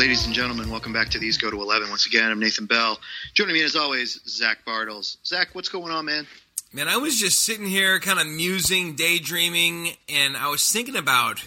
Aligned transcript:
Ladies 0.00 0.24
and 0.24 0.34
gentlemen, 0.34 0.70
welcome 0.70 0.94
back 0.94 1.10
to 1.10 1.18
These 1.18 1.36
Go 1.36 1.50
to 1.50 1.60
11. 1.60 1.90
Once 1.90 2.06
again, 2.06 2.30
I'm 2.30 2.40
Nathan 2.40 2.64
Bell. 2.64 2.98
Joining 3.34 3.52
me 3.52 3.62
as 3.62 3.76
always, 3.76 4.18
Zach 4.26 4.64
Bartels. 4.64 5.18
Zach, 5.26 5.48
what's 5.52 5.68
going 5.68 5.92
on, 5.92 6.06
man? 6.06 6.26
Man, 6.72 6.88
I 6.88 6.96
was 6.96 7.20
just 7.20 7.40
sitting 7.40 7.66
here 7.66 8.00
kind 8.00 8.18
of 8.18 8.26
musing, 8.26 8.96
daydreaming, 8.96 9.90
and 10.08 10.38
I 10.38 10.48
was 10.48 10.66
thinking 10.72 10.96
about 10.96 11.46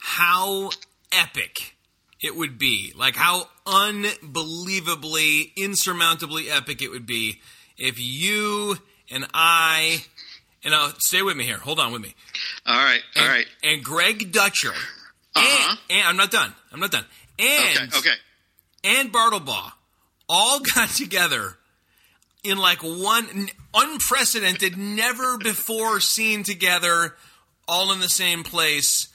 how 0.00 0.70
epic 1.12 1.76
it 2.20 2.34
would 2.34 2.58
be. 2.58 2.92
Like 2.96 3.14
how 3.14 3.50
unbelievably, 3.64 5.52
insurmountably 5.56 6.50
epic 6.50 6.82
it 6.82 6.90
would 6.90 7.06
be 7.06 7.40
if 7.78 8.00
you 8.00 8.78
and 9.12 9.28
I, 9.32 10.02
and 10.64 10.74
I'll 10.74 10.92
stay 10.98 11.22
with 11.22 11.36
me 11.36 11.44
here. 11.44 11.58
Hold 11.58 11.78
on 11.78 11.92
with 11.92 12.02
me. 12.02 12.16
All 12.66 12.76
right, 12.76 13.02
And, 13.14 13.24
all 13.24 13.30
right. 13.30 13.46
And 13.62 13.84
Greg 13.84 14.32
Dutcher. 14.32 14.72
Uh-huh. 15.36 15.76
And, 15.88 15.98
and 16.00 16.08
I'm 16.08 16.16
not 16.16 16.32
done. 16.32 16.52
I'm 16.72 16.80
not 16.80 16.90
done. 16.90 17.04
And 17.38 17.92
Okay, 17.92 17.98
okay. 17.98 18.14
and 18.84 19.12
Bartlebaugh 19.12 19.72
all 20.28 20.60
got 20.74 20.88
together 20.90 21.56
in 22.42 22.58
like 22.58 22.82
one 22.82 23.48
unprecedented, 23.74 24.76
never 24.76 25.36
before 25.38 26.00
seen 26.00 26.42
together, 26.44 27.16
all 27.68 27.92
in 27.92 28.00
the 28.00 28.08
same 28.08 28.42
place. 28.44 29.08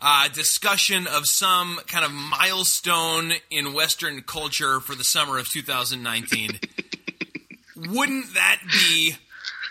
Uh, 0.00 0.28
discussion 0.28 1.08
of 1.08 1.26
some 1.26 1.80
kind 1.88 2.04
of 2.04 2.12
milestone 2.12 3.32
in 3.50 3.72
Western 3.74 4.22
culture 4.22 4.78
for 4.78 4.94
the 4.94 5.02
summer 5.02 5.38
of 5.38 5.48
2019. 5.48 6.60
Wouldn't 7.76 8.32
that 8.34 8.60
be 8.72 9.16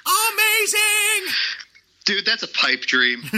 amazing? 0.05 1.33
Dude, 2.03 2.25
that's 2.25 2.43
a 2.43 2.47
pipe 2.49 2.81
dream. 2.81 3.21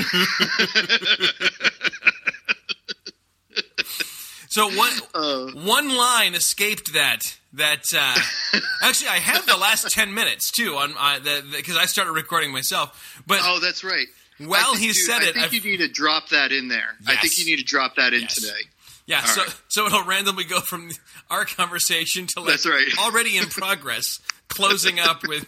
So 4.50 4.68
one 4.76 4.92
Uh. 5.16 5.46
one 5.64 5.96
line 5.96 6.36
escaped 6.36 6.94
that. 6.94 7.36
That 7.54 7.84
uh, 7.98 8.60
actually, 8.84 9.08
I 9.10 9.18
have 9.18 9.48
the 9.48 9.58
last 9.58 9.90
ten 9.92 10.14
minutes 10.14 10.52
too 10.52 10.76
on 10.76 10.94
uh, 11.00 11.20
because 11.56 11.78
I 11.78 11.86
started 11.86 12.12
recording 12.12 12.52
myself. 12.52 13.24
But 13.26 13.40
oh, 13.42 13.60
that's 13.60 13.84
right. 13.84 14.06
Well, 14.40 14.76
he 14.76 14.94
said 14.94 15.22
I 15.22 15.24
it. 15.30 15.34
think 15.34 15.46
I've- 15.48 15.56
you 15.58 15.64
need 15.64 15.78
to 15.78 15.88
drop 15.88 16.30
that 16.30 16.52
in 16.52 16.68
there. 16.68 16.96
I 17.08 17.16
think 17.16 17.38
you 17.40 17.46
need 17.46 17.58
to 17.58 17.66
drop 17.66 17.96
that 17.96 18.14
in 18.14 18.22
Yes. 18.22 18.36
today. 18.36 18.62
yeah, 19.08 19.24
so 19.24 19.42
right. 19.42 19.56
so 19.68 19.86
it'll 19.88 20.04
randomly 20.04 20.44
go 20.44 20.60
from 20.62 20.92
our 21.32 21.44
conversation 21.46 22.28
to 22.28 22.40
like 22.42 22.50
That's 22.50 22.68
right. 22.68 22.88
already 23.00 23.38
in 23.38 23.46
progress, 23.48 24.20
closing 24.48 25.00
up 25.00 25.28
with. 25.28 25.46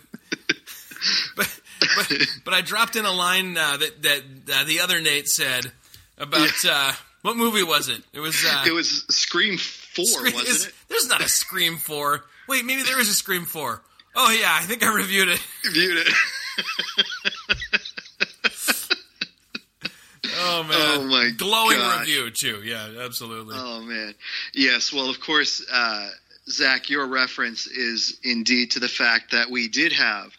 But, 1.36 1.60
but 1.96 2.14
but 2.46 2.54
I 2.54 2.62
dropped 2.62 2.96
in 2.96 3.06
a 3.06 3.12
line 3.12 3.58
uh, 3.58 3.78
that 3.78 4.02
that 4.04 4.22
uh, 4.56 4.64
the 4.66 4.80
other 4.82 5.00
Nate 5.02 5.28
said 5.28 5.72
about 6.18 6.52
uh, 6.68 6.94
what 7.22 7.38
movie 7.38 7.64
was 7.64 7.88
it? 7.90 8.02
It 8.14 8.20
was. 8.20 8.44
Uh, 8.46 8.64
It 8.68 8.72
was 8.74 9.06
Scream 9.10 9.58
4, 9.58 10.06
Scream- 10.06 10.34
wasn't 10.34 10.68
it? 10.70 10.74
There's 10.90 11.08
not 11.08 11.22
a 11.22 11.30
Scream 11.30 11.78
4. 11.78 12.24
Wait, 12.48 12.66
maybe 12.66 12.84
there 12.84 13.00
is 13.00 13.10
a 13.10 13.14
Scream 13.14 13.46
4. 13.46 13.82
Oh, 14.16 14.32
yeah, 14.32 14.50
I 14.52 14.64
think 14.66 14.84
I 14.84 14.94
reviewed 14.94 15.30
it. 15.30 15.40
Viewed 15.72 15.98
it. 15.98 16.14
Oh, 20.44 20.64
man. 20.64 20.78
Oh, 20.80 21.04
my 21.08 21.30
Glowing 21.36 21.78
review, 22.00 22.30
too. 22.32 22.62
Yeah, 22.64 22.88
absolutely. 23.04 23.56
Oh 23.58 23.82
man, 23.82 24.14
yes. 24.54 24.92
Well, 24.94 25.10
of 25.10 25.20
course, 25.20 25.64
uh, 25.72 26.10
Zach, 26.50 26.90
your 26.90 27.08
reference 27.08 27.68
is 27.68 28.20
indeed 28.24 28.72
to 28.72 28.80
the 28.80 28.88
fact 28.88 29.32
that 29.32 29.50
we 29.50 29.68
did 29.68 29.92
have 29.94 30.32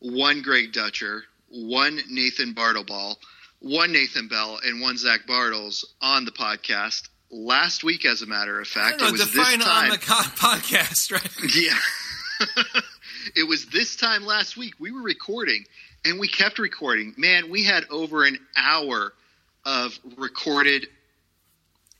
one 0.00 0.42
Greg 0.42 0.72
Dutcher, 0.72 1.24
one 1.50 2.00
Nathan 2.08 2.54
Bartleball, 2.54 3.16
one 3.60 3.92
Nathan 3.92 4.28
Bell, 4.28 4.58
and 4.64 4.80
one 4.80 4.96
Zach 4.96 5.26
Bartels 5.26 5.84
on 6.00 6.24
the 6.24 6.30
podcast 6.30 7.08
last 7.30 7.82
week. 7.84 8.04
As 8.04 8.22
a 8.22 8.26
matter 8.26 8.60
of 8.60 8.66
fact, 8.68 9.00
don't 9.00 9.08
it 9.08 9.12
was 9.12 9.32
this 9.32 9.54
on 9.54 9.58
time. 9.60 9.90
the 9.90 9.96
podcast, 9.98 11.12
right? 11.12 11.54
Yeah. 11.54 11.78
it 13.36 13.48
was 13.48 13.66
this 13.66 13.96
time 13.96 14.24
last 14.24 14.56
week. 14.56 14.74
We 14.78 14.92
were 14.92 15.02
recording 15.02 15.64
and 16.04 16.20
we 16.20 16.28
kept 16.28 16.58
recording. 16.58 17.14
Man, 17.16 17.50
we 17.50 17.64
had 17.64 17.84
over 17.90 18.24
an 18.24 18.38
hour 18.56 19.12
of 19.64 19.98
recorded 20.16 20.86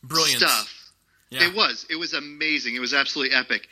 Brilliant. 0.03 0.39
stuff. 0.43 0.93
Yeah. 1.31 1.49
It 1.49 1.55
was. 1.55 1.87
It 1.91 1.97
was 1.97 2.15
amazing. 2.15 2.75
It 2.77 2.81
was 2.81 2.95
absolutely 2.95 3.37
epic. 3.37 3.67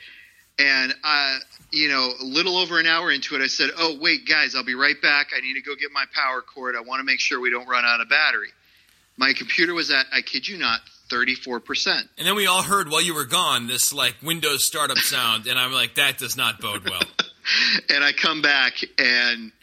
And 0.59 0.93
uh, 1.03 1.37
you 1.71 1.89
know, 1.89 2.09
a 2.19 2.23
little 2.23 2.57
over 2.57 2.79
an 2.79 2.87
hour 2.87 3.11
into 3.11 3.35
it, 3.35 3.41
I 3.41 3.47
said, 3.47 3.69
"Oh, 3.77 3.97
wait, 3.99 4.27
guys, 4.27 4.55
I'll 4.55 4.63
be 4.63 4.75
right 4.75 4.99
back. 5.01 5.27
I 5.35 5.41
need 5.41 5.53
to 5.53 5.61
go 5.61 5.75
get 5.75 5.91
my 5.91 6.05
power 6.13 6.41
cord. 6.41 6.75
I 6.75 6.81
want 6.81 6.99
to 6.99 7.03
make 7.03 7.19
sure 7.19 7.39
we 7.39 7.49
don't 7.49 7.67
run 7.67 7.85
out 7.85 8.01
of 8.01 8.09
battery." 8.09 8.49
My 9.17 9.33
computer 9.33 9.73
was 9.73 9.89
at, 9.89 10.05
I 10.13 10.21
kid 10.21 10.47
you 10.47 10.57
not, 10.57 10.81
thirty-four 11.09 11.59
percent. 11.59 12.07
And 12.17 12.27
then 12.27 12.35
we 12.35 12.45
all 12.45 12.61
heard 12.61 12.89
while 12.89 13.01
you 13.01 13.15
were 13.15 13.25
gone 13.25 13.65
this, 13.67 13.91
like, 13.91 14.15
Windows 14.21 14.63
startup 14.63 14.97
sound, 14.97 15.47
and 15.47 15.57
I'm 15.57 15.71
like, 15.71 15.95
that 15.95 16.17
does 16.19 16.37
not 16.37 16.59
bode 16.59 16.87
well. 16.87 17.01
And 17.89 18.03
I 18.03 18.11
come 18.11 18.41
back, 18.41 18.73
and 18.99 19.53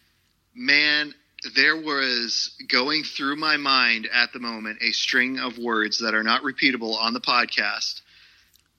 man, 0.54 1.12
there 1.54 1.77
was 1.77 2.56
going 2.66 3.03
through 3.03 3.37
my 3.37 3.59
mind 3.59 4.09
at 4.10 4.33
the 4.33 4.38
moment 4.38 4.78
a 4.81 4.93
string 4.93 5.38
of 5.38 5.59
words 5.59 5.99
that 5.99 6.15
are 6.15 6.22
not 6.22 6.43
repeatable 6.43 6.97
on 6.97 7.12
the 7.12 7.21
podcast. 7.21 8.00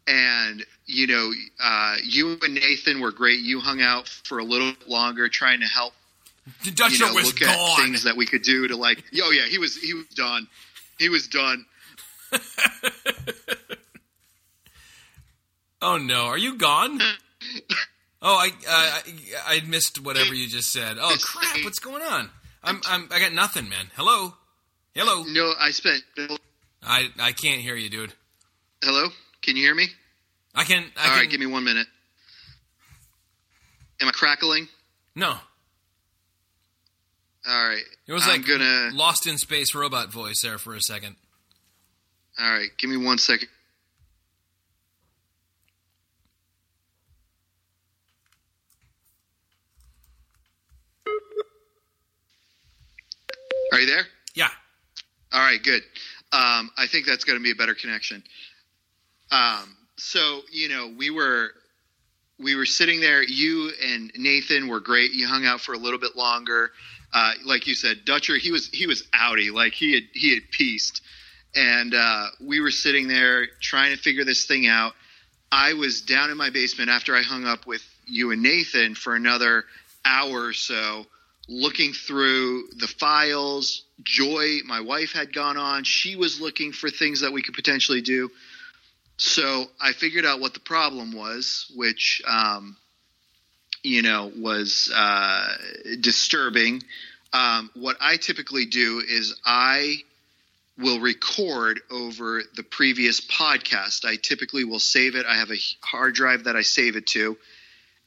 And 0.08 0.64
you 0.86 1.08
know, 1.08 1.32
uh, 1.64 1.96
you 2.04 2.38
and 2.42 2.54
Nathan 2.54 3.00
were 3.02 3.12
great. 3.12 3.40
You 3.40 3.60
hung 3.60 3.82
out 3.82 4.08
for 4.08 4.40
a 4.40 4.44
little 4.44 4.72
bit 4.74 4.88
longer, 4.88 5.28
trying 5.30 5.62
to 5.62 5.68
help 5.68 5.94
The 6.64 6.72
Dutcher 6.72 7.06
you 7.06 7.06
know, 7.08 7.14
was 7.14 7.26
look 7.28 7.42
at 7.42 7.58
gone. 7.58 7.78
things 7.78 8.04
that 8.04 8.16
we 8.16 8.26
could 8.26 8.44
do 8.44 8.68
to 8.68 8.76
like. 8.76 9.04
Oh 9.22 9.32
yeah, 9.32 9.46
he 9.48 9.58
was 9.58 9.76
he 9.76 9.94
was 9.94 10.06
done. 10.16 10.48
He 11.00 11.10
was 11.10 11.28
done. 11.28 11.66
Oh, 15.82 15.98
no. 15.98 16.26
Are 16.26 16.38
you 16.38 16.58
gone? 16.58 17.00
Oh, 18.28 18.38
I, 18.38 18.48
uh, 18.48 19.12
I 19.48 19.58
I 19.58 19.62
missed 19.68 20.02
whatever 20.04 20.34
you 20.34 20.48
just 20.48 20.72
said. 20.72 20.98
Oh 21.00 21.16
crap! 21.22 21.64
What's 21.64 21.78
going 21.78 22.02
on? 22.02 22.32
I'm, 22.64 22.82
I'm 22.88 23.08
I 23.12 23.20
got 23.20 23.34
nothing, 23.34 23.70
man. 23.70 23.92
Hello, 23.96 24.34
hello. 24.96 25.26
No, 25.28 25.54
I 25.60 25.70
spent. 25.70 26.02
I 26.82 27.10
I 27.20 27.34
can't 27.34 27.62
hear 27.62 27.76
you, 27.76 27.88
dude. 27.92 28.14
Hello, 28.82 29.10
can 29.46 29.56
you 29.56 29.64
hear 29.64 29.76
me? 29.76 29.88
I 30.56 30.64
can. 30.64 30.84
I 30.98 31.04
All 31.04 31.10
can, 31.12 31.20
right, 31.20 31.30
give 31.30 31.40
me 31.40 31.46
one 31.46 31.64
minute. 31.64 31.88
Am 34.02 34.08
I 34.08 34.12
crackling? 34.12 34.68
No, 35.16 35.30
All 37.48 37.68
right. 37.68 37.84
it 38.08 38.12
was 38.14 38.24
I'm 38.26 38.42
like 38.42 38.48
gonna. 38.48 38.90
Lost 38.94 39.28
in 39.28 39.38
Space 39.38 39.74
robot 39.76 40.12
voice 40.12 40.42
there 40.42 40.58
for 40.58 40.74
a 40.76 40.82
second. 40.82 41.16
All 42.38 42.52
right, 42.52 42.70
give 42.78 42.90
me 42.90 42.98
one 42.98 43.18
second. 43.18 43.48
Are 53.72 53.80
you 53.80 53.88
there? 53.88 54.06
Yeah. 54.36 54.50
All 55.34 55.42
right, 55.42 55.62
good. 55.62 55.82
Um, 56.32 56.72
I 56.78 56.88
think 56.88 57.06
that's 57.06 57.24
going 57.24 57.38
to 57.40 57.44
be 57.44 57.52
a 57.52 57.56
better 57.56 57.74
connection. 57.74 58.24
Um, 59.36 59.76
so 59.98 60.42
you 60.52 60.70
know, 60.70 60.94
we 60.98 61.10
were 61.10 61.52
we 62.40 62.56
were 62.56 62.66
sitting 62.66 63.00
there. 63.00 63.24
You 63.24 63.72
and 63.84 64.12
Nathan 64.16 64.68
were 64.68 64.80
great. 64.80 65.12
You 65.12 65.28
hung 65.28 65.46
out 65.46 65.62
for 65.62 65.74
a 65.74 65.78
little 65.78 66.00
bit 66.00 66.16
longer. 66.16 66.72
Uh, 67.14 67.34
like 67.46 67.68
you 67.68 67.76
said, 67.76 68.06
Dutcher, 68.06 68.38
he 68.38 68.52
was 68.52 68.70
he 68.70 68.88
was 68.88 69.04
outy. 69.14 69.52
Like 69.52 69.74
he 69.74 69.94
had 69.94 70.04
he 70.14 70.34
had 70.34 70.50
pieced, 70.52 71.02
and 71.56 71.94
uh, 71.94 72.28
we 72.42 72.60
were 72.60 72.72
sitting 72.72 73.08
there 73.08 73.48
trying 73.62 73.96
to 73.96 73.98
figure 73.98 74.26
this 74.26 74.46
thing 74.46 74.68
out. 74.68 74.94
I 75.52 75.74
was 75.74 76.02
down 76.02 76.32
in 76.32 76.38
my 76.38 76.50
basement 76.50 76.90
after 76.90 77.16
I 77.16 77.22
hung 77.22 77.46
up 77.46 77.66
with 77.66 77.82
you 78.06 78.32
and 78.32 78.42
Nathan 78.42 78.96
for 78.96 79.16
another 79.16 79.64
hour 80.04 80.46
or 80.46 80.54
so, 80.54 81.06
looking 81.48 81.94
through 81.94 82.68
the 82.78 82.88
files. 82.88 83.84
Joy, 84.04 84.60
my 84.66 84.82
wife, 84.82 85.14
had 85.14 85.34
gone 85.34 85.58
on. 85.58 85.86
She 85.86 86.16
was 86.16 86.42
looking 86.42 86.74
for 86.74 86.90
things 86.90 87.22
that 87.22 87.32
we 87.32 87.42
could 87.42 87.54
potentially 87.54 88.02
do. 88.02 88.30
So 89.18 89.66
I 89.80 89.94
figured 89.94 90.26
out 90.26 90.40
what 90.40 90.54
the 90.54 90.60
problem 90.60 91.14
was, 91.14 91.72
which, 91.76 92.22
um, 92.28 92.76
you 93.84 94.02
know, 94.02 94.32
was 94.36 94.92
uh, 94.94 95.56
disturbing. 96.00 96.84
Um, 97.32 97.70
what 97.76 97.98
I 98.02 98.18
typically 98.18 98.66
do 98.66 99.02
is 99.08 99.36
I 99.46 99.98
will 100.78 101.00
record 101.00 101.80
over 101.90 102.44
the 102.56 102.64
previous 102.64 103.22
podcast. 103.22 104.04
I 104.04 104.18
typically 104.18 104.66
will 104.66 104.80
save 104.80 105.16
it. 105.16 105.26
I 105.26 105.36
have 105.36 105.52
a 105.52 105.60
hard 105.82 106.14
drive 106.14 106.46
that 106.46 106.56
I 106.56 106.62
save 106.62 106.98
it 106.98 107.08
to, 107.08 107.38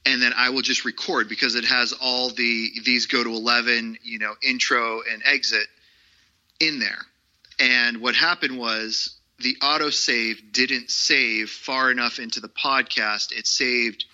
and 0.04 0.20
then 0.20 0.32
I 0.36 0.50
will 0.50 0.62
just 0.62 0.84
record 0.84 1.28
because 1.28 1.54
it 1.54 1.64
has 1.64 1.94
all 1.94 2.28
the 2.28 2.70
these 2.84 3.06
go 3.06 3.24
to 3.24 3.30
11, 3.30 3.98
you 4.02 4.18
know, 4.18 4.34
intro 4.42 5.00
and 5.10 5.22
exit 5.24 5.66
in 6.60 6.78
there. 6.78 7.00
And 7.58 8.00
what 8.00 8.14
happened 8.14 8.58
was 8.58 9.17
the 9.40 9.56
autosave 9.62 10.52
didn't 10.52 10.90
save 10.90 11.50
far 11.50 11.90
enough 11.90 12.18
into 12.18 12.40
the 12.40 12.48
podcast. 12.48 13.32
It 13.32 13.46
saved 13.46 14.04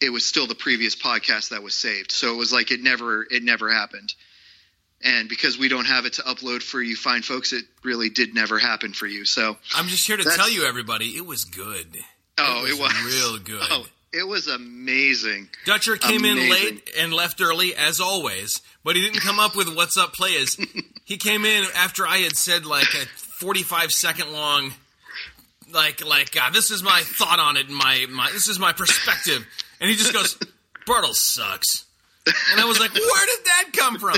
it 0.00 0.10
was 0.10 0.24
still 0.24 0.46
the 0.46 0.54
previous 0.54 0.94
podcast 0.94 1.50
that 1.50 1.62
was 1.62 1.74
saved. 1.74 2.12
So 2.12 2.32
it 2.32 2.36
was 2.36 2.52
like 2.52 2.70
it 2.70 2.80
never 2.80 3.26
it 3.30 3.42
never 3.42 3.70
happened. 3.70 4.14
and 5.04 5.28
because 5.28 5.58
we 5.58 5.68
don't 5.68 5.86
have 5.86 6.06
it 6.06 6.14
to 6.14 6.22
upload 6.22 6.62
for 6.62 6.80
you 6.82 6.96
fine 6.96 7.22
folks, 7.22 7.52
it 7.52 7.64
really 7.84 8.10
did 8.10 8.34
never 8.34 8.58
happen 8.58 8.92
for 8.92 9.06
you. 9.06 9.24
So 9.24 9.56
I'm 9.74 9.86
just 9.88 10.06
here 10.06 10.16
to 10.16 10.24
tell 10.24 10.50
you, 10.50 10.64
everybody, 10.64 11.16
it 11.16 11.26
was 11.26 11.44
good. 11.44 11.96
oh, 12.38 12.66
it 12.66 12.78
was, 12.78 13.04
real 13.04 13.38
good. 13.38 13.66
Oh, 13.70 13.86
it 14.12 14.26
was 14.26 14.46
amazing. 14.46 15.48
Dutcher 15.66 15.96
came 15.96 16.24
in 16.24 16.50
late 16.50 16.90
and 16.98 17.12
left 17.12 17.40
early, 17.40 17.76
as 17.76 18.00
always, 18.00 18.62
but 18.82 18.96
he 18.96 19.02
didn't 19.02 19.20
come 19.20 19.38
up 19.38 19.54
with 19.54 19.74
"What's 19.74 19.98
up, 19.98 20.14
players." 20.14 20.56
he 21.04 21.16
came 21.16 21.44
in 21.44 21.66
after 21.76 22.06
I 22.06 22.18
had 22.18 22.36
said 22.36 22.64
like 22.64 22.88
a 22.94 23.06
45 23.38 23.92
second 23.92 24.32
long, 24.32 24.72
like 25.72 26.04
like 26.04 26.36
uh, 26.40 26.50
this 26.50 26.72
is 26.72 26.82
my 26.82 27.00
thought 27.04 27.38
on 27.38 27.56
it, 27.56 27.68
my 27.68 28.06
my 28.10 28.28
this 28.32 28.48
is 28.48 28.58
my 28.58 28.72
perspective, 28.72 29.46
and 29.80 29.88
he 29.88 29.96
just 29.96 30.12
goes, 30.12 30.36
"Bartels 30.86 31.20
sucks." 31.20 31.84
And 32.50 32.60
I 32.60 32.64
was 32.64 32.80
like, 32.80 32.92
"Where 32.92 33.26
did 33.26 33.44
that 33.44 33.64
come 33.72 33.98
from? 33.98 34.16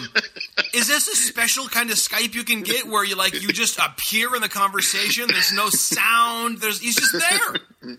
Is 0.72 0.88
this 0.88 1.06
a 1.06 1.14
special 1.14 1.68
kind 1.68 1.90
of 1.90 1.96
Skype 1.96 2.34
you 2.34 2.44
can 2.44 2.62
get 2.62 2.86
where 2.86 3.04
you 3.04 3.14
like 3.14 3.40
you 3.40 3.48
just 3.48 3.78
appear 3.78 4.34
in 4.34 4.40
the 4.40 4.48
conversation? 4.48 5.26
There's 5.28 5.52
no 5.52 5.68
sound. 5.68 6.58
There's 6.58 6.80
he's 6.80 6.96
just 6.96 7.12
there." 7.12 7.98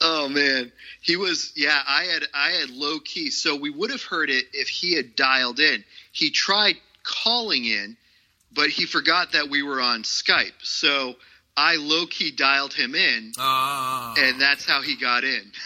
Oh 0.00 0.28
man, 0.28 0.70
he 1.00 1.16
was. 1.16 1.52
Yeah, 1.56 1.80
I 1.86 2.04
had 2.04 2.24
I 2.34 2.50
had 2.50 2.70
low 2.70 2.98
key, 3.00 3.30
so 3.30 3.56
we 3.56 3.70
would 3.70 3.90
have 3.90 4.02
heard 4.02 4.28
it 4.30 4.44
if 4.52 4.68
he 4.68 4.94
had 4.94 5.16
dialed 5.16 5.60
in. 5.60 5.82
He 6.12 6.30
tried 6.30 6.76
calling 7.04 7.64
in, 7.64 7.96
but 8.54 8.68
he 8.68 8.84
forgot 8.86 9.32
that 9.32 9.48
we 9.48 9.62
were 9.62 9.80
on 9.80 10.02
Skype. 10.02 10.52
So 10.62 11.14
I 11.56 11.76
low 11.76 12.06
key 12.06 12.30
dialed 12.30 12.72
him 12.74 12.94
in, 12.94 13.32
Oh. 13.38 14.14
and 14.18 14.40
that's 14.40 14.64
how 14.66 14.82
he 14.82 14.96
got 14.96 15.24
in. 15.24 15.52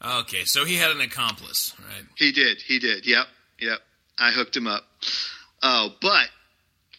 Okay, 0.00 0.44
so 0.44 0.64
he 0.64 0.76
had 0.76 0.92
an 0.92 1.00
accomplice, 1.00 1.74
right? 1.80 2.04
He 2.16 2.30
did. 2.30 2.62
He 2.62 2.78
did. 2.78 3.04
Yep. 3.04 3.26
Yep. 3.58 3.78
I 4.16 4.30
hooked 4.30 4.56
him 4.56 4.68
up. 4.68 4.84
Oh, 5.60 5.92
but 6.00 6.28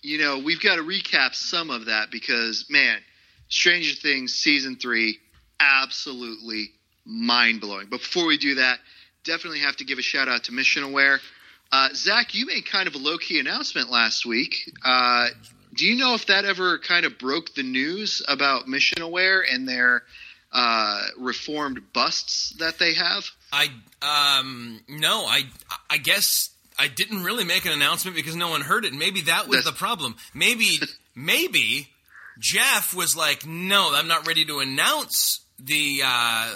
you 0.01 0.17
know 0.17 0.39
we've 0.39 0.59
got 0.61 0.75
to 0.75 0.81
recap 0.81 1.33
some 1.33 1.69
of 1.69 1.85
that 1.85 2.11
because 2.11 2.65
man, 2.69 2.97
Stranger 3.47 3.95
Things 3.95 4.33
season 4.33 4.75
three, 4.75 5.17
absolutely 5.61 6.71
mind 7.05 7.61
blowing. 7.61 7.87
But 7.89 7.99
before 8.01 8.25
we 8.25 8.37
do 8.37 8.55
that, 8.55 8.79
definitely 9.23 9.59
have 9.59 9.77
to 9.77 9.85
give 9.85 9.97
a 9.97 10.01
shout 10.01 10.27
out 10.27 10.43
to 10.45 10.51
Missional 10.51 10.91
Wear. 10.91 11.21
Uh, 11.71 11.89
Zach, 11.93 12.33
you 12.33 12.45
made 12.45 12.65
kind 12.65 12.87
of 12.87 12.95
a 12.95 12.97
low 12.97 13.17
key 13.17 13.39
announcement 13.39 13.89
last 13.91 14.25
week. 14.25 14.71
Uh, 14.83 15.27
do 15.75 15.85
you 15.85 15.95
know 15.97 16.15
if 16.15 16.25
that 16.27 16.45
ever 16.45 16.79
kind 16.79 17.05
of 17.05 17.17
broke 17.19 17.53
the 17.53 17.63
news 17.63 18.23
about 18.27 18.65
Missional 18.65 19.11
Wear 19.11 19.41
and 19.41 19.67
their 19.67 20.03
uh, 20.51 21.03
reformed 21.19 21.93
busts 21.93 22.51
that 22.59 22.79
they 22.79 22.95
have? 22.95 23.23
I 23.51 23.67
um 24.01 24.79
no, 24.87 25.25
I 25.25 25.43
I 25.89 25.97
guess 25.97 26.49
I 26.77 26.87
didn't 26.87 27.23
really 27.23 27.43
make 27.43 27.65
an 27.65 27.71
announcement 27.71 28.15
because 28.15 28.35
no 28.35 28.49
one 28.49 28.61
heard 28.61 28.85
it. 28.85 28.93
Maybe 28.93 29.21
that 29.21 29.47
was 29.47 29.57
That's- 29.63 29.65
the 29.73 29.77
problem. 29.77 30.15
Maybe 30.33 30.79
maybe 31.15 31.89
Jeff 32.39 32.93
was 32.95 33.15
like, 33.15 33.45
"No, 33.45 33.91
I'm 33.93 34.07
not 34.07 34.27
ready 34.27 34.45
to 34.45 34.59
announce 34.59 35.39
the 35.59 36.01
uh 36.03 36.53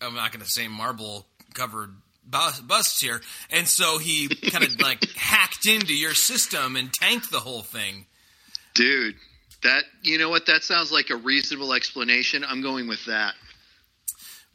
I'm 0.00 0.14
not 0.14 0.30
going 0.32 0.44
to 0.44 0.50
say 0.50 0.68
marble 0.68 1.26
covered 1.54 1.94
bus, 2.28 2.60
busts 2.60 3.00
here." 3.00 3.20
And 3.50 3.66
so 3.66 3.98
he 3.98 4.28
kind 4.50 4.64
of 4.64 4.80
like 4.80 5.08
hacked 5.16 5.66
into 5.66 5.94
your 5.94 6.14
system 6.14 6.76
and 6.76 6.92
tanked 6.92 7.30
the 7.30 7.40
whole 7.40 7.62
thing. 7.62 8.06
Dude, 8.74 9.16
that 9.62 9.84
you 10.02 10.18
know 10.18 10.28
what? 10.28 10.46
That 10.46 10.62
sounds 10.62 10.92
like 10.92 11.10
a 11.10 11.16
reasonable 11.16 11.72
explanation. 11.72 12.44
I'm 12.46 12.62
going 12.62 12.88
with 12.88 13.04
that. 13.06 13.34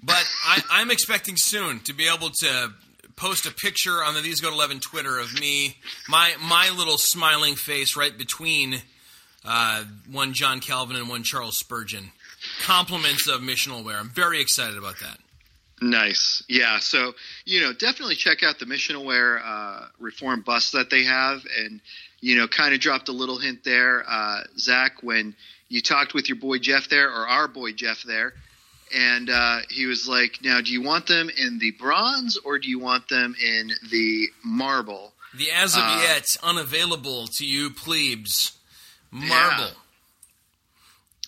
But 0.02 0.26
I, 0.46 0.62
I'm 0.72 0.92
expecting 0.92 1.36
soon 1.36 1.80
to 1.82 1.94
be 1.94 2.08
able 2.08 2.30
to 2.42 2.74
post 3.16 3.46
a 3.46 3.52
picture 3.52 4.04
on 4.04 4.14
the 4.14 4.22
These 4.22 4.40
Go 4.40 4.50
to 4.50 4.56
Eleven 4.56 4.80
Twitter 4.80 5.20
of 5.20 5.40
me, 5.40 5.78
my 6.08 6.34
my 6.42 6.70
little 6.76 6.98
smiling 6.98 7.56
face 7.56 7.96
right 7.96 8.18
between 8.18 8.82
uh, 9.46 9.84
one 10.12 10.34
John 10.34 10.60
Calvin 10.60 10.96
and 10.96 11.10
one 11.10 11.24
Charles 11.24 11.58
Spurgeon. 11.58 12.12
Compliments 12.62 13.28
of 13.28 13.42
missional 13.42 13.84
wear. 13.84 13.98
I'm 13.98 14.10
very 14.10 14.40
excited 14.40 14.78
about 14.78 14.96
that. 15.02 15.18
Nice. 15.82 16.44
Yeah. 16.48 16.80
So, 16.80 17.14
you 17.46 17.62
know, 17.62 17.74
definitely 17.74 18.16
check 18.16 18.44
out 18.44 18.60
the 18.60 18.66
Missional 18.66 19.06
Wear 19.06 19.40
uh, 19.44 19.88
reform 20.00 20.42
bus 20.42 20.72
that 20.72 20.90
they 20.90 21.04
have. 21.04 21.46
And, 21.58 21.80
you 22.20 22.36
know, 22.36 22.48
kind 22.48 22.74
of 22.74 22.80
dropped 22.80 23.08
a 23.10 23.14
little 23.14 23.38
hint 23.38 23.64
there, 23.64 24.04
uh, 24.08 24.42
Zach, 24.58 25.02
when 25.02 25.36
you 25.70 25.82
talked 25.82 26.14
with 26.14 26.28
your 26.28 26.38
boy 26.38 26.58
Jeff 26.60 26.90
there, 26.90 27.10
or 27.10 27.28
our 27.28 27.48
boy 27.48 27.72
Jeff 27.72 28.04
there. 28.04 28.34
And 28.94 29.30
uh, 29.30 29.60
he 29.70 29.86
was 29.86 30.08
like, 30.08 30.40
now, 30.44 30.62
do 30.62 30.72
you 30.72 30.82
want 30.82 31.08
them 31.08 31.30
in 31.30 31.60
the 31.60 31.72
bronze 31.72 32.38
or 32.38 32.58
do 32.58 32.68
you 32.68 32.80
want 32.80 33.08
them 33.08 33.36
in 33.42 33.72
the 33.92 34.28
marble? 34.44 35.14
The 35.38 35.52
as 35.52 35.76
of 35.76 35.84
yet 36.02 36.26
unavailable 36.42 37.28
to 37.38 37.46
you 37.46 37.70
plebes 37.70 38.58
marble. 39.12 39.76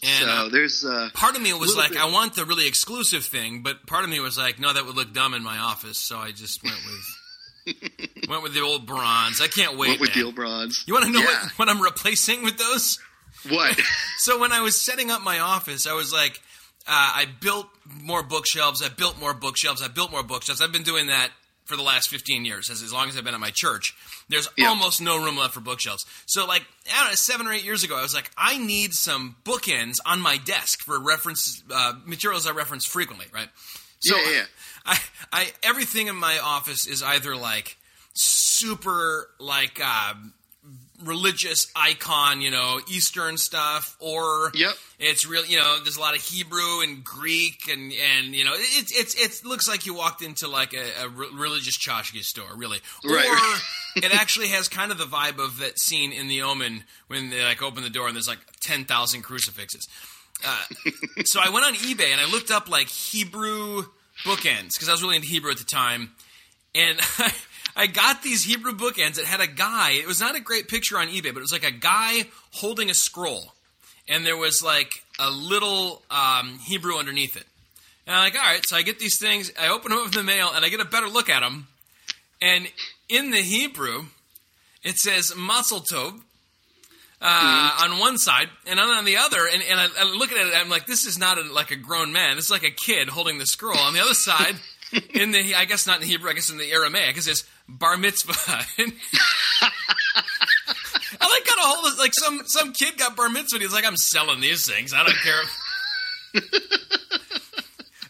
And 0.03 0.25
so 0.25 0.29
uh, 0.31 0.49
there's. 0.49 0.83
Uh, 0.85 1.09
part 1.13 1.35
of 1.35 1.41
me 1.41 1.53
was 1.53 1.75
like, 1.77 1.91
bit- 1.91 2.01
I 2.01 2.11
want 2.11 2.35
the 2.35 2.45
really 2.45 2.67
exclusive 2.67 3.23
thing, 3.23 3.61
but 3.61 3.85
part 3.85 4.03
of 4.03 4.09
me 4.09 4.19
was 4.19 4.37
like, 4.37 4.59
no, 4.59 4.73
that 4.73 4.85
would 4.85 4.95
look 4.95 5.13
dumb 5.13 5.33
in 5.33 5.43
my 5.43 5.57
office, 5.59 5.97
so 5.97 6.17
I 6.17 6.31
just 6.31 6.63
went 6.63 6.75
with 6.85 7.77
went 8.29 8.41
with 8.43 8.53
the 8.53 8.61
old 8.61 8.85
bronze. 8.87 9.39
I 9.41 9.47
can't 9.47 9.77
wait. 9.77 9.89
what 9.91 9.99
with 9.99 10.09
man. 10.09 10.19
the 10.19 10.25
old 10.25 10.35
bronze? 10.35 10.83
You 10.87 10.93
want 10.95 11.05
to 11.05 11.11
know 11.11 11.19
Yeah. 11.19 11.25
what, 11.43 11.51
what 11.59 11.69
I'm 11.69 11.81
replacing 11.81 12.43
with 12.43 12.57
those? 12.57 12.99
What? 13.49 13.79
So 14.17 14.39
when 14.39 14.51
I 14.51 14.61
was 14.61 14.79
setting 14.79 15.09
up 15.11 15.21
my 15.21 15.39
office, 15.39 15.87
I 15.87 15.93
was 15.93 16.11
like, 16.13 16.39
uh, 16.87 16.91
I 16.91 17.25
built 17.39 17.67
more 18.03 18.21
bookshelves. 18.23 18.83
I 18.83 18.89
built 18.89 19.19
more 19.19 19.33
bookshelves. 19.33 19.81
I 19.81 19.87
built 19.87 20.11
more 20.11 20.21
bookshelves. 20.23 20.61
I've 20.61 20.71
been 20.71 20.83
doing 20.83 21.07
that 21.07 21.29
for 21.65 21.75
the 21.77 21.83
last 21.83 22.09
15 22.09 22.43
years, 22.43 22.69
as, 22.69 22.81
as 22.83 22.91
long 22.91 23.07
as 23.07 23.17
I've 23.17 23.23
been 23.23 23.33
at 23.33 23.39
my 23.39 23.51
church. 23.53 23.95
There's 24.29 24.49
Yeah. 24.57 24.67
almost 24.69 24.99
no 25.01 25.23
room 25.23 25.37
left 25.37 25.53
for 25.53 25.59
bookshelves. 25.61 26.05
So, 26.25 26.45
like, 26.45 26.63
I 26.93 26.99
don't 26.99 27.09
know, 27.09 27.15
seven 27.15 27.47
or 27.47 27.53
eight 27.53 27.63
years 27.63 27.83
ago, 27.83 27.95
I 27.97 28.01
was 28.01 28.13
like, 28.13 28.29
I 28.37 28.57
need 28.57 28.93
some 28.93 29.35
bookends 29.45 29.97
on 30.05 30.19
my 30.21 30.37
desk 30.37 30.81
for 30.83 30.99
reference 30.99 31.63
uh, 31.73 31.93
materials 32.05 32.45
I 32.47 32.51
reference 32.51 32.85
frequently, 32.85 33.27
right? 33.33 33.49
So 33.99 34.17
Yeah, 34.17 34.31
yeah. 34.31 34.43
I, 34.85 34.99
I, 35.31 35.51
everything 35.63 36.07
in 36.07 36.15
my 36.15 36.39
office 36.39 36.87
is 36.87 37.03
either 37.03 37.35
like 37.35 37.77
super 38.13 39.29
like 39.39 39.79
uh, 39.83 40.13
religious 41.03 41.71
icon, 41.75 42.41
you 42.41 42.51
know, 42.51 42.79
Eastern 42.89 43.37
stuff, 43.37 43.95
or 43.99 44.51
Yep. 44.53 44.73
it's 44.99 45.27
real. 45.27 45.45
You 45.45 45.57
know, 45.59 45.79
there's 45.83 45.97
a 45.97 45.99
lot 45.99 46.15
of 46.15 46.21
Hebrew 46.21 46.81
and 46.81 47.03
Greek, 47.03 47.67
and 47.69 47.91
and 47.91 48.33
you 48.35 48.43
know, 48.45 48.53
it's 48.55 48.91
it's 48.97 49.15
it 49.15 49.45
looks 49.47 49.67
like 49.67 49.85
you 49.85 49.93
walked 49.93 50.21
into 50.21 50.47
like 50.47 50.73
a, 50.73 51.03
a 51.03 51.09
re- 51.09 51.27
religious 51.33 51.77
tchotchke 51.77 52.23
store, 52.23 52.55
really. 52.55 52.79
Right. 53.03 53.25
Or 53.25 53.59
it 54.03 54.13
actually 54.13 54.47
has 54.49 54.67
kind 54.67 54.91
of 54.91 54.97
the 54.97 55.05
vibe 55.05 55.39
of 55.43 55.59
that 55.59 55.79
scene 55.79 56.11
in 56.11 56.27
The 56.27 56.41
Omen 56.43 56.83
when 57.07 57.29
they 57.29 57.43
like 57.43 57.61
open 57.61 57.83
the 57.83 57.89
door 57.89 58.07
and 58.07 58.15
there's 58.15 58.27
like 58.27 58.39
ten 58.61 58.85
thousand 58.85 59.23
crucifixes. 59.23 59.87
Uh, 60.45 60.63
so 61.25 61.39
I 61.39 61.49
went 61.49 61.65
on 61.65 61.75
eBay 61.75 62.11
and 62.11 62.19
I 62.19 62.25
looked 62.29 62.49
up 62.51 62.67
like 62.69 62.87
Hebrew 62.87 63.83
bookends 64.23 64.73
because 64.73 64.89
I 64.89 64.91
was 64.91 65.01
really 65.03 65.15
into 65.17 65.27
Hebrew 65.27 65.51
at 65.51 65.57
the 65.57 65.63
time, 65.63 66.11
and 66.73 66.99
I, 67.19 67.31
I 67.75 67.87
got 67.87 68.23
these 68.23 68.43
Hebrew 68.43 68.73
bookends 68.73 69.15
that 69.15 69.25
had 69.25 69.39
a 69.39 69.47
guy. 69.47 69.91
It 69.91 70.07
was 70.07 70.19
not 70.19 70.35
a 70.35 70.39
great 70.39 70.67
picture 70.67 70.97
on 70.97 71.07
eBay, 71.07 71.33
but 71.33 71.37
it 71.37 71.41
was 71.41 71.51
like 71.51 71.63
a 71.63 71.71
guy 71.71 72.25
holding 72.51 72.89
a 72.89 72.93
scroll, 72.93 73.53
and 74.07 74.25
there 74.25 74.37
was 74.37 74.61
like 74.61 74.91
a 75.19 75.29
little 75.29 76.01
um, 76.11 76.59
Hebrew 76.59 76.97
underneath 76.97 77.35
it. 77.35 77.45
And 78.07 78.15
I'm 78.15 78.23
like, 78.23 78.35
all 78.35 78.51
right, 78.51 78.65
so 78.65 78.75
I 78.75 78.81
get 78.81 78.99
these 78.99 79.19
things, 79.19 79.51
I 79.59 79.69
open 79.69 79.91
them 79.91 79.99
up 79.99 80.07
in 80.07 80.11
the 80.13 80.23
mail, 80.23 80.51
and 80.53 80.65
I 80.65 80.69
get 80.69 80.79
a 80.79 80.85
better 80.85 81.07
look 81.07 81.29
at 81.29 81.41
them. 81.41 81.67
And 82.41 82.67
in 83.07 83.31
the 83.31 83.41
Hebrew, 83.41 84.05
it 84.83 84.97
says 84.97 85.33
Mazel 85.35 85.81
Tov 85.81 86.19
uh, 87.21 87.77
on 87.83 87.99
one 87.99 88.17
side, 88.17 88.49
and 88.65 88.79
then 88.79 88.87
on 88.87 89.05
the 89.05 89.17
other, 89.17 89.47
and, 89.47 89.61
and 89.61 89.79
I, 89.79 89.87
I 89.99 90.03
look 90.15 90.31
at 90.31 90.45
it, 90.45 90.53
I'm 90.55 90.69
like, 90.69 90.87
this 90.87 91.05
is 91.05 91.19
not 91.19 91.37
a, 91.37 91.43
like 91.43 91.69
a 91.69 91.75
grown 91.75 92.11
man. 92.11 92.35
This 92.35 92.45
is 92.45 92.51
like 92.51 92.63
a 92.63 92.71
kid 92.71 93.09
holding 93.09 93.37
the 93.37 93.45
scroll. 93.45 93.77
On 93.77 93.93
the 93.93 94.01
other 94.01 94.15
side, 94.15 94.55
in 95.13 95.31
the, 95.31 95.53
I 95.55 95.65
guess 95.65 95.85
not 95.85 95.97
in 95.97 96.01
the 96.01 96.07
Hebrew, 96.07 96.31
I 96.31 96.33
guess 96.33 96.49
in 96.49 96.57
the 96.57 96.71
Aramaic, 96.71 97.15
it 97.17 97.21
says 97.21 97.43
Bar 97.67 97.97
Mitzvah. 97.97 98.33
I 101.19 101.29
like 101.29 101.45
got 101.45 101.57
a 101.57 101.61
hold 101.61 101.91
of 101.91 101.99
like 101.99 102.13
some 102.13 102.41
some 102.45 102.73
kid 102.73 102.97
got 102.97 103.15
bar 103.15 103.29
mitzvah. 103.29 103.59
He's 103.59 103.73
like, 103.73 103.85
I'm 103.85 103.97
selling 103.97 104.39
these 104.39 104.67
things. 104.67 104.93
I 104.93 105.03
don't 105.03 105.17
care. 105.17 105.41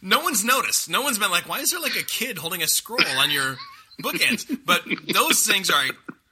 no 0.02 0.22
one's 0.22 0.44
noticed. 0.44 0.90
No 0.90 1.02
one's 1.02 1.18
been 1.18 1.32
like, 1.32 1.50
why 1.50 1.60
is 1.60 1.72
there 1.72 1.80
like 1.80 1.96
a 1.96 2.04
kid 2.04 2.38
holding 2.38 2.62
a 2.62 2.68
scroll 2.68 3.00
on 3.18 3.32
your 3.32 3.58
bookends? 4.02 4.46
But 4.66 4.84
those 5.14 5.46
things 5.46 5.70
are 5.70 5.84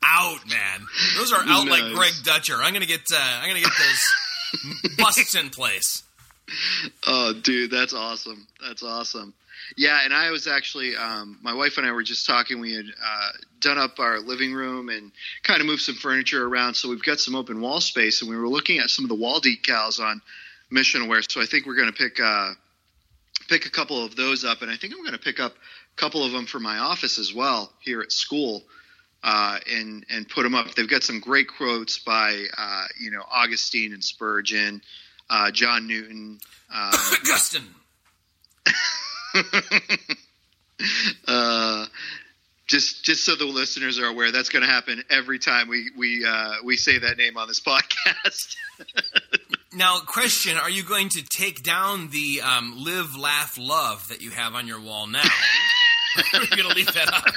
out, 0.05 0.47
man. 0.47 0.85
Those 1.17 1.33
are 1.33 1.41
out 1.43 1.67
like 1.67 1.93
Greg 1.93 2.13
Dutcher. 2.23 2.55
I'm 2.55 2.73
gonna 2.73 2.85
get 2.85 3.01
uh, 3.11 3.39
I'm 3.41 3.49
gonna 3.49 3.61
get 3.61 3.71
those 3.77 4.95
busts 4.97 5.35
in 5.35 5.49
place. 5.49 6.03
Oh, 7.05 7.33
dude, 7.33 7.71
that's 7.71 7.93
awesome. 7.93 8.47
That's 8.65 8.81
awesome. 8.83 9.33
Yeah, 9.77 9.99
and 10.03 10.13
I 10.13 10.31
was 10.31 10.47
actually, 10.47 10.95
um, 10.95 11.37
my 11.41 11.53
wife 11.53 11.77
and 11.77 11.85
I 11.85 11.91
were 11.91 12.03
just 12.03 12.25
talking. 12.25 12.59
We 12.59 12.73
had 12.73 12.85
uh, 12.85 13.29
done 13.59 13.77
up 13.77 13.99
our 13.99 14.19
living 14.19 14.53
room 14.53 14.89
and 14.89 15.11
kind 15.43 15.61
of 15.61 15.67
moved 15.67 15.81
some 15.81 15.95
furniture 15.95 16.45
around, 16.45 16.73
so 16.73 16.89
we've 16.89 17.03
got 17.03 17.19
some 17.19 17.35
open 17.35 17.61
wall 17.61 17.79
space. 17.81 18.21
And 18.21 18.29
we 18.29 18.37
were 18.37 18.49
looking 18.49 18.79
at 18.79 18.89
some 18.89 19.05
of 19.05 19.09
the 19.09 19.15
wall 19.15 19.39
decals 19.39 19.99
on 19.99 20.21
Missional 20.71 21.07
Wear. 21.07 21.21
So 21.21 21.41
I 21.41 21.45
think 21.45 21.65
we're 21.65 21.75
going 21.75 21.91
to 21.91 21.97
pick 21.97 22.19
uh, 22.19 22.53
pick 23.47 23.65
a 23.65 23.69
couple 23.69 24.03
of 24.03 24.15
those 24.15 24.43
up, 24.45 24.61
and 24.61 24.71
I 24.71 24.75
think 24.75 24.93
I'm 24.93 25.01
going 25.01 25.13
to 25.13 25.19
pick 25.19 25.39
up 25.39 25.53
a 25.53 25.95
couple 25.99 26.23
of 26.23 26.31
them 26.31 26.45
for 26.45 26.59
my 26.59 26.77
office 26.79 27.19
as 27.19 27.33
well 27.33 27.71
here 27.79 28.01
at 28.01 28.11
school. 28.11 28.63
uh, 29.23 29.59
and 29.69 30.05
and 30.09 30.27
put 30.29 30.43
them 30.43 30.55
up. 30.55 30.73
They've 30.75 30.89
got 30.89 31.03
some 31.03 31.19
great 31.19 31.47
quotes 31.47 31.97
by 31.99 32.45
uh, 32.57 32.85
you 32.99 33.11
know 33.11 33.21
Augustine 33.29 33.93
and 33.93 34.03
Spurgeon, 34.03 34.81
uh, 35.29 35.51
John 35.51 35.87
Newton. 35.87 36.39
Uh, 36.73 36.91
Augustine. 37.21 37.63
uh, 41.27 41.85
just 42.67 43.03
just 43.03 43.25
so 43.25 43.35
the 43.35 43.45
listeners 43.45 43.99
are 43.99 44.05
aware, 44.05 44.31
that's 44.31 44.49
going 44.49 44.63
to 44.63 44.69
happen 44.69 45.03
every 45.09 45.39
time 45.39 45.67
we 45.67 45.89
we 45.97 46.23
uh, 46.25 46.55
we 46.63 46.77
say 46.77 46.99
that 46.99 47.17
name 47.17 47.35
on 47.37 47.47
this 47.47 47.59
podcast. 47.65 48.55
Now, 49.73 49.99
question: 50.05 50.57
Are 50.57 50.69
you 50.69 50.83
going 50.83 51.09
to 51.09 51.23
take 51.23 51.63
down 51.63 52.09
the 52.11 52.41
um, 52.41 52.75
"Live, 52.77 53.17
Laugh, 53.17 53.57
Love" 53.59 54.07
that 54.09 54.21
you 54.21 54.29
have 54.31 54.55
on 54.55 54.67
your 54.67 54.79
wall 54.79 55.07
now? 55.07 55.23
Are 56.33 56.45
going 56.55 56.69
to 56.69 56.75
leave 56.75 56.93
that 56.93 57.13
up? 57.13 57.35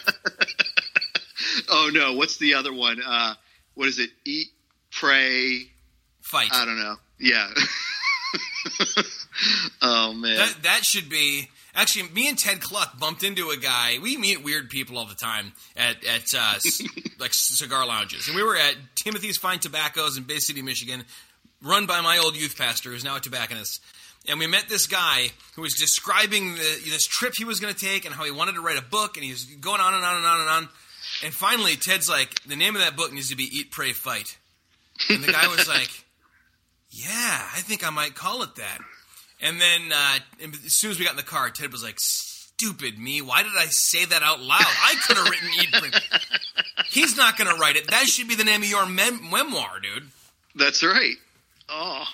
oh 1.71 1.91
no, 1.93 2.15
what's 2.15 2.39
the 2.39 2.55
other 2.55 2.73
one? 2.73 3.01
Uh, 3.05 3.35
what 3.75 3.89
is 3.89 3.99
it? 3.99 4.11
Eat, 4.25 4.49
pray. 4.91 5.69
Fight. 6.21 6.49
I 6.53 6.65
don't 6.65 6.79
know. 6.79 6.97
Yeah. 7.19 7.49
oh 9.83 10.13
man. 10.13 10.37
That 10.37 10.55
that 10.63 10.85
should 10.85 11.09
be 11.09 11.49
actually 11.75 12.09
me 12.11 12.29
and 12.29 12.38
Ted 12.38 12.61
Kluck 12.61 12.99
bumped 12.99 13.23
into 13.23 13.50
a 13.50 13.57
guy. 13.57 13.99
We 14.02 14.17
meet 14.17 14.43
weird 14.43 14.71
people 14.71 14.99
all 14.99 15.07
the 15.07 15.14
time 15.14 15.52
at 15.76 16.05
at 16.05 16.35
uh, 16.37 16.55
like 17.19 17.33
cigar 17.35 17.87
lounges, 17.87 18.29
and 18.29 18.37
we 18.37 18.43
were 18.43 18.57
at 18.57 18.75
Timothy's 18.95 19.38
Fine 19.38 19.61
Tobaccos 19.61 20.17
in 20.17 20.25
Bay 20.25 20.38
City, 20.38 20.62
Michigan, 20.62 21.05
run 21.62 21.87
by 21.87 22.00
my 22.00 22.19
old 22.19 22.37
youth 22.37 22.57
pastor, 22.57 22.91
who's 22.91 23.05
now 23.05 23.17
a 23.17 23.21
tobacconist. 23.21 23.83
And 24.29 24.38
we 24.38 24.47
met 24.47 24.69
this 24.69 24.87
guy 24.87 25.33
who 25.57 25.62
was 25.62 25.75
describing 25.75 26.55
the, 26.55 26.81
this 26.85 27.07
trip 27.07 27.35
he 27.37 27.45
was 27.45 27.59
going 27.59 27.75
to 27.75 27.81
take 27.81 28.05
and 28.05 28.14
how 28.14 28.23
he 28.23 28.31
wanted 28.31 28.55
to 28.55 28.61
write 28.61 28.79
a 28.79 28.83
book, 28.83 29.17
and 29.17 29.25
he 29.25 29.33
was 29.33 29.45
going 29.45 29.81
on 29.81 29.95
and 29.95 30.05
on 30.05 30.17
and 30.17 30.26
on 30.26 30.41
and 30.41 30.49
on. 30.49 30.69
And 31.25 31.35
finally, 31.35 31.76
Ted's 31.76 32.09
like, 32.09 32.43
"The 32.45 32.57
name 32.57 32.76
of 32.76 32.83
that 32.83 32.97
book 32.97 33.12
needs 33.12 33.31
to 33.31 33.37
be 33.37 33.45
Eat, 33.45 33.71
Pray, 33.71 33.93
Fight." 33.93 34.38
And 35.09 35.25
the 35.25 35.33
guy 35.33 35.49
was 35.49 35.67
like, 35.69 35.91
"Yeah, 36.91 37.49
I 37.55 37.61
think 37.61 37.87
I 37.87 37.91
might 37.91 38.14
call 38.14 38.43
it 38.43 38.55
that." 38.57 38.79
And 39.43 39.61
then 39.61 39.93
uh, 39.93 40.19
as 40.65 40.73
soon 40.73 40.93
as 40.93 40.99
we 40.99 41.05
got 41.05 41.11
in 41.11 41.17
the 41.17 41.23
car, 41.25 41.51
Ted 41.51 41.73
was 41.73 41.83
like, 41.83 41.99
"Stupid 41.99 42.99
me! 42.99 43.21
Why 43.21 43.43
did 43.43 43.53
I 43.59 43.67
say 43.67 44.05
that 44.05 44.23
out 44.23 44.41
loud? 44.41 44.61
I 44.61 44.95
could 45.05 45.17
have 45.17 45.29
written 45.29 45.49
Eat 45.61 45.73
Pray." 45.73 45.91
He's 46.87 47.17
not 47.17 47.37
going 47.37 47.53
to 47.53 47.61
write 47.61 47.77
it. 47.77 47.91
That 47.91 48.07
should 48.07 48.29
be 48.29 48.37
the 48.37 48.45
name 48.45 48.63
of 48.63 48.69
your 48.69 48.87
mem- 48.87 49.29
memoir, 49.31 49.81
dude. 49.83 50.09
That's 50.55 50.83
right. 50.85 51.17
Oh, 51.69 52.05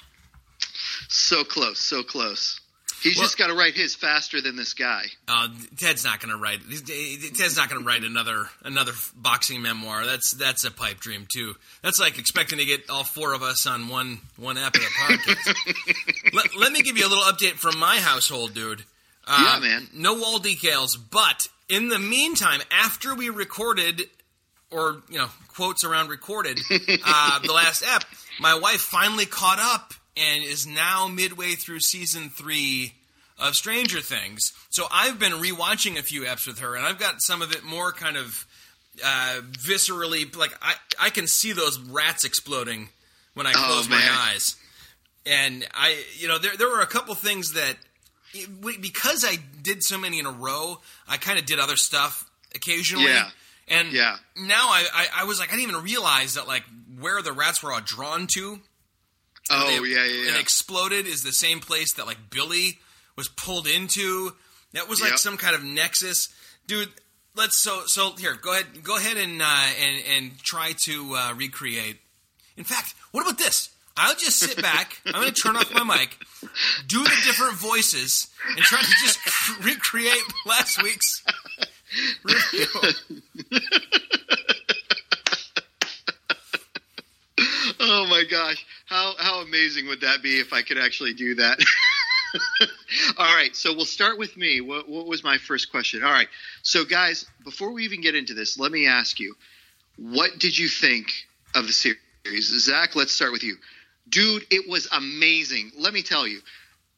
so 1.09 1.45
close, 1.45 1.79
so 1.81 2.03
close. 2.03 2.61
He's 3.03 3.17
Well- 3.17 3.25
just 3.27 3.39
got 3.39 3.47
to 3.49 3.55
write 3.55 3.75
his 3.75 3.95
faster 3.95 4.41
than 4.41 4.57
this 4.57 4.75
guy. 4.75 5.05
Uh, 5.29 5.49
Ted's 5.77 6.05
not 6.05 6.21
going 6.21 6.31
to 6.31 6.37
write. 6.37 6.61
Ted's 6.69 7.57
not 7.57 7.69
going 7.71 7.81
to 7.81 7.87
write 7.87 8.03
another 8.05 8.49
another 8.65 8.93
boxing 9.15 9.63
memoir. 9.63 10.05
That's 10.05 10.33
that's 10.33 10.65
a 10.65 10.71
pipe 10.71 10.99
dream 11.01 11.27
too. 11.33 11.55
That's 11.83 12.01
like 12.01 12.19
expecting 12.19 12.59
to 12.59 12.65
get 12.65 12.91
all 12.91 13.05
four 13.05 13.35
of 13.35 13.43
us 13.43 13.67
on 13.67 13.89
one 13.89 14.19
one 14.37 14.59
app 14.59 14.75
of 14.75 14.81
the 14.83 14.87
podcast. 14.89 16.33
let, 16.35 16.57
let 16.57 16.73
me 16.73 16.83
give 16.83 16.97
you 16.99 17.07
a 17.07 17.11
little 17.11 17.25
update 17.25 17.55
from 17.55 17.79
my 17.79 17.99
household, 17.99 18.55
dude. 18.55 18.85
Uh, 19.27 19.43
Yeah, 19.63 19.69
man. 19.69 19.89
No 19.93 20.15
wall 20.15 20.39
decals, 20.41 20.97
but 21.11 21.47
in 21.69 21.89
the 21.89 21.99
meantime, 21.99 22.61
after 22.71 23.15
we 23.15 23.29
recorded, 23.29 24.03
or 24.71 25.03
you 25.09 25.19
know, 25.19 25.29
quotes 25.55 25.85
around 25.85 26.09
recorded 26.09 26.59
uh, 26.71 27.39
the 27.41 27.53
last 27.53 27.83
app, 27.85 28.05
my 28.41 28.55
wife 28.59 28.81
finally 28.81 29.27
caught 29.27 29.59
up 29.61 29.93
and 30.19 30.43
is 30.45 30.67
now 30.67 31.09
midway 31.09 31.53
through 31.55 31.81
season 31.81 32.31
three 32.31 32.95
of 33.39 33.55
Stranger 33.55 34.01
Things. 34.01 34.53
So 34.71 34.87
I've 34.93 35.19
been 35.19 35.33
rewatching 35.33 35.99
a 35.99 36.03
few 36.03 36.23
eps 36.23 36.47
with 36.47 36.59
her, 36.59 36.75
and 36.75 36.85
I've 36.85 36.99
got 36.99 37.21
some 37.23 37.41
of 37.43 37.53
it 37.53 37.63
more 37.65 37.93
kind 37.93 38.17
of 38.17 38.47
uh, 39.05 39.41
viscerally. 39.53 40.35
Like 40.37 40.53
I, 40.61 40.75
I 41.01 41.11
can 41.11 41.27
see 41.27 41.53
those 41.53 41.79
rats 41.79 42.25
exploding 42.25 42.89
when 43.35 43.47
I 43.47 43.53
Oh, 43.55 43.65
close 43.67 43.89
my 43.89 44.03
eyes. 44.33 44.57
And 45.27 45.67
I, 45.75 46.03
you 46.17 46.27
know, 46.27 46.39
there 46.39 46.57
there 46.57 46.69
were 46.69 46.81
a 46.81 46.87
couple 46.87 47.15
things 47.15 47.53
that 47.53 47.77
it- 48.35 48.81
because 48.83 49.25
I 49.25 49.37
did 49.63 49.83
so 49.85 49.99
many 49.99 50.19
in 50.19 50.27
a 50.27 50.33
row, 50.33 50.81
I 51.09 51.17
kind 51.17 51.39
of 51.39 51.47
did 51.47 51.59
other 51.59 51.77
stuff 51.77 52.29
occasionally. 52.55 53.07
Yeah. 53.07 53.29
And 53.69 53.93
Yeah. 53.93 54.17
now 54.37 54.69
I, 54.71 54.85
I, 54.95 55.07
I 55.23 55.25
was 55.25 55.39
like, 55.39 55.51
I 55.53 55.57
didn't 55.57 55.71
even 55.71 55.83
realize 55.85 56.35
that 56.35 56.49
like 56.49 56.65
where 56.99 57.21
the 57.23 57.33
rats 57.33 57.63
were 57.63 57.73
all 57.73 57.81
drawn 57.85 58.27
to 58.35 58.61
Oh 59.51 59.67
they- 59.67 59.89
yeah, 59.91 60.05
yeah, 60.05 60.27
and 60.27 60.35
yeah. 60.35 60.41
exploded 60.41 61.07
is 61.07 61.23
the 61.23 61.33
same 61.33 61.61
place 61.61 61.93
that 61.95 62.07
like 62.07 62.31
Billy 62.31 62.79
was 63.17 63.29
pulled 63.29 63.67
into. 63.67 64.33
That 64.75 64.89
was 64.89 65.01
like 65.01 65.11
Yep. 65.13 65.19
some 65.19 65.37
kind 65.37 65.55
of 65.55 65.63
nexus, 65.65 66.29
dude. 66.67 66.91
Let's 67.35 67.59
so 67.59 67.83
so 67.87 68.13
here. 68.17 68.35
Go 68.35 68.53
ahead, 68.53 68.83
go 68.83 68.97
ahead 68.97 69.17
and 69.17 69.41
uh, 69.41 69.67
and 69.81 70.03
and 70.17 70.39
try 70.41 70.73
to 70.81 71.15
uh, 71.15 71.35
recreate. 71.35 71.97
In 72.57 72.65
fact, 72.65 72.95
what 73.13 73.23
about 73.23 73.39
this? 73.39 73.71
I'll 73.97 74.15
just 74.15 74.39
sit 74.39 74.61
back. 74.63 75.01
I'm 75.07 75.13
going 75.13 75.33
to 75.33 75.41
turn 75.43 75.57
off 75.57 75.73
my 75.73 75.83
mic, 75.85 76.17
do 76.87 77.03
the 77.03 77.17
different 77.25 77.55
voices, 77.55 78.29
and 78.49 78.59
try 78.59 78.81
to 78.81 78.95
just 79.03 79.19
recreate 79.65 80.23
last 80.47 80.83
week's 80.83 81.25
review. 82.25 82.67
Oh 87.81 88.07
my 88.11 88.25
gosh, 88.29 88.65
how 88.89 89.15
how 89.19 89.41
amazing 89.43 89.87
would 89.89 90.01
that 90.01 90.23
be 90.23 90.41
if 90.41 90.53
I 90.53 90.63
could 90.63 90.79
actually 90.79 91.15
do 91.15 91.35
that? 91.37 91.59
All 93.19 93.35
right, 93.35 93.55
so 93.55 93.75
we'll 93.75 93.85
start 93.85 94.19
with 94.19 94.37
me. 94.37 94.61
What, 94.61 94.89
what 94.89 95.07
was 95.07 95.25
my 95.25 95.39
first 95.39 95.71
question? 95.71 96.03
All 96.03 96.11
right, 96.11 96.29
so 96.63 96.85
guys, 96.85 97.27
before 97.45 97.73
we 97.73 97.85
even 97.85 98.01
get 98.01 98.15
into 98.15 98.35
this, 98.35 98.59
let 98.59 98.73
me 98.73 98.87
ask 98.87 99.21
you, 99.21 99.35
what 99.97 100.39
did 100.39 100.57
you 100.57 100.69
think 100.69 101.13
of 101.55 101.67
the 101.67 101.73
series? 101.73 101.97
Zach, 102.65 102.97
let's 102.97 103.13
start 103.13 103.33
with 103.33 103.45
you, 103.45 103.57
dude. 104.09 104.45
It 104.51 104.69
was 104.69 104.89
amazing. 104.93 105.73
Let 105.79 105.93
me 105.93 106.03
tell 106.03 106.27
you. 106.27 106.41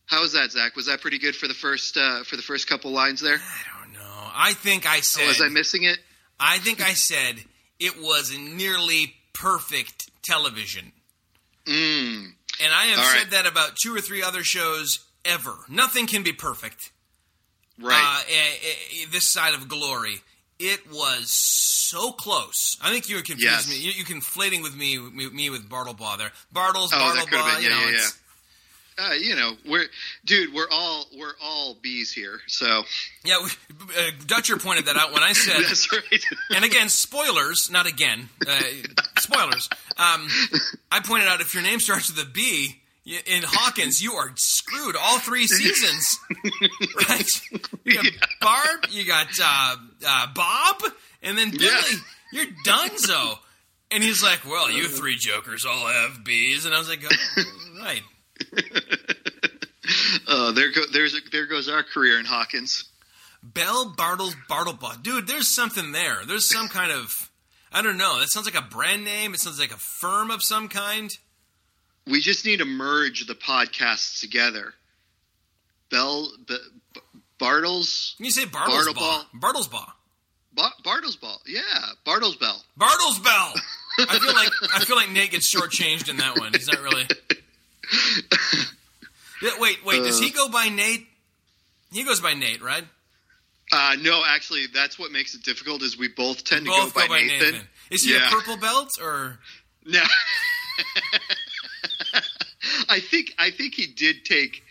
How 0.06 0.22
was 0.22 0.32
that, 0.32 0.50
Zach? 0.50 0.74
Was 0.74 0.86
that 0.86 1.00
pretty 1.00 1.18
good 1.18 1.36
for 1.36 1.46
the 1.46 1.54
first 1.54 1.96
uh, 1.96 2.24
for 2.24 2.36
the 2.36 2.42
first 2.42 2.68
couple 2.68 2.90
lines 2.90 3.20
there? 3.20 3.36
I 3.36 3.84
don't 3.84 3.92
know. 3.92 4.30
I 4.34 4.54
think 4.54 4.84
I 4.84 5.00
said. 5.00 5.28
Was 5.28 5.40
I 5.40 5.48
missing 5.48 5.84
it? 5.84 5.98
I 6.38 6.58
think 6.58 6.80
I 6.82 6.94
said 6.94 7.36
it 7.78 7.96
was 8.00 8.36
nearly 8.36 9.14
perfect 9.32 10.10
television. 10.22 10.92
Mm. 11.66 12.32
And 12.62 12.72
I 12.74 12.86
have 12.86 12.98
All 12.98 13.04
said 13.04 13.18
right. 13.18 13.30
that 13.32 13.46
about 13.46 13.76
two 13.76 13.94
or 13.94 14.00
three 14.00 14.22
other 14.22 14.42
shows 14.44 15.00
ever. 15.24 15.54
Nothing 15.68 16.06
can 16.06 16.22
be 16.22 16.32
perfect. 16.32 16.92
Right. 17.78 18.02
Uh, 18.02 18.22
eh, 18.28 19.02
eh, 19.02 19.06
this 19.10 19.28
side 19.28 19.54
of 19.54 19.68
glory. 19.68 20.16
It 20.58 20.90
was 20.90 21.30
so 21.30 22.12
close. 22.12 22.76
I 22.82 22.90
think 22.92 23.08
you 23.08 23.16
were 23.16 23.22
confused 23.22 23.66
Yes. 23.66 23.68
me. 23.70 23.78
You, 23.78 23.92
you 23.92 24.04
conflating 24.04 24.62
with 24.62 24.76
me, 24.76 24.98
me, 24.98 25.30
me 25.30 25.48
with 25.48 25.68
Bartlebaugh 25.70 26.18
there. 26.18 26.32
Bartels, 26.52 26.92
Oh, 26.94 26.98
Bartlebaugh. 26.98 27.30
been- 27.54 27.62
You 27.62 27.70
yeah, 27.70 27.76
know, 27.80 27.88
yeah, 27.88 27.94
it's, 27.96 28.18
uh, 28.98 29.12
you 29.18 29.34
know, 29.36 29.56
we're 29.66 29.86
dude. 30.26 30.52
We're 30.52 30.68
all 30.70 31.06
we're 31.16 31.32
all 31.42 31.74
bees 31.80 32.12
here. 32.12 32.40
So 32.48 32.84
yeah. 33.24 33.42
we- 33.42 33.50
Uh, 33.96 34.10
Dutcher 34.26 34.58
pointed 34.58 34.84
that 34.84 34.96
out 34.98 35.12
when 35.14 35.22
I 35.22 35.32
said 35.32 35.62
that's 35.66 35.90
right. 35.90 36.22
and 36.54 36.64
again, 36.66 36.90
spoilers, 36.90 37.70
not 37.70 37.86
again, 37.86 38.28
uh, 38.46 38.60
spoilers. 39.30 39.68
Um, 39.96 40.28
I 40.90 41.00
pointed 41.00 41.28
out 41.28 41.40
if 41.40 41.54
your 41.54 41.62
name 41.62 41.80
starts 41.80 42.10
with 42.10 42.26
a 42.26 42.30
B 42.30 42.80
in 43.04 43.42
Hawkins, 43.44 44.02
you 44.02 44.14
are 44.14 44.32
screwed 44.36 44.96
all 45.00 45.18
three 45.18 45.46
seasons. 45.46 46.18
right? 47.08 47.40
You 47.84 47.94
got 47.94 48.28
Barb, 48.40 48.86
you 48.90 49.06
got 49.06 49.28
uh, 49.42 49.76
uh, 50.06 50.26
Bob, 50.34 50.82
and 51.22 51.36
then 51.36 51.50
Billy. 51.50 51.62
Yeah. 51.62 51.98
You're 52.32 52.46
donezo. 52.64 53.38
And 53.90 54.04
he's 54.04 54.22
like, 54.22 54.44
well, 54.44 54.70
you 54.70 54.86
three 54.86 55.16
jokers 55.16 55.66
all 55.66 55.88
have 55.88 56.22
B's. 56.24 56.64
And 56.64 56.72
I 56.74 56.78
was 56.78 56.88
like, 56.88 57.02
oh, 57.04 57.44
right. 57.80 58.02
Uh, 60.28 60.52
there 60.52 60.70
go 60.70 60.82
there's 60.92 61.20
there 61.32 61.46
goes 61.46 61.68
our 61.68 61.82
career 61.82 62.20
in 62.20 62.24
Hawkins. 62.24 62.84
Bell 63.42 63.94
Bartels 63.96 64.36
Bartlebaugh. 64.48 65.02
Dude, 65.02 65.26
there's 65.26 65.48
something 65.48 65.92
there. 65.92 66.18
There's 66.26 66.44
some 66.44 66.68
kind 66.68 66.92
of, 66.92 67.29
I 67.72 67.82
don't 67.82 67.96
know. 67.98 68.18
That 68.20 68.28
sounds 68.30 68.46
like 68.46 68.58
a 68.62 68.66
brand 68.66 69.04
name. 69.04 69.32
It 69.34 69.40
sounds 69.40 69.60
like 69.60 69.72
a 69.72 69.76
firm 69.76 70.30
of 70.30 70.42
some 70.42 70.68
kind. 70.68 71.10
We 72.06 72.20
just 72.20 72.44
need 72.44 72.58
to 72.58 72.64
merge 72.64 73.26
the 73.26 73.34
podcasts 73.34 74.20
together. 74.20 74.74
Bell 75.90 76.30
B, 76.46 76.56
B- 76.94 77.00
Bartels 77.38 78.14
Can 78.16 78.24
You 78.26 78.30
say 78.30 78.44
Bartlesbaugh. 78.44 79.24
Bartlesbaugh. 79.34 79.90
ba- 80.54 80.72
Bartlesball, 80.84 81.38
yeah, 81.46 81.60
Bartlesbell. 82.06 82.62
Bartlesbell. 82.78 83.60
I 83.98 84.18
feel 84.18 84.34
like 84.34 84.50
I 84.74 84.84
feel 84.84 84.96
like 84.96 85.10
Nate 85.10 85.30
gets 85.32 85.52
shortchanged 85.52 86.08
in 86.08 86.16
that 86.18 86.38
one. 86.38 86.52
He's 86.54 86.68
not 86.68 86.80
really. 86.80 87.06
Yeah, 89.42 89.52
wait, 89.58 89.84
wait. 89.86 90.02
Does 90.02 90.20
he 90.20 90.28
uh. 90.28 90.34
go 90.34 90.48
by 90.50 90.68
Nate? 90.68 91.06
He 91.90 92.04
goes 92.04 92.20
by 92.20 92.34
Nate, 92.34 92.62
right? 92.62 92.84
Uh, 93.72 93.96
no, 94.00 94.22
actually, 94.26 94.66
that's 94.72 94.98
what 94.98 95.12
makes 95.12 95.34
it 95.34 95.42
difficult. 95.42 95.82
Is 95.82 95.96
we 95.96 96.08
both 96.08 96.42
tend 96.44 96.64
to 96.66 96.70
Both 96.70 96.92
go 96.94 97.06
by, 97.08 97.20
Nathan. 97.22 97.60
Is 97.90 98.02
he 98.02 98.12
Yeah. 98.14 98.26
a 98.26 98.30
purple 98.30 98.56
belt 98.56 98.90
or? 99.00 99.38
No. 99.86 100.02
I 102.88 103.00
think 103.00 103.34
I 103.38 103.50
think 103.50 103.74
he 103.74 103.86
did 103.86 104.24
take 104.24 104.62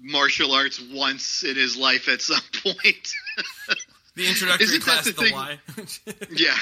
martial 0.00 0.52
arts 0.52 0.80
once 0.92 1.42
in 1.44 1.56
his 1.56 1.76
life 1.76 2.08
at 2.08 2.20
some 2.22 2.40
point. 2.62 3.12
The 4.14 4.28
introductory 4.28 4.66
Isn't 4.66 4.84
that 4.84 4.90
class 4.90 5.04
the 5.04 5.10
of 5.12 5.16
the 5.16 5.22
thing- 5.22 5.34
Y. 5.34 5.58
yeah. 6.36 6.54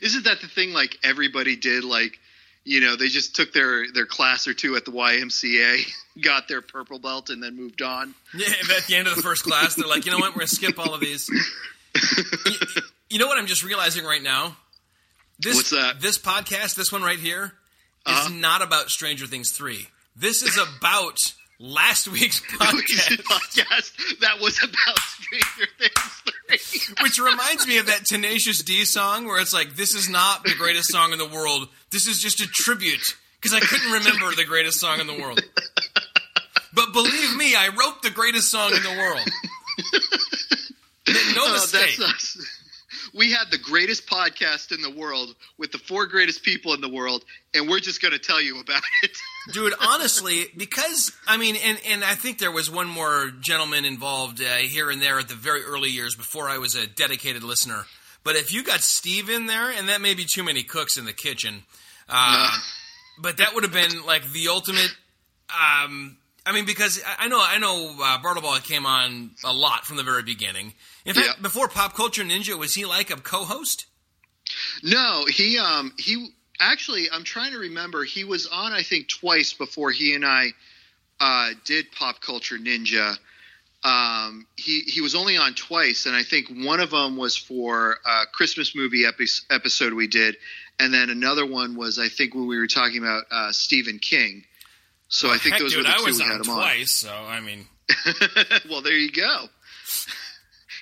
Isn't 0.00 0.24
that 0.24 0.40
the 0.40 0.46
thing? 0.48 0.72
Like 0.72 0.96
everybody 1.04 1.54
did, 1.54 1.84
like 1.84 2.18
you 2.66 2.80
know, 2.80 2.96
they 2.96 3.08
just 3.08 3.34
took 3.36 3.52
their 3.52 3.90
their 3.92 4.04
class 4.06 4.46
or 4.48 4.52
two 4.54 4.74
at 4.76 4.84
the 4.84 4.90
YMCA, 4.90 5.82
got 6.20 6.48
their 6.48 6.60
purple 6.60 6.98
belt, 6.98 7.30
and 7.30 7.42
then 7.42 7.56
moved 7.56 7.80
on. 7.80 8.14
Yeah, 8.34 8.48
at 8.76 8.86
the 8.86 8.96
end 8.96 9.06
of 9.08 9.14
the 9.16 9.22
first 9.22 9.44
class, 9.44 9.74
they're 9.76 9.86
like, 9.88 10.04
you 10.04 10.12
know 10.12 10.18
what, 10.18 10.30
we're 10.34 10.40
gonna 10.40 10.48
skip 10.48 10.78
all 10.78 10.92
of 10.92 11.00
these. 11.00 11.28
you, 12.46 12.52
you 13.10 13.18
know 13.18 13.26
what 13.28 13.38
I'm 13.38 13.46
just 13.46 13.64
realizing 13.64 14.04
right 14.04 14.22
now? 14.22 14.56
This, 15.38 15.54
What's 15.56 15.70
that? 15.70 16.00
This 16.00 16.18
podcast, 16.18 16.74
this 16.74 16.90
one 16.90 17.02
right 17.02 17.18
here, 17.18 17.44
is 18.06 18.12
Uh-huh. 18.14 18.28
not 18.34 18.62
about 18.62 18.90
Stranger 18.90 19.26
Things 19.26 19.50
three. 19.52 19.86
This 20.16 20.42
is 20.42 20.58
about 20.58 21.18
last 21.60 22.08
week's 22.08 22.40
podcast. 22.40 23.16
podcast 23.22 24.18
that 24.20 24.40
was 24.40 24.58
about 24.62 24.98
Stranger 24.98 25.68
Things 25.78 26.22
three. 26.24 26.94
Which 27.02 27.18
reminds 27.18 27.66
me 27.66 27.78
of 27.78 27.86
that 27.86 28.04
Tenacious 28.06 28.62
D 28.62 28.84
song 28.84 29.26
where 29.26 29.40
it's 29.40 29.52
like, 29.54 29.74
this 29.76 29.94
is 29.94 30.08
not 30.08 30.44
the 30.44 30.54
greatest 30.56 30.90
song 30.90 31.12
in 31.12 31.18
the 31.18 31.28
world. 31.28 31.68
This 31.90 32.06
is 32.06 32.20
just 32.20 32.40
a 32.40 32.46
tribute. 32.46 33.16
Because 33.40 33.54
I 33.54 33.60
couldn't 33.60 33.92
remember 33.92 34.34
the 34.34 34.44
greatest 34.44 34.80
song 34.80 34.98
in 35.00 35.06
the 35.06 35.14
world. 35.20 35.40
But 36.74 36.92
believe 36.92 37.36
me, 37.36 37.54
I 37.54 37.68
wrote 37.68 38.02
the 38.02 38.10
greatest 38.10 38.50
song 38.50 38.72
in 38.74 38.82
the 38.82 38.90
world. 38.98 39.20
No 41.34 41.42
Oh, 41.46 41.52
mistake. 41.52 41.98
us. 42.00 42.36
We 43.16 43.32
had 43.32 43.50
the 43.50 43.58
greatest 43.58 44.06
podcast 44.06 44.72
in 44.72 44.82
the 44.82 44.90
world 44.90 45.34
with 45.56 45.72
the 45.72 45.78
four 45.78 46.06
greatest 46.06 46.42
people 46.42 46.74
in 46.74 46.82
the 46.82 46.88
world, 46.88 47.24
and 47.54 47.66
we're 47.68 47.80
just 47.80 48.02
going 48.02 48.12
to 48.12 48.18
tell 48.18 48.42
you 48.42 48.60
about 48.60 48.82
it. 49.02 49.10
Dude, 49.52 49.72
honestly, 49.80 50.46
because 50.56 51.12
I 51.26 51.38
mean, 51.38 51.56
and 51.64 51.78
and 51.88 52.04
I 52.04 52.14
think 52.14 52.38
there 52.38 52.52
was 52.52 52.70
one 52.70 52.88
more 52.88 53.30
gentleman 53.40 53.84
involved 53.86 54.42
uh, 54.42 54.56
here 54.56 54.90
and 54.90 55.00
there 55.00 55.18
at 55.18 55.28
the 55.28 55.34
very 55.34 55.62
early 55.62 55.88
years 55.88 56.14
before 56.14 56.48
I 56.48 56.58
was 56.58 56.74
a 56.74 56.86
dedicated 56.86 57.42
listener. 57.42 57.84
But 58.22 58.36
if 58.36 58.52
you 58.52 58.62
got 58.62 58.80
Steve 58.80 59.30
in 59.30 59.46
there, 59.46 59.70
and 59.70 59.88
that 59.88 60.00
may 60.00 60.14
be 60.14 60.24
too 60.24 60.42
many 60.42 60.62
cooks 60.62 60.98
in 60.98 61.04
the 61.04 61.12
kitchen, 61.12 61.62
uh, 62.08 62.50
but 63.18 63.38
that 63.38 63.54
would 63.54 63.62
have 63.62 63.72
been 63.72 64.04
like 64.04 64.30
the 64.32 64.48
ultimate. 64.48 64.94
Um, 65.48 66.18
I 66.44 66.52
mean, 66.52 66.66
because 66.66 67.00
I 67.06 67.24
I 67.24 67.28
know 67.28 67.40
I 67.40 67.58
know 67.58 67.94
uh, 68.02 68.18
Bartleball 68.18 68.62
came 68.62 68.84
on 68.84 69.30
a 69.44 69.52
lot 69.52 69.86
from 69.86 69.96
the 69.96 70.02
very 70.02 70.22
beginning. 70.22 70.74
In 71.06 71.14
fact, 71.14 71.26
Yeah. 71.26 71.42
before 71.42 71.68
Pop 71.68 71.94
Culture 71.94 72.22
Ninja, 72.24 72.58
was 72.58 72.74
he 72.74 72.84
like 72.84 73.10
a 73.10 73.16
co-host? 73.16 73.86
No, 74.82 75.24
he 75.26 75.58
um 75.58 75.92
he 75.98 76.28
actually 76.60 77.10
I'm 77.10 77.24
trying 77.24 77.52
to 77.52 77.58
remember 77.58 78.04
he 78.04 78.24
was 78.24 78.46
on 78.46 78.72
I 78.72 78.82
think 78.82 79.08
twice 79.08 79.52
before 79.54 79.90
he 79.90 80.14
and 80.14 80.24
I 80.26 80.52
uh, 81.18 81.50
did 81.64 81.90
Pop 81.92 82.20
Culture 82.20 82.56
Ninja. 82.58 83.16
Um, 83.84 84.46
he 84.56 84.80
he 84.80 85.00
was 85.00 85.14
only 85.14 85.36
on 85.36 85.54
twice, 85.54 86.06
and 86.06 86.14
I 86.16 86.22
think 86.24 86.48
one 86.50 86.80
of 86.80 86.90
them 86.90 87.16
was 87.16 87.36
for 87.36 87.98
a 88.04 88.26
Christmas 88.32 88.74
movie 88.74 89.04
epi- 89.06 89.26
episode 89.48 89.92
we 89.94 90.08
did, 90.08 90.36
and 90.78 90.92
then 90.92 91.08
another 91.08 91.46
one 91.46 91.76
was 91.76 91.98
I 91.98 92.08
think 92.08 92.34
when 92.34 92.46
we 92.48 92.58
were 92.58 92.66
talking 92.66 92.98
about 92.98 93.24
uh, 93.30 93.52
Stephen 93.52 93.98
King. 93.98 94.44
So 95.08 95.30
I 95.30 95.38
think 95.38 95.54
Heck, 95.54 95.60
those 95.62 95.72
dude, 95.72 95.84
were 95.84 95.90
the 95.90 95.94
I 95.94 95.98
two 95.98 96.04
was 96.04 96.18
we 96.18 96.24
on 96.24 96.30
had 96.30 96.38
him 96.40 96.44
twice, 96.46 96.90
so 96.90 97.12
I 97.12 97.40
mean. 97.40 97.66
well, 98.68 98.80
there 98.82 98.96
you 98.96 99.12
go. 99.12 99.46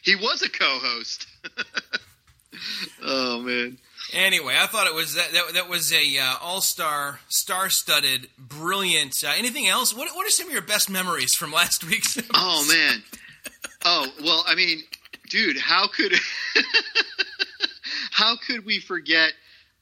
He 0.05 0.15
was 0.17 0.43
a 0.43 0.49
co-host. 0.49 1.27
oh 3.03 3.41
man. 3.41 3.79
Anyway, 4.13 4.55
I 4.57 4.67
thought 4.67 4.87
it 4.87 4.95
was 4.95 5.15
that 5.15 5.33
that, 5.33 5.55
that 5.55 5.69
was 5.69 5.93
a 5.93 6.19
uh, 6.19 6.35
all 6.41 6.61
star, 6.61 7.21
star 7.29 7.71
studded, 7.71 8.29
brilliant. 8.39 9.15
Uh, 9.25 9.33
anything 9.37 9.67
else? 9.67 9.95
What 9.95 10.15
What 10.15 10.27
are 10.27 10.31
some 10.31 10.47
of 10.47 10.53
your 10.53 10.63
best 10.63 10.89
memories 10.91 11.35
from 11.35 11.53
last 11.53 11.83
week's? 11.85 12.17
episode? 12.17 12.31
Oh 12.37 12.67
man. 12.73 13.03
Oh 13.85 14.07
well, 14.23 14.45
I 14.47 14.55
mean, 14.55 14.83
dude, 15.31 15.59
how 15.59 15.87
could 15.89 16.13
how 18.11 18.37
could 18.47 18.65
we 18.65 18.79
forget 18.81 19.33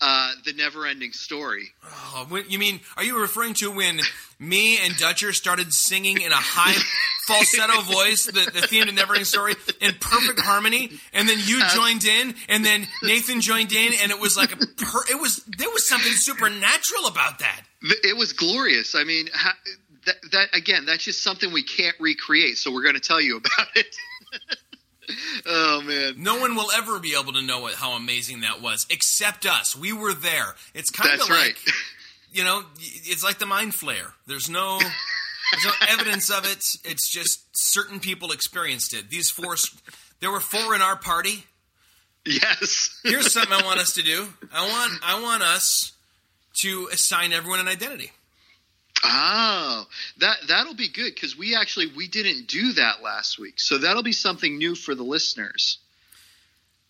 uh, 0.01 0.33
the 0.45 0.53
never-ending 0.55 1.13
story? 1.13 1.69
Oh, 1.85 2.27
you 2.49 2.59
mean 2.59 2.81
are 2.97 3.05
you 3.05 3.21
referring 3.21 3.55
to 3.55 3.71
when 3.71 4.01
me 4.43 4.79
and 4.85 4.97
Dutcher 4.97 5.33
started 5.33 5.73
singing 5.73 6.21
in 6.21 6.33
a 6.33 6.37
high 6.37 6.75
falsetto 7.27 7.81
voice 7.83 8.27
the, 8.27 8.51
the 8.53 8.67
theme 8.67 8.87
to 8.87 8.93
Neverending 8.93 9.25
Story 9.25 9.55
in 9.81 9.95
perfect 10.01 10.41
harmony, 10.41 10.91
and 11.13 11.29
then 11.29 11.39
you 11.45 11.59
uh-huh. 11.59 11.77
joined 11.77 12.05
in, 12.05 12.35
and 12.49 12.65
then 12.65 12.87
Nathan 13.03 13.41
joined 13.41 13.73
in, 13.73 13.93
and 14.03 14.11
it 14.11 14.21
was 14.21 14.37
like 14.37 14.53
a 14.53 14.57
per- 14.57 15.07
it 15.11 15.21
was 15.21 15.37
there 15.57 15.71
was 15.71 15.89
something 15.89 16.13
supernatural 16.13 17.07
about 17.07 17.39
that. 17.39 17.63
It 17.83 18.17
was 18.17 18.33
glorious. 18.33 18.95
I 18.95 19.05
mean, 19.05 19.29
ha- 19.33 19.57
that, 20.07 20.17
that 20.33 20.49
again, 20.55 20.87
that's 20.87 21.05
just 21.05 21.23
something 21.23 21.53
we 21.53 21.63
can't 21.63 21.97
recreate. 22.01 22.59
So 22.59 22.73
we're 22.73 22.83
going 22.83 22.97
to 22.97 23.01
tell 23.01 23.21
you 23.21 23.37
about 23.37 23.69
it. 23.77 23.87
oh 25.47 25.83
man, 25.83 26.15
No 26.23 26.39
one 26.39 26.57
will 26.57 26.71
ever 26.73 26.99
be 26.99 27.15
able 27.19 27.33
to 27.35 27.43
know 27.43 27.61
what, 27.61 27.75
how 27.75 27.93
amazing 27.93 28.41
that 28.41 28.61
was, 28.61 28.87
except 28.91 29.47
us. 29.47 29.77
We 29.77 29.93
were 29.93 30.15
there. 30.15 30.55
It's 30.75 30.91
kind 30.91 31.15
of 31.15 31.29
like 31.29 31.31
right. 31.31 31.55
You 32.33 32.45
know, 32.45 32.63
it's 32.81 33.23
like 33.23 33.39
the 33.39 33.47
Mind 33.47 33.73
Flayer. 33.73 34.13
There's 34.27 34.49
no, 34.49 34.79
there's 34.79 35.65
no 35.65 35.73
evidence 35.89 36.31
of 36.31 36.45
it. 36.45 36.65
It's 36.85 37.11
just 37.11 37.43
certain 37.53 38.01
people 38.01 38.33
experienced 38.33 38.95
it. 38.95 39.11
These 39.11 39.31
four, 39.31 39.57
there 40.21 40.31
were 40.31 40.41
four 40.41 40.75
in 40.75 40.81
our 40.83 40.97
party. 40.97 41.45
yes. 42.25 42.99
Here's 43.05 43.33
something 43.33 43.53
I 43.53 43.63
want 43.65 43.81
us 43.81 43.93
to 43.95 44.03
do. 44.03 44.29
I 44.53 44.67
want, 44.67 44.93
I 45.05 45.21
want 45.21 45.43
us 45.43 45.93
to 46.63 46.89
assign 46.93 47.33
everyone 47.33 47.61
an 47.61 47.69
identity. 47.69 48.13
Oh, 49.05 49.85
that 50.19 50.37
that'll 50.47 50.75
be 50.75 50.89
good 50.89 51.13
because 51.15 51.37
we 51.37 51.57
actually 51.57 51.87
we 51.97 52.07
didn't 52.07 52.47
do 52.47 52.75
that 52.75 53.03
last 53.03 53.37
week, 53.37 53.55
so 53.59 53.79
that'll 53.79 54.05
be 54.05 54.13
something 54.13 54.59
new 54.59 54.77
for 54.77 54.95
the 54.95 55.03
listeners. 55.03 55.79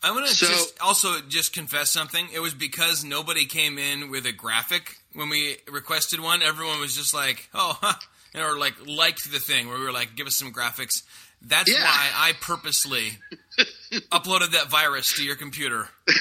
I'm 0.02 0.12
gonna 0.14 0.26
So- 0.26 0.46
just 0.46 0.78
also 0.80 1.20
just 1.22 1.54
confess 1.54 1.90
something. 1.90 2.28
It 2.34 2.40
was 2.40 2.52
because 2.52 3.02
nobody 3.02 3.46
came 3.46 3.78
in 3.78 4.10
with 4.10 4.26
a 4.26 4.32
graphic 4.32 4.98
when 5.14 5.28
we 5.28 5.56
requested 5.70 6.20
one. 6.20 6.42
Everyone 6.42 6.80
was 6.80 6.94
just 6.96 7.14
like, 7.14 7.48
"Oh," 7.54 7.78
huh, 7.80 7.94
or 8.34 8.58
like 8.58 8.74
liked 8.86 9.30
the 9.30 9.38
thing 9.40 9.68
where 9.68 9.78
we 9.78 9.84
were 9.84 9.92
like, 9.92 10.16
"Give 10.16 10.26
us 10.26 10.36
some 10.36 10.52
graphics." 10.52 11.02
That's 11.44 11.68
Yeah. 11.70 11.82
why 11.82 12.10
I 12.14 12.32
purposely 12.40 13.18
uploaded 14.12 14.52
that 14.52 14.68
virus 14.70 15.12
to 15.14 15.24
your 15.24 15.34
computer. 15.34 15.88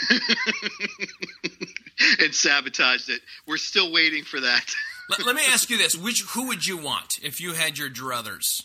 and 2.19 2.33
sabotaged 2.33 3.09
it. 3.09 3.21
We're 3.47 3.57
still 3.57 3.91
waiting 3.91 4.23
for 4.23 4.39
that. 4.39 4.73
Let, 5.09 5.25
let 5.25 5.35
me 5.35 5.41
ask 5.49 5.69
you 5.69 5.77
this: 5.77 5.95
Which 5.95 6.21
who 6.29 6.47
would 6.47 6.65
you 6.65 6.77
want 6.77 7.19
if 7.21 7.41
you 7.41 7.53
had 7.53 7.77
your 7.77 7.89
druthers? 7.89 8.63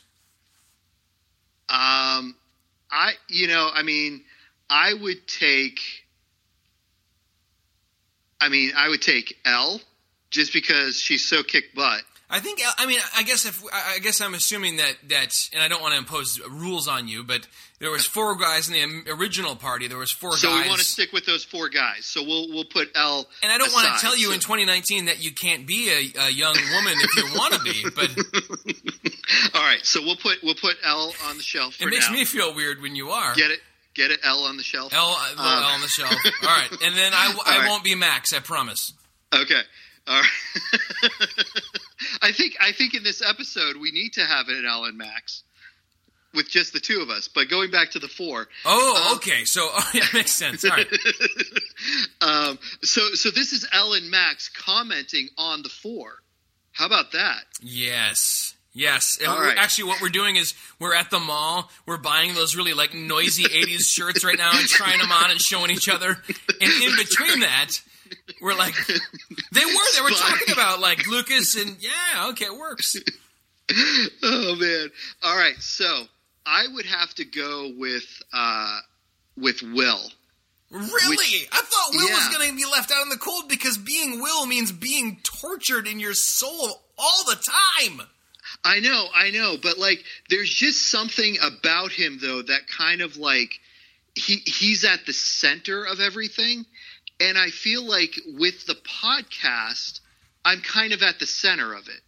Um, 1.68 2.36
I, 2.90 3.12
you 3.28 3.48
know, 3.48 3.68
I 3.74 3.82
mean, 3.82 4.22
I 4.70 4.94
would 4.94 5.26
take. 5.26 5.80
I 8.40 8.48
mean, 8.48 8.72
I 8.76 8.88
would 8.88 9.02
take 9.02 9.36
L, 9.44 9.80
just 10.30 10.52
because 10.52 10.98
she's 11.00 11.26
so 11.28 11.42
kick 11.42 11.74
butt. 11.74 12.02
I 12.28 12.40
think. 12.40 12.58
I 12.76 12.86
mean, 12.86 12.98
I 13.16 13.22
guess 13.22 13.44
if 13.46 13.62
I 13.72 14.00
guess 14.00 14.20
I'm 14.20 14.34
assuming 14.34 14.78
that 14.78 14.96
that, 15.10 15.48
and 15.52 15.62
I 15.62 15.68
don't 15.68 15.80
want 15.80 15.92
to 15.92 15.98
impose 15.98 16.40
rules 16.50 16.88
on 16.88 17.06
you, 17.06 17.22
but 17.22 17.46
there 17.78 17.92
was 17.92 18.04
four 18.04 18.34
guys 18.36 18.68
in 18.68 19.04
the 19.04 19.12
original 19.12 19.54
party. 19.54 19.86
There 19.86 19.96
was 19.96 20.10
four 20.10 20.32
So 20.32 20.48
guys. 20.48 20.56
So 20.56 20.62
we 20.64 20.68
want 20.68 20.80
to 20.80 20.84
stick 20.84 21.12
with 21.12 21.24
those 21.24 21.44
four 21.44 21.68
guys. 21.68 22.04
So 22.04 22.24
we'll 22.24 22.48
we'll 22.52 22.64
put 22.64 22.88
L. 22.96 23.28
And 23.44 23.52
I 23.52 23.58
don't 23.58 23.72
want 23.72 23.86
to 23.94 24.00
tell 24.00 24.16
you 24.16 24.26
So- 24.28 24.32
in 24.32 24.40
2019 24.40 25.04
that 25.04 25.22
you 25.22 25.30
can't 25.32 25.68
be 25.68 25.88
a, 25.88 26.22
a 26.26 26.30
young 26.30 26.56
woman 26.74 26.94
if 26.96 27.16
you 27.16 27.38
want 27.38 27.54
to 27.54 27.60
be, 27.60 27.84
but 27.94 28.10
All 29.54 29.62
right, 29.62 29.84
so 29.86 30.02
we'll 30.02 30.16
put 30.16 30.38
we'll 30.42 30.56
put 30.56 30.76
L 30.84 31.12
on 31.28 31.36
the 31.36 31.42
shelf. 31.44 31.74
For 31.76 31.86
it 31.86 31.90
makes 31.92 32.08
now. 32.08 32.14
me 32.16 32.24
feel 32.24 32.52
weird 32.56 32.82
when 32.82 32.96
you 32.96 33.10
are. 33.10 33.34
get 33.36 33.52
it 33.52 33.60
get 33.94 34.10
it 34.10 34.18
L 34.24 34.44
on 34.44 34.56
the 34.56 34.62
shelf. 34.64 34.92
L, 34.92 35.10
Um, 35.10 35.38
L 35.38 35.44
on 35.64 35.80
the 35.80 35.86
shelf. 35.88 36.10
All 36.42 36.48
right, 36.48 36.70
and 36.82 36.96
then 36.96 37.12
I, 37.14 37.32
I 37.46 37.58
right. 37.60 37.68
won't 37.68 37.84
be 37.84 37.94
Max. 37.94 38.32
I 38.32 38.40
promise. 38.40 38.92
Okay. 39.32 39.60
All 40.06 40.20
right. 40.20 41.10
I 42.22 42.32
think 42.32 42.54
I 42.60 42.72
think 42.72 42.94
in 42.94 43.02
this 43.02 43.22
episode 43.26 43.76
we 43.76 43.90
need 43.90 44.12
to 44.14 44.22
have 44.22 44.48
an 44.48 44.64
L 44.68 44.84
and 44.84 44.96
Max 44.96 45.42
with 46.34 46.48
just 46.48 46.72
the 46.72 46.80
two 46.80 47.00
of 47.00 47.08
us. 47.10 47.28
But 47.28 47.48
going 47.48 47.70
back 47.70 47.90
to 47.92 47.98
the 47.98 48.08
four, 48.08 48.46
Oh, 48.64 49.08
Um, 49.10 49.16
okay. 49.16 49.44
So 49.44 49.68
oh, 49.72 49.90
yeah, 49.94 50.04
makes 50.12 50.32
sense. 50.32 50.64
All 50.64 50.70
right. 50.70 50.86
um, 52.20 52.58
so 52.82 53.00
so 53.14 53.30
this 53.30 53.52
is 53.52 53.66
and 53.72 54.10
Max 54.10 54.48
commenting 54.48 55.28
on 55.38 55.62
the 55.62 55.68
four. 55.68 56.14
How 56.72 56.86
about 56.86 57.12
that? 57.12 57.44
Yes. 57.60 58.54
Yes. 58.74 59.16
And 59.18 59.28
All 59.28 59.40
right. 59.40 59.56
Actually, 59.56 59.88
what 59.88 60.02
we're 60.02 60.10
doing 60.10 60.36
is 60.36 60.52
we're 60.78 60.94
at 60.94 61.08
the 61.10 61.18
mall. 61.18 61.70
We're 61.86 61.96
buying 61.96 62.34
those 62.34 62.54
really 62.54 62.74
like 62.74 62.92
noisy 62.92 63.44
80s 63.44 63.90
shirts 63.90 64.22
right 64.22 64.36
now 64.36 64.50
and 64.52 64.68
trying 64.68 64.98
them 64.98 65.10
on 65.10 65.30
and 65.30 65.40
showing 65.40 65.70
each 65.70 65.88
other. 65.88 66.18
And 66.60 66.72
in 66.82 66.94
between 66.96 67.40
that, 67.40 67.80
we're 68.40 68.56
like, 68.56 68.74
they 68.86 68.94
were. 69.64 69.72
They 69.94 70.02
were 70.02 70.10
talking 70.10 70.52
about 70.52 70.80
like 70.80 71.06
Lucas 71.06 71.56
and 71.56 71.76
yeah, 71.80 72.28
okay, 72.30 72.46
it 72.46 72.56
works. 72.56 72.96
Oh 74.22 74.54
man! 74.54 74.92
All 75.24 75.36
right, 75.36 75.56
so 75.58 76.04
I 76.46 76.66
would 76.72 76.86
have 76.86 77.12
to 77.14 77.24
go 77.24 77.72
with 77.76 78.22
uh, 78.32 78.78
with 79.36 79.60
Will. 79.60 80.00
Really? 80.70 81.48
I 81.52 81.56
thought 81.56 81.92
Will 81.92 82.08
was 82.08 82.36
going 82.36 82.50
to 82.50 82.56
be 82.56 82.64
left 82.64 82.90
out 82.92 83.02
in 83.02 83.08
the 83.08 83.16
cold 83.16 83.48
because 83.48 83.78
being 83.78 84.20
Will 84.20 84.46
means 84.46 84.72
being 84.72 85.18
tortured 85.22 85.86
in 85.86 86.00
your 86.00 86.14
soul 86.14 86.82
all 86.98 87.24
the 87.24 87.36
time. 87.36 88.02
I 88.64 88.80
know, 88.80 89.06
I 89.14 89.30
know, 89.30 89.56
but 89.60 89.78
like, 89.78 90.02
there's 90.28 90.50
just 90.50 90.90
something 90.90 91.36
about 91.42 91.92
him 91.92 92.18
though 92.20 92.42
that 92.42 92.68
kind 92.68 93.00
of 93.00 93.16
like 93.16 93.50
he 94.14 94.36
he's 94.36 94.84
at 94.84 95.06
the 95.06 95.12
center 95.12 95.84
of 95.84 96.00
everything, 96.00 96.66
and 97.20 97.38
I 97.38 97.48
feel 97.48 97.84
like 97.84 98.18
with 98.26 98.66
the 98.66 98.74
podcast, 98.74 100.00
I'm 100.44 100.60
kind 100.60 100.92
of 100.92 101.02
at 101.02 101.18
the 101.18 101.26
center 101.26 101.72
of 101.72 101.88
it. 101.88 102.00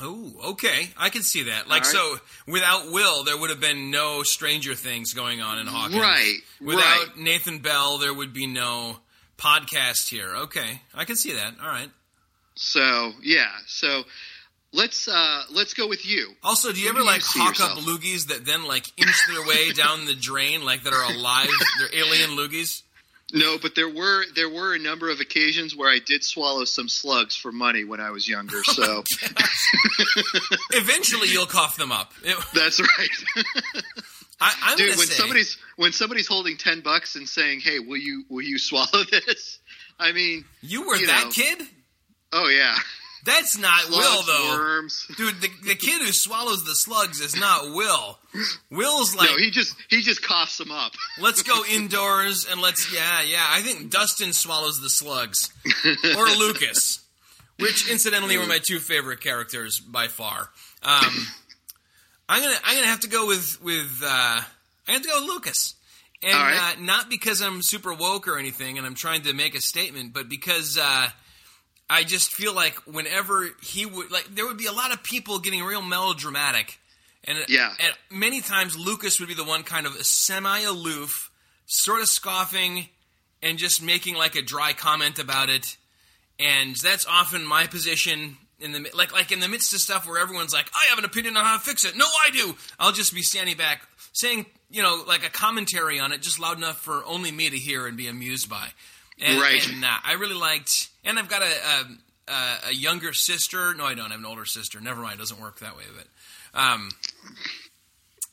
Oh, 0.00 0.32
okay. 0.50 0.90
I 0.98 1.08
can 1.08 1.22
see 1.22 1.44
that. 1.44 1.68
Like, 1.68 1.82
right. 1.82 1.86
so 1.86 2.16
without 2.46 2.92
Will, 2.92 3.24
there 3.24 3.36
would 3.36 3.48
have 3.50 3.60
been 3.60 3.90
no 3.90 4.22
Stranger 4.22 4.74
Things 4.74 5.14
going 5.14 5.40
on 5.40 5.58
in 5.58 5.66
Hawkins. 5.66 6.00
Right, 6.00 6.36
Without 6.60 6.82
right. 6.82 7.16
Nathan 7.16 7.60
Bell, 7.60 7.96
there 7.98 8.12
would 8.12 8.34
be 8.34 8.46
no 8.46 8.98
podcast 9.38 10.08
here. 10.08 10.34
Okay. 10.36 10.82
I 10.94 11.04
can 11.04 11.16
see 11.16 11.32
that. 11.32 11.54
All 11.62 11.68
right. 11.68 11.90
So 12.56 13.12
yeah, 13.22 13.50
so 13.66 14.04
let's 14.72 15.08
uh 15.08 15.42
let's 15.50 15.74
go 15.74 15.86
with 15.88 16.06
you. 16.06 16.32
Also, 16.42 16.72
do 16.72 16.78
you 16.80 16.84
Who 16.84 16.90
ever 16.90 16.98
do 17.00 17.04
you 17.04 17.10
like 17.10 17.22
hawk 17.22 17.58
yourself? 17.58 17.78
up 17.78 17.84
loogies 17.84 18.28
that 18.28 18.46
then 18.46 18.64
like 18.64 18.86
inch 18.96 19.26
their 19.28 19.46
way 19.46 19.72
down 19.74 20.06
the 20.06 20.14
drain, 20.14 20.64
like 20.64 20.82
that 20.84 20.92
are 20.92 21.12
alive? 21.12 21.48
They're 21.78 22.02
alien 22.02 22.30
loogies. 22.30 22.82
No, 23.32 23.58
but 23.60 23.74
there 23.74 23.88
were 23.88 24.24
there 24.36 24.48
were 24.48 24.74
a 24.74 24.78
number 24.78 25.10
of 25.10 25.18
occasions 25.18 25.74
where 25.74 25.90
I 25.90 25.98
did 25.98 26.22
swallow 26.22 26.64
some 26.64 26.88
slugs 26.88 27.34
for 27.36 27.50
money 27.50 27.82
when 27.82 28.00
I 28.00 28.10
was 28.10 28.28
younger. 28.28 28.58
Oh 28.68 28.72
so 28.72 29.04
Eventually, 30.70 31.28
you'll 31.28 31.46
cough 31.46 31.76
them 31.76 31.90
up. 31.90 32.12
It- 32.22 32.36
that's 32.54 32.80
right, 32.80 33.08
I, 34.40 34.54
I'm 34.62 34.76
dude. 34.76 34.96
When 34.96 35.06
say, 35.08 35.14
somebody's 35.14 35.58
when 35.76 35.92
somebody's 35.92 36.28
holding 36.28 36.56
ten 36.56 36.82
bucks 36.82 37.16
and 37.16 37.28
saying, 37.28 37.60
"Hey, 37.60 37.80
will 37.80 37.96
you 37.96 38.24
will 38.28 38.42
you 38.42 38.58
swallow 38.58 39.02
this?" 39.10 39.58
I 39.98 40.12
mean, 40.12 40.44
you 40.60 40.86
were 40.86 40.96
you 40.96 41.06
that 41.08 41.24
know. 41.24 41.30
kid. 41.30 41.62
oh 42.32 42.48
yeah, 42.48 42.76
That's 43.26 43.58
not 43.58 43.90
Will 43.90 44.22
though. 44.22 44.56
worms. 44.56 45.04
Dude, 45.16 45.40
the, 45.40 45.50
the 45.64 45.74
kid 45.74 46.00
who 46.00 46.12
swallows 46.12 46.64
the 46.64 46.76
slugs 46.76 47.20
is 47.20 47.34
not 47.34 47.74
Will. 47.74 48.18
Will's 48.70 49.16
like, 49.16 49.30
no, 49.30 49.36
he 49.36 49.50
just 49.50 49.76
he 49.90 50.00
just 50.00 50.22
coughs 50.22 50.58
them 50.58 50.70
up. 50.70 50.92
let's 51.20 51.42
go 51.42 51.64
indoors 51.68 52.46
and 52.48 52.60
let's, 52.60 52.94
yeah, 52.94 53.22
yeah. 53.22 53.44
I 53.44 53.62
think 53.62 53.90
Dustin 53.90 54.32
swallows 54.32 54.80
the 54.80 54.88
slugs. 54.88 55.52
Or 56.16 56.26
Lucas, 56.38 57.00
which 57.58 57.90
incidentally 57.90 58.38
were 58.38 58.46
my 58.46 58.60
two 58.62 58.78
favorite 58.78 59.20
characters 59.20 59.80
by 59.80 60.06
far. 60.06 60.50
Um, 60.84 61.26
I'm 62.28 62.42
gonna, 62.42 62.58
I'm 62.64 62.76
gonna 62.76 62.86
have 62.86 63.00
to 63.00 63.08
go 63.08 63.26
with, 63.26 63.60
with, 63.60 64.02
uh, 64.04 64.40
I 64.88 64.92
have 64.92 65.02
to 65.02 65.08
go 65.08 65.20
with 65.20 65.28
Lucas. 65.28 65.74
And 66.22 66.32
right. 66.32 66.76
uh, 66.76 66.80
not 66.80 67.10
because 67.10 67.42
I'm 67.42 67.60
super 67.60 67.92
woke 67.92 68.28
or 68.28 68.38
anything 68.38 68.78
and 68.78 68.86
I'm 68.86 68.94
trying 68.94 69.22
to 69.22 69.34
make 69.34 69.54
a 69.56 69.60
statement, 69.60 70.12
but 70.14 70.28
because, 70.28 70.78
uh, 70.80 71.08
I 71.88 72.02
just 72.04 72.32
feel 72.32 72.52
like 72.52 72.74
whenever 72.86 73.48
he 73.62 73.86
would 73.86 74.10
like, 74.10 74.26
there 74.34 74.46
would 74.46 74.58
be 74.58 74.66
a 74.66 74.72
lot 74.72 74.92
of 74.92 75.02
people 75.02 75.38
getting 75.38 75.62
real 75.62 75.82
melodramatic, 75.82 76.78
and 77.24 77.44
Yeah. 77.48 77.72
and 77.78 77.94
many 78.10 78.40
times 78.40 78.76
Lucas 78.76 79.20
would 79.20 79.28
be 79.28 79.34
the 79.34 79.44
one 79.44 79.62
kind 79.62 79.86
of 79.86 79.94
semi-aloof, 80.04 81.30
sort 81.66 82.00
of 82.02 82.08
scoffing, 82.08 82.88
and 83.42 83.58
just 83.58 83.82
making 83.82 84.16
like 84.16 84.34
a 84.36 84.42
dry 84.42 84.72
comment 84.72 85.18
about 85.18 85.48
it, 85.48 85.76
and 86.38 86.74
that's 86.76 87.06
often 87.06 87.44
my 87.44 87.66
position 87.66 88.36
in 88.58 88.72
the 88.72 88.90
like 88.94 89.12
like 89.12 89.30
in 89.32 89.40
the 89.40 89.48
midst 89.48 89.72
of 89.74 89.80
stuff 89.80 90.06
where 90.06 90.18
everyone's 90.20 90.52
like, 90.52 90.68
I 90.74 90.86
have 90.90 90.98
an 90.98 91.04
opinion 91.04 91.36
on 91.36 91.44
how 91.44 91.58
to 91.58 91.62
fix 91.62 91.84
it. 91.84 91.96
No, 91.96 92.06
I 92.06 92.30
do. 92.30 92.56
I'll 92.80 92.92
just 92.92 93.14
be 93.14 93.22
standing 93.22 93.56
back 93.56 93.82
saying, 94.12 94.46
you 94.70 94.82
know, 94.82 95.04
like 95.06 95.24
a 95.26 95.30
commentary 95.30 96.00
on 96.00 96.12
it, 96.12 96.22
just 96.22 96.40
loud 96.40 96.56
enough 96.56 96.80
for 96.80 97.04
only 97.04 97.30
me 97.30 97.50
to 97.50 97.56
hear 97.58 97.86
and 97.86 97.96
be 97.96 98.06
amused 98.08 98.48
by. 98.48 98.68
And, 99.20 99.40
Right. 99.40 99.66
And 99.68 99.84
uh, 99.84 99.88
I 100.04 100.14
really 100.14 100.34
liked, 100.34 100.88
and 101.06 101.18
I've 101.18 101.28
got 101.28 101.42
a, 101.42 102.32
a 102.32 102.68
a 102.68 102.74
younger 102.74 103.12
sister. 103.12 103.74
No, 103.74 103.84
I 103.84 103.94
don't. 103.94 104.06
I 104.06 104.10
have 104.10 104.20
an 104.20 104.26
older 104.26 104.44
sister. 104.44 104.80
Never 104.80 105.00
mind. 105.00 105.14
It 105.14 105.18
doesn't 105.18 105.40
work 105.40 105.60
that 105.60 105.76
way. 105.76 105.84
But 105.96 106.60
um, 106.60 106.90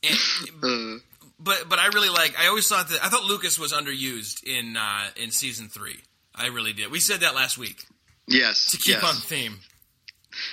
and, 0.04 0.18
Uh, 0.64 0.98
but 1.40 1.70
but 1.70 1.80
I 1.80 1.88
really 1.88 2.10
like. 2.10 2.40
I 2.40 2.48
always 2.48 2.68
thought 2.68 2.90
that 2.90 3.04
I 3.04 3.10
thought 3.10 3.26
Lucas 3.26 3.60
was 3.60 3.74
underused 3.74 4.44
in 4.44 4.78
uh, 4.78 5.10
in 5.16 5.32
season 5.32 5.68
three. 5.68 6.00
I 6.36 6.48
really 6.48 6.74
did. 6.74 6.92
We 6.92 7.00
said 7.00 7.22
that 7.22 7.36
last 7.36 7.58
week 7.58 7.86
yes, 8.28 8.72
to 8.72 8.78
keep 8.78 8.96
yes. 8.96 9.04
on 9.04 9.16
theme. 9.16 9.60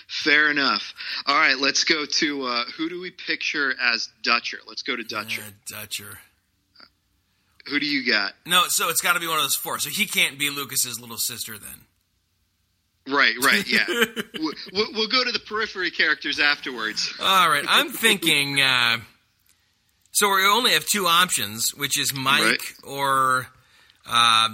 Fair 0.09 0.51
enough. 0.51 0.93
All 1.27 1.37
right, 1.37 1.57
let's 1.57 1.85
go 1.85 2.05
to 2.05 2.47
uh, 2.47 2.65
who 2.77 2.89
do 2.89 3.01
we 3.01 3.11
picture 3.11 3.75
as 3.81 4.09
Dutcher? 4.23 4.59
Let's 4.67 4.83
go 4.83 4.95
to 4.95 5.03
Dutcher. 5.03 5.43
Uh, 5.43 5.81
Dutcher. 5.81 6.19
Who 7.67 7.79
do 7.79 7.87
you 7.87 8.11
got? 8.11 8.33
No, 8.45 8.65
so 8.69 8.89
it's 8.89 9.01
got 9.01 9.15
to 9.15 9.21
be 9.21 9.27
one 9.27 9.37
of 9.37 9.43
those 9.43 9.55
four. 9.55 9.79
So 9.79 9.91
he 9.91 10.07
can't 10.07 10.39
be 10.39 10.51
Lucas's 10.51 11.01
little 11.01 11.19
sister 11.19 11.57
then. 11.57 11.87
Right, 13.11 13.35
right, 13.43 13.65
yeah. 13.69 13.85
we'll, 14.73 14.93
we'll 14.93 15.09
go 15.09 15.25
to 15.25 15.33
the 15.33 15.41
periphery 15.47 15.91
characters 15.91 16.39
afterwards. 16.41 17.13
All 17.21 17.49
right, 17.51 17.65
I'm 17.69 17.91
thinking. 17.91 18.61
Uh, 18.61 18.99
so 20.13 20.29
we 20.29 20.45
only 20.47 20.73
have 20.73 20.87
two 20.87 21.07
options, 21.07 21.75
which 21.75 21.99
is 21.99 22.15
Mike 22.15 22.43
Right. 22.43 22.61
or 22.85 23.47
uh, 24.07 24.49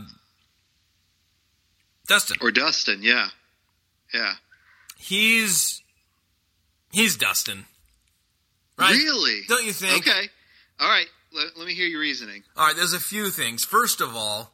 Dustin. 2.09 2.37
Or 2.41 2.51
Dustin, 2.51 3.01
yeah, 3.03 3.29
yeah. 4.15 4.35
He's 4.99 5.83
he's 6.93 7.17
Dustin, 7.17 7.65
right? 8.79 8.93
Really? 8.93 9.41
Don't 9.49 9.65
you 9.65 9.73
think? 9.73 10.07
Okay. 10.07 10.29
All 10.81 10.89
right. 10.89 11.07
Let, 11.33 11.57
let 11.59 11.67
me 11.67 11.75
hear 11.75 11.87
your 11.87 12.01
reasoning. 12.01 12.43
All 12.57 12.67
right, 12.67 12.77
there's 12.77 12.93
a 12.95 13.01
few 13.01 13.31
things. 13.31 13.65
First 13.65 14.01
of 14.01 14.15
all, 14.17 14.53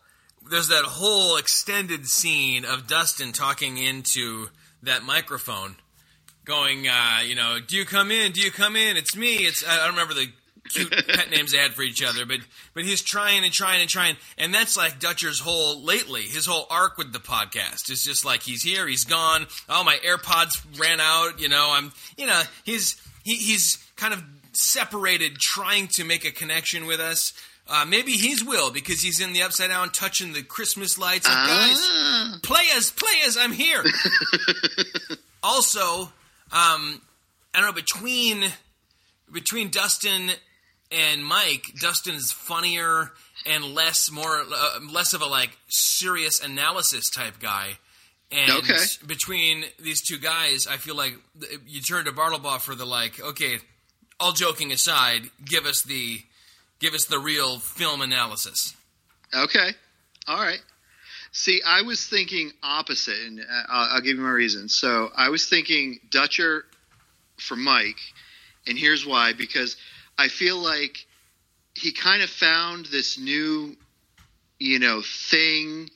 there's 0.53 0.69
that 0.69 0.85
whole 0.85 1.38
extended 1.38 2.07
scene 2.07 2.67
of 2.67 2.87
Dustin 2.87 3.33
talking 3.33 3.79
into 3.79 4.49
that 4.83 5.03
microphone, 5.03 5.77
going, 6.45 6.87
uh, 6.87 7.21
you 7.25 7.35
know, 7.35 7.59
do 7.67 7.75
you 7.75 7.87
come 7.87 8.11
in? 8.11 8.33
Do 8.33 8.43
you 8.43 8.51
come 8.51 8.77
in? 8.77 8.99
It's 8.99 9.17
me. 9.17 9.37
It's 9.47 9.67
I 9.67 9.79
don't 9.79 9.95
remember 9.95 10.12
the 10.12 10.29
cute 10.69 10.91
pet 11.09 11.31
names 11.31 11.53
they 11.53 11.59
had 11.59 11.73
for 11.73 11.81
each 11.81 12.05
other, 12.05 12.27
but 12.27 12.41
but 12.75 12.85
he's 12.85 13.01
trying 13.01 13.45
and 13.45 13.53
trying 13.53 13.81
and 13.81 13.88
trying, 13.88 14.17
and 14.37 14.53
that's 14.53 14.77
like 14.77 15.01
Dutcher's 15.01 15.41
whole 15.41 15.83
lately. 15.83 16.23
His 16.23 16.45
whole 16.45 16.67
arc 16.69 16.99
with 16.99 17.15
the 17.15 17.19
podcast 17.19 17.91
is 17.91 18.05
just 18.05 18.27
like 18.27 18.43
he's 18.43 18.62
here, 18.62 18.87
he's 18.87 19.05
gone. 19.05 19.47
Oh, 19.71 19.83
my 19.85 19.97
AirPods 20.05 20.79
ran 20.79 21.01
out. 21.01 21.41
You 21.41 21.49
know, 21.49 21.71
I'm, 21.73 21.93
you 22.19 22.27
know, 22.27 22.43
he's 22.65 23.01
he, 23.25 23.37
he's 23.37 23.79
kind 23.97 24.12
of 24.12 24.23
separated, 24.53 25.38
trying 25.38 25.88
to 25.88 26.05
make 26.05 26.27
a 26.27 26.31
connection 26.31 26.85
with 26.85 27.01
us. 27.01 27.33
Uh, 27.75 27.87
maybe 27.87 28.13
he's 28.13 28.45
Will 28.45 28.71
because 28.71 29.01
he's 29.01 29.19
in 29.19 29.33
the 29.33 29.43
upside 29.43 29.71
down, 29.71 29.89
touching 29.91 30.35
the 30.35 30.43
Christmas 30.43 30.99
lights. 30.99 31.27
Like, 31.27 31.49
guys, 31.49 31.79
Ah, 31.81 32.39
play 32.43 32.65
us, 32.77 32.91
play 32.91 33.23
us. 33.27 33.39
I'm 33.39 33.53
here. 33.53 33.83
also, 35.43 36.03
um, 36.53 37.01
I 37.55 37.61
don't 37.61 37.65
know 37.67 37.73
between 37.73 38.45
between 39.33 39.71
Dustin 39.71 40.31
and 40.91 41.25
Mike, 41.25 41.73
Dustin's 41.81 42.31
funnier 42.33 43.11
and 43.47 43.75
less 43.75 44.11
more 44.11 44.43
uh, 44.55 44.79
less 44.93 45.15
of 45.15 45.23
a 45.23 45.27
like 45.27 45.57
serious 45.69 46.41
analysis 46.45 47.09
type 47.11 47.39
guy. 47.41 47.79
And 48.31 48.51
Okay. 48.51 48.79
between 49.07 49.65
these 49.79 50.01
two 50.03 50.19
guys, 50.19 50.67
I 50.67 50.77
feel 50.79 50.95
like 50.95 51.15
you 51.67 51.81
turn 51.83 52.07
to 52.07 52.13
Bartlebaugh 52.13 52.61
for 52.61 52.75
the 52.75 52.87
like, 52.87 53.21
okay, 53.21 53.59
all 54.19 54.33
joking 54.33 54.73
aside, 54.73 55.23
give 55.45 55.67
us 55.67 55.83
the 55.83 56.21
give 56.83 56.95
us 56.95 57.05
the 57.05 57.18
real 57.18 57.61
film 57.61 58.03
analysis. 58.03 58.75
okay. 59.33 59.71
All 60.27 60.37
right. 60.37 60.61
See, 61.31 61.62
I 61.66 61.83
was 61.83 62.07
thinking 62.07 62.51
opposite, 62.62 63.16
and 63.25 63.40
uh, 63.40 63.45
I'll, 63.71 63.95
I'll 63.95 64.01
give 64.03 64.16
you 64.16 64.23
my 64.23 64.31
reasons. 64.31 64.75
So 64.75 65.11
I 65.16 65.31
was 65.31 65.49
thinking 65.49 65.99
Dutcher 66.11 66.64
for 67.38 67.57
Mike, 67.57 67.99
and 68.66 68.77
here's 68.77 69.07
why: 69.07 69.33
because 69.33 69.77
I 70.18 70.29
feel 70.29 70.59
like 70.59 70.97
he 71.75 71.92
kind 71.92 72.23
of 72.23 72.29
found 72.29 72.87
this 72.87 73.18
new, 73.18 73.77
you 74.59 74.79
know, 74.79 75.03
thing 75.31 75.88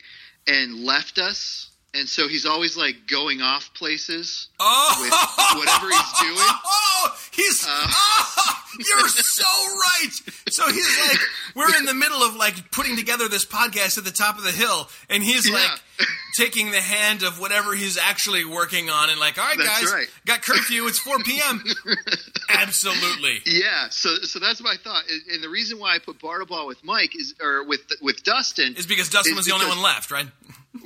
and 0.46 0.84
left 0.84 1.18
us, 1.18 1.70
and 1.96 2.08
so 2.08 2.28
he's 2.28 2.46
always 2.46 2.76
like 2.76 3.06
going 3.08 3.40
off 3.42 3.72
places. 3.74 4.48
Oh, 4.60 4.96
With 5.00 5.58
whatever 5.58 5.88
he's 5.90 6.20
doing. 6.20 6.36
Oh, 6.98 7.14
he's. 7.32 7.64
Uh. 7.64 7.70
oh, 7.70 8.62
you're 8.78 9.08
so 9.08 9.44
right. 9.44 10.10
So 10.50 10.66
he's 10.72 11.08
like, 11.08 11.18
we're 11.54 11.76
in 11.78 11.84
the 11.84 11.94
middle 11.94 12.22
of 12.22 12.34
like 12.36 12.70
putting 12.72 12.96
together 12.96 13.28
this 13.28 13.44
podcast 13.44 13.98
at 13.98 14.04
the 14.04 14.10
top 14.10 14.38
of 14.38 14.44
the 14.44 14.50
hill, 14.50 14.88
and 15.10 15.22
he's 15.22 15.48
Yeah. 15.48 15.56
like 15.56 16.08
taking 16.36 16.70
the 16.70 16.80
hand 16.80 17.22
of 17.22 17.38
whatever 17.38 17.74
he's 17.74 17.96
actually 17.98 18.44
working 18.46 18.88
on, 18.90 19.10
and 19.10 19.20
like, 19.20 19.38
all 19.38 19.44
right, 19.44 19.58
That's 19.58 19.82
guys, 19.84 19.92
right. 19.92 20.06
got 20.26 20.42
curfew. 20.42 20.86
It's 20.86 20.98
4 20.98 21.18
p.m. 21.18 21.62
Absolutely. 22.50 23.40
Yeah, 23.44 23.88
so 23.90 24.16
so 24.22 24.38
that's 24.38 24.62
my 24.62 24.76
thought, 24.82 25.04
and- 25.32 25.42
the 25.44 25.48
reason 25.50 25.78
why 25.78 25.94
I 25.94 25.98
put 25.98 26.18
Bartleball 26.18 26.66
with 26.66 26.82
Mike 26.82 27.14
is, 27.18 27.34
or 27.40 27.62
with 27.64 27.82
with 28.00 28.22
Dustin, 28.24 28.74
is 28.76 28.86
because 28.86 29.10
Dustin 29.10 29.32
It's 29.32 29.38
was 29.40 29.46
the 29.46 29.52
only 29.52 29.66
one 29.66 29.82
left, 29.82 30.10
right? 30.10 30.26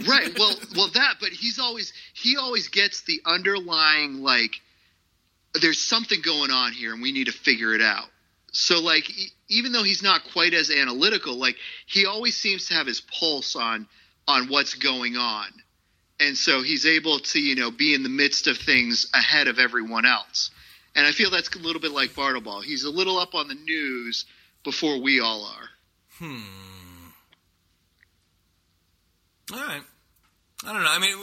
Right? 0.06 0.36
Well, 0.38 0.54
well, 0.76 0.88
that, 0.94 1.14
but 1.20 1.30
he's 1.30 1.58
always 1.58 1.92
he 2.14 2.36
always 2.36 2.68
gets 2.68 3.02
the 3.02 3.20
underlying 3.26 4.22
like, 4.22 4.60
there's 5.60 5.80
something 5.80 6.20
going 6.22 6.50
on 6.50 6.72
here, 6.72 6.92
and 6.92 7.02
we 7.02 7.12
need 7.12 7.26
to 7.26 7.32
figure 7.32 7.74
it 7.74 7.82
out. 7.82 8.06
So 8.52 8.80
like, 8.80 9.08
e- 9.10 9.32
even 9.48 9.72
though 9.72 9.82
he's 9.82 10.02
not 10.02 10.22
quite 10.32 10.54
as 10.54 10.70
analytical, 10.70 11.36
like 11.36 11.56
he 11.86 12.06
always 12.06 12.36
seems 12.36 12.68
to 12.68 12.74
have 12.74 12.86
his 12.86 13.00
pulse 13.00 13.56
on 13.56 13.86
on 14.26 14.48
what's 14.48 14.74
going 14.74 15.16
on, 15.16 15.48
and 16.18 16.36
so 16.36 16.62
he's 16.62 16.86
able 16.86 17.18
to 17.18 17.40
you 17.40 17.54
know 17.54 17.70
be 17.70 17.94
in 17.94 18.02
the 18.02 18.08
midst 18.08 18.46
of 18.46 18.58
things 18.58 19.08
ahead 19.14 19.48
of 19.48 19.58
everyone 19.58 20.06
else. 20.06 20.50
And 20.96 21.06
I 21.06 21.12
feel 21.12 21.30
that's 21.30 21.54
a 21.54 21.58
little 21.58 21.80
bit 21.80 21.92
like 21.92 22.10
Bartleball. 22.10 22.64
He's 22.64 22.82
a 22.82 22.90
little 22.90 23.18
up 23.18 23.34
on 23.34 23.46
the 23.46 23.54
news 23.54 24.24
before 24.64 25.00
we 25.00 25.20
all 25.20 25.44
are. 25.44 25.68
Hmm. 26.18 26.79
All 29.52 29.58
right. 29.58 29.82
I 30.64 30.72
don't 30.72 30.82
know. 30.82 30.90
I 30.90 30.98
mean, 30.98 31.16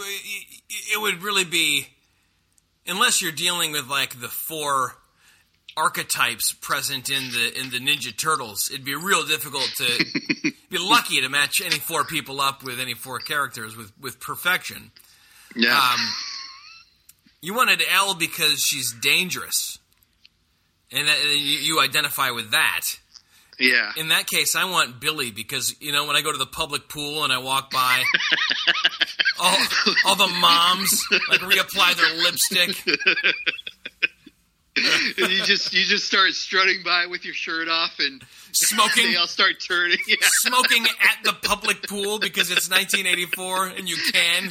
it- 0.93 0.99
would 0.99 1.21
really 1.21 1.45
be 1.45 1.87
unless 2.87 3.21
you're 3.21 3.31
dealing 3.31 3.71
with 3.71 3.87
like 3.87 4.19
the 4.19 4.27
four 4.27 4.95
archetypes 5.75 6.53
present 6.53 7.09
in 7.09 7.31
the 7.31 7.59
in 7.59 7.69
the 7.69 7.79
Ninja 7.79 8.15
Turtles. 8.17 8.69
It'd 8.71 8.83
be 8.83 8.95
real 8.95 9.25
difficult 9.25 9.69
to 9.77 10.05
be 10.69 10.77
lucky 10.79 11.21
to 11.21 11.29
match 11.29 11.61
any 11.61 11.77
four 11.77 12.03
people 12.03 12.41
up 12.41 12.63
with 12.63 12.79
any 12.79 12.95
four 12.95 13.19
characters 13.19 13.77
with 13.77 13.91
with 14.01 14.19
perfection. 14.19 14.91
Yeah. 15.55 15.77
Um, 15.77 15.99
you 17.41 17.53
wanted 17.53 17.81
L 17.91 18.15
because 18.15 18.59
she's 18.63 18.91
dangerous, 18.91 19.77
and, 20.91 21.07
and 21.07 21.39
you, 21.39 21.59
you 21.59 21.79
identify 21.79 22.31
with 22.31 22.51
that. 22.51 22.81
Yeah. 23.59 23.91
In 23.97 24.09
that 24.09 24.27
case, 24.27 24.55
I 24.55 24.65
want 24.65 24.99
Billy 24.99 25.31
because 25.31 25.75
you 25.79 25.91
know 25.91 26.05
when 26.05 26.15
I 26.15 26.21
go 26.21 26.31
to 26.31 26.37
the 26.37 26.45
public 26.45 26.89
pool 26.89 27.23
and 27.23 27.33
I 27.33 27.39
walk 27.39 27.71
by, 27.71 28.03
all, 29.39 29.57
all 30.05 30.15
the 30.15 30.27
moms 30.27 31.03
like 31.29 31.41
reapply 31.41 31.95
their 31.95 32.23
lipstick. 32.23 32.83
and 35.17 35.31
you 35.31 35.43
just 35.43 35.73
you 35.73 35.83
just 35.85 36.05
start 36.05 36.33
strutting 36.33 36.83
by 36.83 37.07
with 37.07 37.25
your 37.25 37.33
shirt 37.33 37.67
off 37.67 37.95
and 37.99 38.21
Smoking. 38.53 39.11
they 39.11 39.15
all 39.15 39.27
start 39.27 39.55
turning. 39.65 39.97
Yeah. 40.07 40.15
Smoking 40.21 40.85
at 40.85 41.23
the 41.23 41.33
public 41.33 41.87
pool 41.87 42.17
because 42.19 42.49
it's 42.49 42.69
1984 42.69 43.67
and 43.77 43.89
you 43.89 43.97
can. 44.11 44.49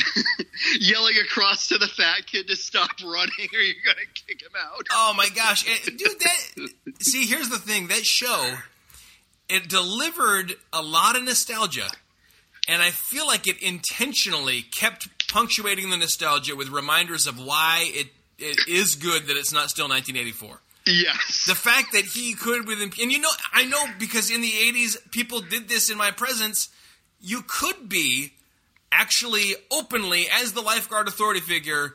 Yelling 0.80 1.14
across 1.24 1.68
to 1.68 1.78
the 1.78 1.86
fat 1.88 2.26
kid 2.26 2.46
to 2.48 2.56
stop 2.56 2.90
running 3.02 3.48
or 3.52 3.60
you're 3.60 3.74
gonna 3.84 4.06
kick 4.14 4.42
him 4.42 4.50
out. 4.60 4.86
Oh 4.92 5.14
my 5.16 5.28
gosh, 5.34 5.64
dude! 5.84 5.98
That 5.98 6.70
see, 7.00 7.24
here's 7.26 7.48
the 7.48 7.58
thing. 7.58 7.86
That 7.88 8.04
show 8.04 8.54
it 9.48 9.68
delivered 9.68 10.54
a 10.72 10.82
lot 10.82 11.16
of 11.16 11.22
nostalgia, 11.22 11.88
and 12.68 12.82
I 12.82 12.90
feel 12.90 13.26
like 13.26 13.46
it 13.46 13.62
intentionally 13.62 14.62
kept 14.62 15.28
punctuating 15.28 15.90
the 15.90 15.96
nostalgia 15.96 16.56
with 16.56 16.68
reminders 16.68 17.26
of 17.26 17.38
why 17.38 17.90
it 17.92 18.08
it 18.38 18.68
is 18.68 18.96
good 18.96 19.26
that 19.28 19.36
it's 19.36 19.52
not 19.52 19.70
still 19.70 19.88
1984. 19.88 20.60
Yes. 20.86 21.46
The 21.46 21.54
fact 21.54 21.92
that 21.92 22.04
he 22.04 22.34
could 22.34 22.66
with 22.66 22.80
and 22.80 22.94
you 22.96 23.18
know 23.18 23.30
I 23.52 23.64
know 23.64 23.82
because 23.98 24.30
in 24.30 24.40
the 24.40 24.50
80s 24.50 25.10
people 25.10 25.40
did 25.40 25.68
this 25.68 25.90
in 25.90 25.98
my 25.98 26.10
presence. 26.10 26.68
You 27.18 27.42
could 27.46 27.88
be 27.88 28.34
actually 28.92 29.56
openly 29.70 30.26
as 30.30 30.52
the 30.52 30.60
lifeguard 30.60 31.08
authority 31.08 31.40
figure 31.40 31.94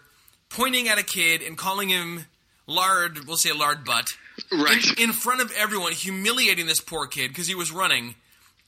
pointing 0.49 0.89
at 0.89 0.97
a 0.97 1.03
kid 1.03 1.41
and 1.41 1.57
calling 1.57 1.89
him 1.89 2.25
lard, 2.71 3.25
we'll 3.27 3.37
say 3.37 3.51
lard 3.51 3.83
butt, 3.85 4.07
right. 4.51 4.83
in, 4.97 5.09
in 5.09 5.11
front 5.13 5.41
of 5.41 5.51
everyone, 5.57 5.91
humiliating 5.91 6.65
this 6.67 6.79
poor 6.81 7.07
kid 7.07 7.29
because 7.29 7.47
he 7.47 7.55
was 7.55 7.71
running, 7.71 8.15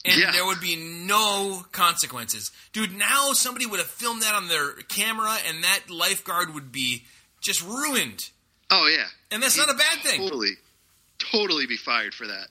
and 0.06 0.20
Yeah. 0.20 0.32
there 0.32 0.46
would 0.46 0.60
be 0.62 0.76
no 0.76 1.66
consequences. 1.72 2.52
Dude, 2.74 2.94
now 2.96 3.34
somebody 3.34 3.66
would 3.66 3.80
have 3.80 3.88
filmed 3.90 4.22
that 4.24 4.36
on 4.36 4.48
their 4.50 4.74
camera, 4.90 5.38
and 5.48 5.64
that 5.64 5.90
lifeguard 5.90 6.54
would 6.54 6.72
be 6.72 7.06
just 7.42 7.62
ruined. 7.64 8.30
oh 8.72 8.88
yeah. 8.88 9.08
And 9.32 9.42
that's 9.42 9.58
not 9.58 9.70
a 9.70 9.74
bad 9.74 10.00
thing. 10.04 10.22
Totally. 10.22 10.52
Totally 11.32 11.66
be 11.68 11.78
fired 11.78 12.14
for 12.14 12.28
that. 12.28 12.48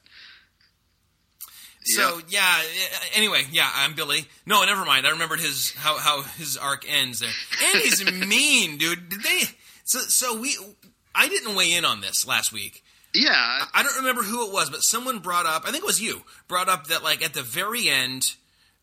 So 1.85 2.21
yeah. 2.29 2.61
eh, 2.61 2.99
Anyway, 3.15 3.43
yeah, 3.51 3.69
I'm 3.75 3.95
Billy. 3.95 4.27
No, 4.47 4.65
never 4.65 4.85
mind. 4.85 5.07
I 5.07 5.11
remembered 5.11 5.41
his 5.41 5.73
how 5.73 5.99
how 5.99 6.23
his 6.23 6.57
arc 6.57 6.85
ends 6.89 7.21
there. 7.21 7.31
And 7.65 7.83
he's 7.83 8.05
mean, 8.29 8.79
dude. 8.79 9.09
Did 9.09 9.23
they? 9.23 9.43
So 9.85 9.99
so 10.01 10.39
we. 10.41 10.57
I 11.15 11.29
didn't 11.29 11.55
weigh 11.55 11.73
in 11.73 11.85
on 11.85 12.01
this 12.01 12.27
last 12.27 12.53
week. 12.53 12.83
Yeah. 13.15 13.65
I 13.75 13.83
don't 13.83 13.99
remember 13.99 14.23
who 14.23 14.47
it 14.47 14.53
was, 14.53 14.71
but 14.71 14.83
someone 14.83 15.19
brought 15.19 15.47
up. 15.47 15.65
I 15.67 15.71
think 15.71 15.85
it 15.85 15.87
was 15.87 16.01
you 16.01 16.23
brought 16.49 16.69
up 16.69 16.87
that 16.89 17.03
like 17.03 17.23
at 17.23 17.35
the 17.35 17.43
very 17.43 17.89
end, 17.89 18.35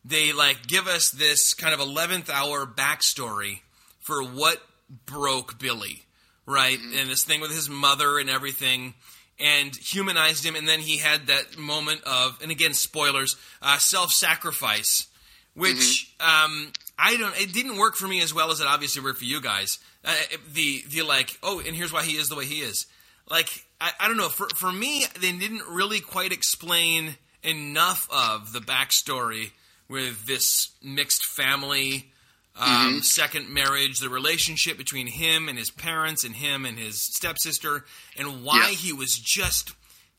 they 0.04 0.32
like 0.32 0.66
give 0.66 0.86
us 0.86 1.10
this 1.10 1.54
kind 1.54 1.74
of 1.74 1.80
eleventh 1.80 2.30
hour 2.30 2.66
backstory 2.66 3.60
for 4.00 4.22
what 4.22 4.62
broke 5.06 5.58
Billy, 5.58 6.04
right? 6.46 6.78
And 6.78 7.10
this 7.10 7.24
thing 7.24 7.40
with 7.40 7.52
his 7.52 7.68
mother 7.68 8.18
and 8.18 8.30
everything, 8.30 8.94
and 9.38 9.74
humanized 9.74 10.44
him. 10.44 10.54
And 10.54 10.68
then 10.68 10.80
he 10.80 10.98
had 10.98 11.26
that 11.26 11.58
moment 11.58 12.02
of, 12.04 12.38
and 12.42 12.50
again, 12.50 12.74
spoilers, 12.74 13.36
uh, 13.62 13.78
self 13.78 14.12
sacrifice, 14.12 15.06
which 15.54 16.14
um, 16.20 16.72
I 16.98 17.16
don't. 17.16 17.38
It 17.40 17.52
didn't 17.52 17.78
work 17.78 17.96
for 17.96 18.06
me 18.06 18.22
as 18.22 18.32
well 18.32 18.50
as 18.50 18.60
it 18.60 18.66
obviously 18.66 19.02
worked 19.02 19.18
for 19.18 19.24
you 19.24 19.40
guys. 19.40 19.78
Uh, 20.04 20.14
the 20.52 20.82
the 20.88 21.02
like, 21.02 21.38
oh, 21.42 21.60
and 21.60 21.76
here's 21.76 21.92
why 21.92 22.02
he 22.04 22.16
is 22.16 22.28
the 22.28 22.36
way 22.36 22.46
he 22.46 22.60
is. 22.60 22.86
Like, 23.28 23.48
I, 23.80 23.90
I 24.00 24.08
don't 24.08 24.16
know. 24.16 24.28
For 24.28 24.48
for 24.56 24.72
me, 24.72 25.04
they 25.20 25.32
didn't 25.32 25.62
really 25.68 26.00
quite 26.00 26.32
explain 26.32 27.16
enough 27.42 28.08
of 28.10 28.52
the 28.52 28.60
backstory 28.60 29.50
with 29.88 30.26
this 30.26 30.70
mixed 30.82 31.24
family 31.26 32.12
um, 32.60 33.00
second 33.02 33.48
marriage, 33.48 33.98
the 34.00 34.08
relationship 34.08 34.76
between 34.76 35.06
him 35.06 35.48
and 35.48 35.56
his 35.58 35.70
parents, 35.70 36.24
and 36.24 36.34
him 36.34 36.64
and 36.66 36.78
his 36.78 37.00
stepsister, 37.02 37.84
and 38.16 38.44
why 38.44 38.68
Yeah. 38.70 38.76
he 38.76 38.92
was 38.92 39.14
just 39.18 39.72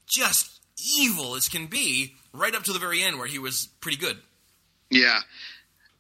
just 0.07 0.59
evil 0.97 1.35
as 1.35 1.47
can 1.49 1.67
be, 1.67 2.15
right 2.33 2.55
up 2.55 2.63
to 2.63 2.73
the 2.73 2.79
very 2.79 3.03
end 3.03 3.17
where 3.17 3.27
he 3.27 3.39
was 3.39 3.67
pretty 3.81 3.97
good. 3.97 4.17
Yeah. 4.89 5.19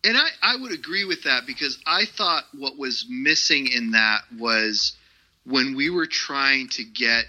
And 0.03 0.17
I, 0.17 0.27
I 0.41 0.55
would 0.55 0.71
agree 0.71 1.05
with 1.05 1.23
that 1.23 1.45
because 1.45 1.77
I 1.85 2.05
thought 2.05 2.45
what 2.57 2.77
was 2.77 3.05
missing 3.09 3.67
in 3.67 3.91
that 3.91 4.21
was 4.37 4.93
when 5.45 5.75
we 5.75 5.89
were 5.89 6.07
trying 6.07 6.69
to 6.69 6.83
get 6.83 7.25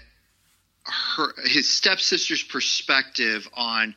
her 0.85 1.33
his 1.45 1.69
stepsister's 1.71 2.43
perspective 2.43 3.47
on 3.53 3.95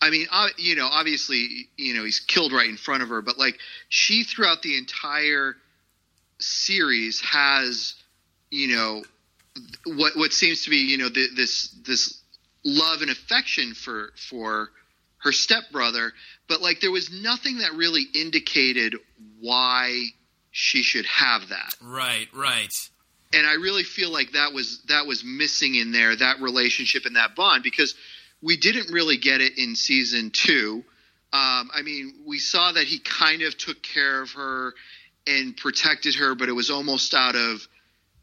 I 0.00 0.10
mean, 0.10 0.28
you 0.58 0.76
know, 0.76 0.86
obviously, 0.86 1.68
you 1.76 1.94
know, 1.94 2.04
he's 2.04 2.20
killed 2.20 2.52
right 2.52 2.68
in 2.68 2.76
front 2.76 3.02
of 3.02 3.08
her, 3.08 3.20
but 3.20 3.36
like 3.36 3.58
she 3.88 4.22
throughout 4.22 4.62
the 4.62 4.78
entire 4.78 5.56
series 6.38 7.20
has, 7.20 7.94
you 8.50 8.76
know, 8.76 9.02
what 9.86 10.16
what 10.16 10.32
seems 10.32 10.64
to 10.64 10.70
be, 10.70 10.76
you 10.76 10.98
know, 10.98 11.08
th- 11.08 11.30
this 11.34 11.74
this 11.84 12.20
love 12.64 13.02
and 13.02 13.10
affection 13.10 13.74
for 13.74 14.12
for 14.28 14.70
her 15.18 15.32
stepbrother, 15.32 16.12
but 16.48 16.60
like 16.60 16.80
there 16.80 16.90
was 16.90 17.10
nothing 17.12 17.58
that 17.58 17.72
really 17.74 18.04
indicated 18.14 18.96
why 19.40 20.06
she 20.50 20.82
should 20.82 21.06
have 21.06 21.48
that. 21.50 21.74
Right, 21.82 22.26
right. 22.34 22.72
And 23.32 23.46
I 23.46 23.54
really 23.54 23.82
feel 23.82 24.10
like 24.10 24.32
that 24.32 24.52
was 24.52 24.82
that 24.88 25.06
was 25.06 25.22
missing 25.22 25.74
in 25.74 25.92
there 25.92 26.16
that 26.16 26.40
relationship 26.40 27.04
and 27.04 27.16
that 27.16 27.36
bond 27.36 27.62
because 27.62 27.94
we 28.42 28.56
didn't 28.56 28.92
really 28.92 29.18
get 29.18 29.40
it 29.40 29.58
in 29.58 29.76
season 29.76 30.30
2. 30.30 30.84
Um, 31.30 31.70
I 31.74 31.82
mean, 31.82 32.14
we 32.26 32.38
saw 32.38 32.72
that 32.72 32.84
he 32.84 32.98
kind 33.00 33.42
of 33.42 33.56
took 33.58 33.82
care 33.82 34.22
of 34.22 34.30
her 34.32 34.72
and 35.26 35.54
protected 35.54 36.14
her, 36.14 36.34
but 36.34 36.48
it 36.48 36.52
was 36.52 36.70
almost 36.70 37.12
out 37.12 37.36
of 37.36 37.68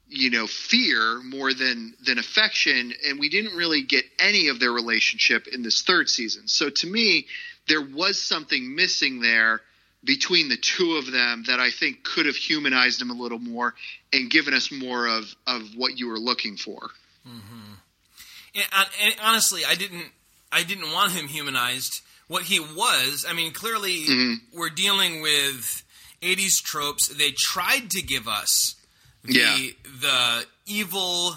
you 0.07 0.29
know 0.29 0.47
fear 0.47 1.21
more 1.23 1.53
than 1.53 1.95
than 2.05 2.19
affection 2.19 2.93
and 3.07 3.19
we 3.19 3.29
didn't 3.29 3.55
really 3.55 3.81
get 3.81 4.05
any 4.19 4.49
of 4.49 4.59
their 4.59 4.71
relationship 4.71 5.47
in 5.47 5.63
this 5.63 5.81
third 5.81 6.07
season 6.07 6.47
so 6.47 6.69
to 6.69 6.85
me 6.85 7.25
there 7.67 7.81
was 7.81 8.21
something 8.21 8.75
missing 8.75 9.21
there 9.21 9.61
between 10.03 10.49
the 10.49 10.57
two 10.57 10.95
of 10.95 11.11
them 11.11 11.43
that 11.47 11.59
i 11.59 11.71
think 11.71 12.03
could 12.03 12.25
have 12.25 12.35
humanized 12.35 12.99
them 13.01 13.09
a 13.09 13.13
little 13.13 13.39
more 13.39 13.73
and 14.13 14.29
given 14.29 14.53
us 14.53 14.71
more 14.71 15.07
of 15.07 15.35
of 15.47 15.61
what 15.75 15.97
you 15.97 16.07
were 16.07 16.19
looking 16.19 16.57
for 16.57 16.89
mm-hmm. 17.27 17.73
And, 18.55 18.63
hon- 18.71 18.91
and 19.03 19.15
honestly, 19.21 19.61
I 19.67 19.75
didn't. 19.75 20.05
I 20.51 20.63
didn't 20.63 20.93
want 20.93 21.11
him 21.11 21.27
humanized. 21.27 22.01
What 22.27 22.43
he 22.43 22.59
was, 22.59 23.25
I 23.27 23.33
mean, 23.33 23.51
clearly 23.51 24.05
mm-hmm. 24.05 24.57
we're 24.57 24.69
dealing 24.69 25.21
with 25.21 25.83
'80s 26.21 26.63
tropes. 26.63 27.09
They 27.09 27.31
tried 27.31 27.89
to 27.91 28.01
give 28.01 28.27
us 28.27 28.75
the 29.23 29.33
Yeah. 29.33 29.67
the 29.99 30.45
evil 30.65 31.35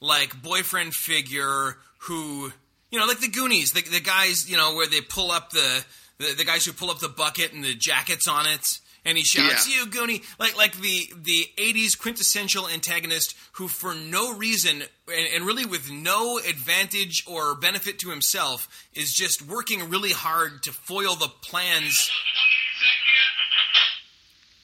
like 0.00 0.42
boyfriend 0.42 0.94
figure 0.94 1.76
who 1.98 2.52
you 2.94 3.00
know 3.00 3.06
like 3.06 3.18
the 3.18 3.26
Goonies, 3.28 3.72
the, 3.72 3.82
the 3.82 3.98
guys 3.98 4.48
you 4.48 4.56
know 4.56 4.76
where 4.76 4.86
they 4.86 5.00
pull 5.00 5.32
up 5.32 5.50
the, 5.50 5.84
the 6.18 6.34
the 6.38 6.44
guys 6.44 6.64
who 6.64 6.72
pull 6.72 6.90
up 6.90 7.00
the 7.00 7.08
bucket 7.08 7.52
and 7.52 7.64
the 7.64 7.74
jackets 7.74 8.28
on 8.28 8.46
it. 8.46 8.78
And 9.04 9.18
he 9.18 9.24
shouts, 9.24 9.68
Yeah. 9.68 9.80
"You 9.82 9.90
Goonie!" 9.90 10.22
Like 10.38 10.56
like 10.56 10.76
the 10.76 11.10
the 11.16 11.46
'80s 11.58 11.98
quintessential 11.98 12.68
antagonist 12.68 13.34
who, 13.54 13.66
for 13.66 13.94
no 13.94 14.32
reason 14.34 14.84
and, 15.08 15.26
and 15.34 15.44
really 15.44 15.66
with 15.66 15.90
no 15.90 16.38
advantage 16.38 17.24
or 17.26 17.56
benefit 17.56 17.98
to 17.98 18.10
himself, 18.10 18.68
is 18.94 19.12
just 19.12 19.42
working 19.42 19.90
really 19.90 20.12
hard 20.12 20.62
to 20.62 20.72
foil 20.72 21.16
the 21.16 21.28
plans. 21.42 22.08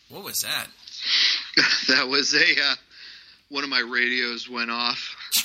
What 0.09 0.23
was 0.23 0.41
that? 0.43 0.69
that 1.89 2.09
was 2.09 2.33
a 2.33 2.39
uh, 2.39 2.75
one 3.51 3.65
of 3.65 3.71
my 3.71 3.81
radios 3.81 4.49
went 4.49 4.71
off 4.71 5.17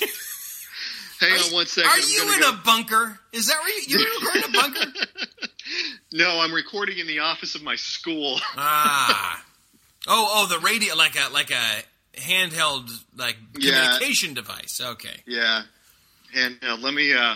hang 1.20 1.32
on 1.32 1.52
one 1.52 1.66
second 1.66 1.90
Are 1.90 1.98
you 1.98 2.32
in 2.34 2.40
go- 2.40 2.50
a 2.50 2.60
bunker? 2.64 3.18
Is 3.32 3.46
that 3.46 3.58
where 3.62 3.78
you, 3.80 3.98
you're 3.98 4.20
recording 4.20 4.42
a 4.44 4.52
bunker? 4.52 5.06
no 6.12 6.40
i'm 6.40 6.52
recording 6.52 6.98
in 6.98 7.06
the 7.08 7.18
office 7.20 7.54
of 7.56 7.62
my 7.62 7.74
school 7.76 8.38
ah. 8.56 9.42
Oh, 10.08 10.28
oh, 10.34 10.46
the 10.46 10.60
radio, 10.64 10.94
like 10.94 11.16
a 11.16 11.32
like 11.32 11.50
a 11.50 11.82
handheld 12.20 12.88
like 13.16 13.36
Yeah. 13.58 13.72
communication 13.96 14.34
device. 14.34 14.80
Okay. 14.80 15.16
Yeah, 15.26 15.62
and 16.32 16.56
uh, 16.62 16.76
let 16.80 16.94
me. 16.94 17.12
Uh, 17.12 17.34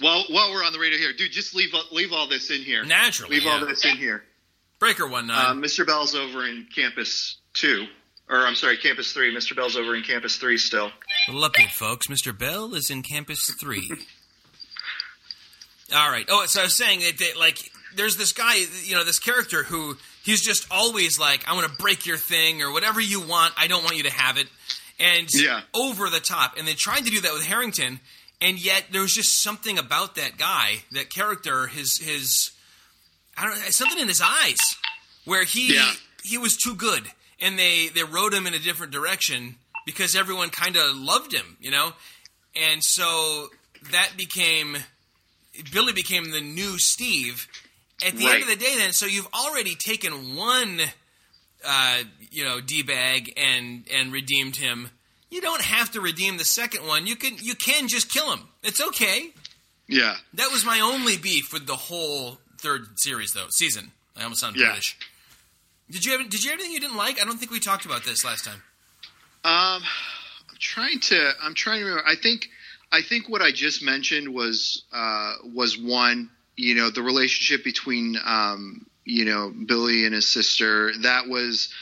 while 0.00 0.24
while 0.28 0.52
we're 0.52 0.62
on 0.62 0.74
the 0.74 0.78
radio 0.78 0.98
here, 0.98 1.14
dude, 1.14 1.32
just 1.32 1.54
leave 1.54 1.70
leave 1.92 2.12
all 2.12 2.28
this 2.28 2.50
in 2.50 2.60
here. 2.60 2.84
Naturally, 2.84 3.38
leave 3.38 3.48
all 3.48 3.64
this 3.64 3.82
in 3.86 3.96
here. 3.96 4.22
Breaker 4.78 5.08
one 5.08 5.30
Uh. 5.30 5.54
Mr. 5.54 5.86
Bell's 5.86 6.14
over 6.14 6.46
in 6.46 6.66
Campus 6.74 7.38
Two, 7.54 7.86
or 8.28 8.46
I'm 8.46 8.54
sorry, 8.54 8.76
Campus 8.76 9.12
Three. 9.12 9.34
Mr. 9.34 9.54
Bell's 9.56 9.76
over 9.76 9.94
in 9.94 10.02
Campus 10.02 10.36
Three 10.36 10.58
still. 10.58 10.90
Little 11.28 11.48
update, 11.48 11.70
folks. 11.70 12.06
Mr. 12.08 12.36
Bell 12.36 12.74
is 12.74 12.90
in 12.90 13.02
Campus 13.02 13.52
Three. 13.60 13.90
All 15.94 16.10
right. 16.10 16.26
Oh, 16.28 16.44
so 16.46 16.60
I 16.60 16.64
was 16.64 16.74
saying 16.74 17.00
that, 17.00 17.18
that 17.18 17.36
like 17.38 17.58
there's 17.94 18.16
this 18.16 18.32
guy, 18.32 18.56
you 18.84 18.94
know, 18.94 19.04
this 19.04 19.18
character 19.20 19.62
who 19.62 19.96
he's 20.24 20.42
just 20.42 20.66
always 20.70 21.18
like, 21.18 21.48
"I 21.48 21.54
want 21.54 21.70
to 21.70 21.76
break 21.76 22.06
your 22.06 22.16
thing 22.16 22.62
or 22.62 22.72
whatever 22.72 23.00
you 23.00 23.20
want. 23.20 23.54
I 23.56 23.68
don't 23.68 23.84
want 23.84 23.96
you 23.96 24.02
to 24.04 24.10
have 24.10 24.36
it," 24.36 24.48
and 24.98 25.32
Yeah. 25.32 25.60
over 25.74 26.10
the 26.10 26.20
top. 26.20 26.56
And 26.58 26.66
they 26.66 26.74
tried 26.74 27.04
to 27.04 27.10
do 27.10 27.20
that 27.20 27.32
with 27.32 27.44
Harrington, 27.46 28.00
and 28.40 28.58
yet 28.58 28.86
there 28.90 29.00
was 29.02 29.14
just 29.14 29.40
something 29.42 29.78
about 29.78 30.16
that 30.16 30.36
guy, 30.36 30.82
that 30.90 31.08
character, 31.08 31.68
his 31.68 31.98
his, 31.98 32.50
I 33.36 33.44
don't 33.44 33.56
know, 33.60 33.70
something 33.70 33.98
in 34.00 34.08
his 34.08 34.20
eyes 34.20 34.58
where 35.24 35.44
he 35.44 35.74
Yeah. 35.74 35.94
he 36.24 36.36
was 36.36 36.56
too 36.56 36.74
good, 36.74 37.12
and 37.40 37.58
they 37.58 37.88
they 37.88 38.02
wrote 38.04 38.32
him 38.32 38.46
in 38.46 38.54
a 38.54 38.58
different 38.58 38.92
direction 38.92 39.56
because 39.84 40.16
everyone 40.16 40.50
kind 40.50 40.76
of 40.76 40.96
loved 40.96 41.32
him, 41.32 41.56
you 41.60 41.70
know, 41.70 41.92
and 42.54 42.82
so 42.82 43.48
that 43.92 44.12
became 44.16 44.76
Billy 45.72 45.92
became 45.92 46.30
the 46.30 46.40
new 46.40 46.78
Steve. 46.78 47.48
At 48.06 48.14
the 48.16 48.26
end 48.26 48.42
of 48.42 48.48
the 48.48 48.56
day, 48.56 48.74
then, 48.76 48.92
so 48.92 49.06
you've 49.06 49.28
already 49.32 49.74
taken 49.74 50.36
one, 50.36 50.80
uh, 51.64 52.02
you 52.30 52.44
know, 52.44 52.60
d 52.60 52.82
bag 52.82 53.32
and 53.38 53.84
and 53.92 54.12
redeemed 54.12 54.56
him. 54.56 54.90
You 55.30 55.40
don't 55.40 55.62
have 55.62 55.90
to 55.92 56.00
redeem 56.02 56.36
the 56.36 56.44
second 56.44 56.86
one. 56.86 57.06
You 57.06 57.16
can 57.16 57.36
you 57.40 57.54
can 57.54 57.88
just 57.88 58.12
kill 58.12 58.30
him. 58.30 58.48
It's 58.62 58.82
okay. 58.82 59.30
Yeah. 59.88 60.16
That 60.34 60.50
was 60.52 60.64
my 60.64 60.80
only 60.80 61.16
beef 61.16 61.52
with 61.54 61.66
the 61.66 61.76
whole 61.76 62.38
third 62.58 62.98
series, 62.98 63.32
though 63.32 63.46
season. 63.50 63.92
I 64.16 64.24
almost 64.24 64.40
sound 64.40 64.56
Yeah. 64.56 64.66
British. 64.66 64.98
Did 65.90 66.04
you 66.04 66.18
have 66.18 66.28
Did 66.28 66.44
you 66.44 66.50
have 66.50 66.58
anything 66.58 66.74
you 66.74 66.80
didn't 66.80 66.96
like? 66.96 67.20
I 67.20 67.24
don't 67.24 67.38
think 67.38 67.50
we 67.50 67.60
talked 67.60 67.84
about 67.84 68.04
this 68.04 68.24
last 68.24 68.44
time. 68.44 68.62
Um, 69.44 69.82
I'm 70.50 70.56
trying 70.58 70.98
to. 71.00 71.32
I'm 71.42 71.54
trying 71.54 71.80
to 71.80 71.86
remember. 71.86 72.08
I 72.08 72.16
think. 72.16 72.48
I 72.92 73.02
think 73.02 73.28
what 73.28 73.42
I 73.42 73.50
just 73.52 73.82
mentioned 73.82 74.32
was 74.32 74.84
uh, 74.92 75.34
was 75.54 75.78
one. 75.78 76.30
You 76.56 76.74
know, 76.74 76.90
the 76.90 77.02
relationship 77.02 77.64
between 77.64 78.16
um, 78.24 78.86
you 79.04 79.24
know 79.24 79.52
Billy 79.66 80.04
and 80.04 80.14
his 80.14 80.28
sister. 80.28 80.92
That 81.02 81.28
was. 81.28 81.72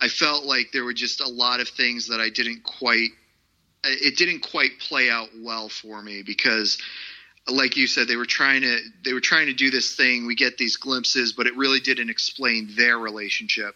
I 0.00 0.06
felt 0.06 0.44
like 0.44 0.70
there 0.72 0.84
were 0.84 0.94
just 0.94 1.20
a 1.20 1.28
lot 1.28 1.58
of 1.58 1.68
things 1.68 2.08
that 2.08 2.20
I 2.20 2.28
didn't 2.28 2.62
quite. 2.62 3.10
It 3.82 4.16
didn't 4.16 4.40
quite 4.40 4.78
play 4.78 5.10
out 5.10 5.28
well 5.40 5.68
for 5.68 6.00
me 6.00 6.22
because, 6.22 6.78
like 7.48 7.76
you 7.76 7.86
said, 7.86 8.08
they 8.08 8.16
were 8.16 8.26
trying 8.26 8.62
to 8.62 8.78
they 9.04 9.12
were 9.12 9.20
trying 9.20 9.46
to 9.46 9.54
do 9.54 9.70
this 9.70 9.94
thing. 9.94 10.26
We 10.26 10.34
get 10.34 10.58
these 10.58 10.76
glimpses, 10.76 11.32
but 11.32 11.46
it 11.46 11.56
really 11.56 11.80
didn't 11.80 12.10
explain 12.10 12.68
their 12.76 12.98
relationship 12.98 13.74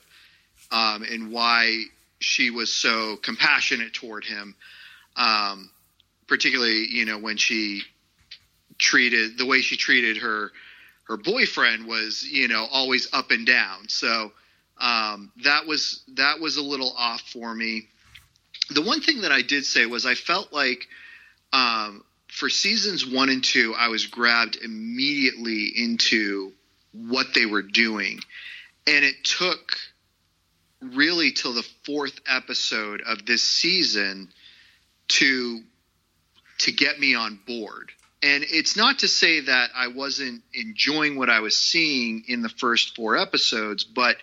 um, 0.71 1.03
and 1.03 1.33
why 1.33 1.85
she 2.19 2.51
was 2.51 2.73
so 2.73 3.17
compassionate 3.17 3.93
toward 3.95 4.25
him. 4.25 4.55
Um, 5.17 5.71
particularly, 6.27 6.87
you 6.89 7.05
know, 7.05 7.19
when 7.19 7.37
she 7.37 7.83
treated 8.79 9.39
the 9.39 9.47
way 9.47 9.61
she 9.61 9.77
treated 9.77 10.19
her 10.19 10.51
her 11.05 11.17
boyfriend 11.17 11.87
was, 11.87 12.23
you 12.23 12.49
know, 12.49 12.67
always 12.71 13.13
up 13.13 13.31
and 13.31 13.47
down. 13.47 13.89
So 13.89 14.33
um, 14.79 15.33
that 15.45 15.67
was 15.67 16.03
that 16.15 16.41
was 16.41 16.57
a 16.57 16.63
little 16.63 16.93
off 16.97 17.21
for 17.21 17.55
me. 17.55 17.89
The 18.71 18.83
one 18.83 19.01
thing 19.01 19.23
that 19.23 19.33
I 19.33 19.43
did 19.43 19.65
say 19.65 19.87
was 19.87 20.07
I 20.07 20.15
felt 20.15 20.53
like 20.53 20.89
um, 21.53 22.05
for 22.33 22.49
seasons 22.49 23.07
one 23.07 23.29
and 23.29 23.45
two, 23.45 23.75
I 23.79 23.89
was 23.89 24.07
grabbed 24.07 24.57
immediately 24.57 25.71
into 25.77 26.53
what 26.93 27.35
they 27.35 27.45
were 27.45 27.63
doing, 27.63 28.21
and 28.87 29.05
it 29.05 29.23
took 29.23 29.77
really 30.81 31.31
till 31.33 31.53
the 31.53 31.67
fourth 31.85 32.19
episode 32.27 33.03
of 33.03 33.27
this 33.27 33.43
season 33.43 34.31
to 35.09 35.61
to 36.59 36.73
get 36.73 36.99
me 36.99 37.15
on 37.15 37.39
board. 37.47 37.93
And 38.23 38.45
it's 38.49 38.77
not 38.77 39.01
to 39.01 39.09
say 39.09 39.41
that 39.41 39.71
I 39.75 39.89
wasn't 39.89 40.43
enjoying 40.55 41.17
what 41.17 41.29
I 41.29 41.41
was 41.41 41.57
seeing 41.57 42.25
in 42.29 42.41
the 42.41 42.49
first 42.49 42.97
four 42.97 43.17
episodes, 43.17 43.85
but 43.85 44.17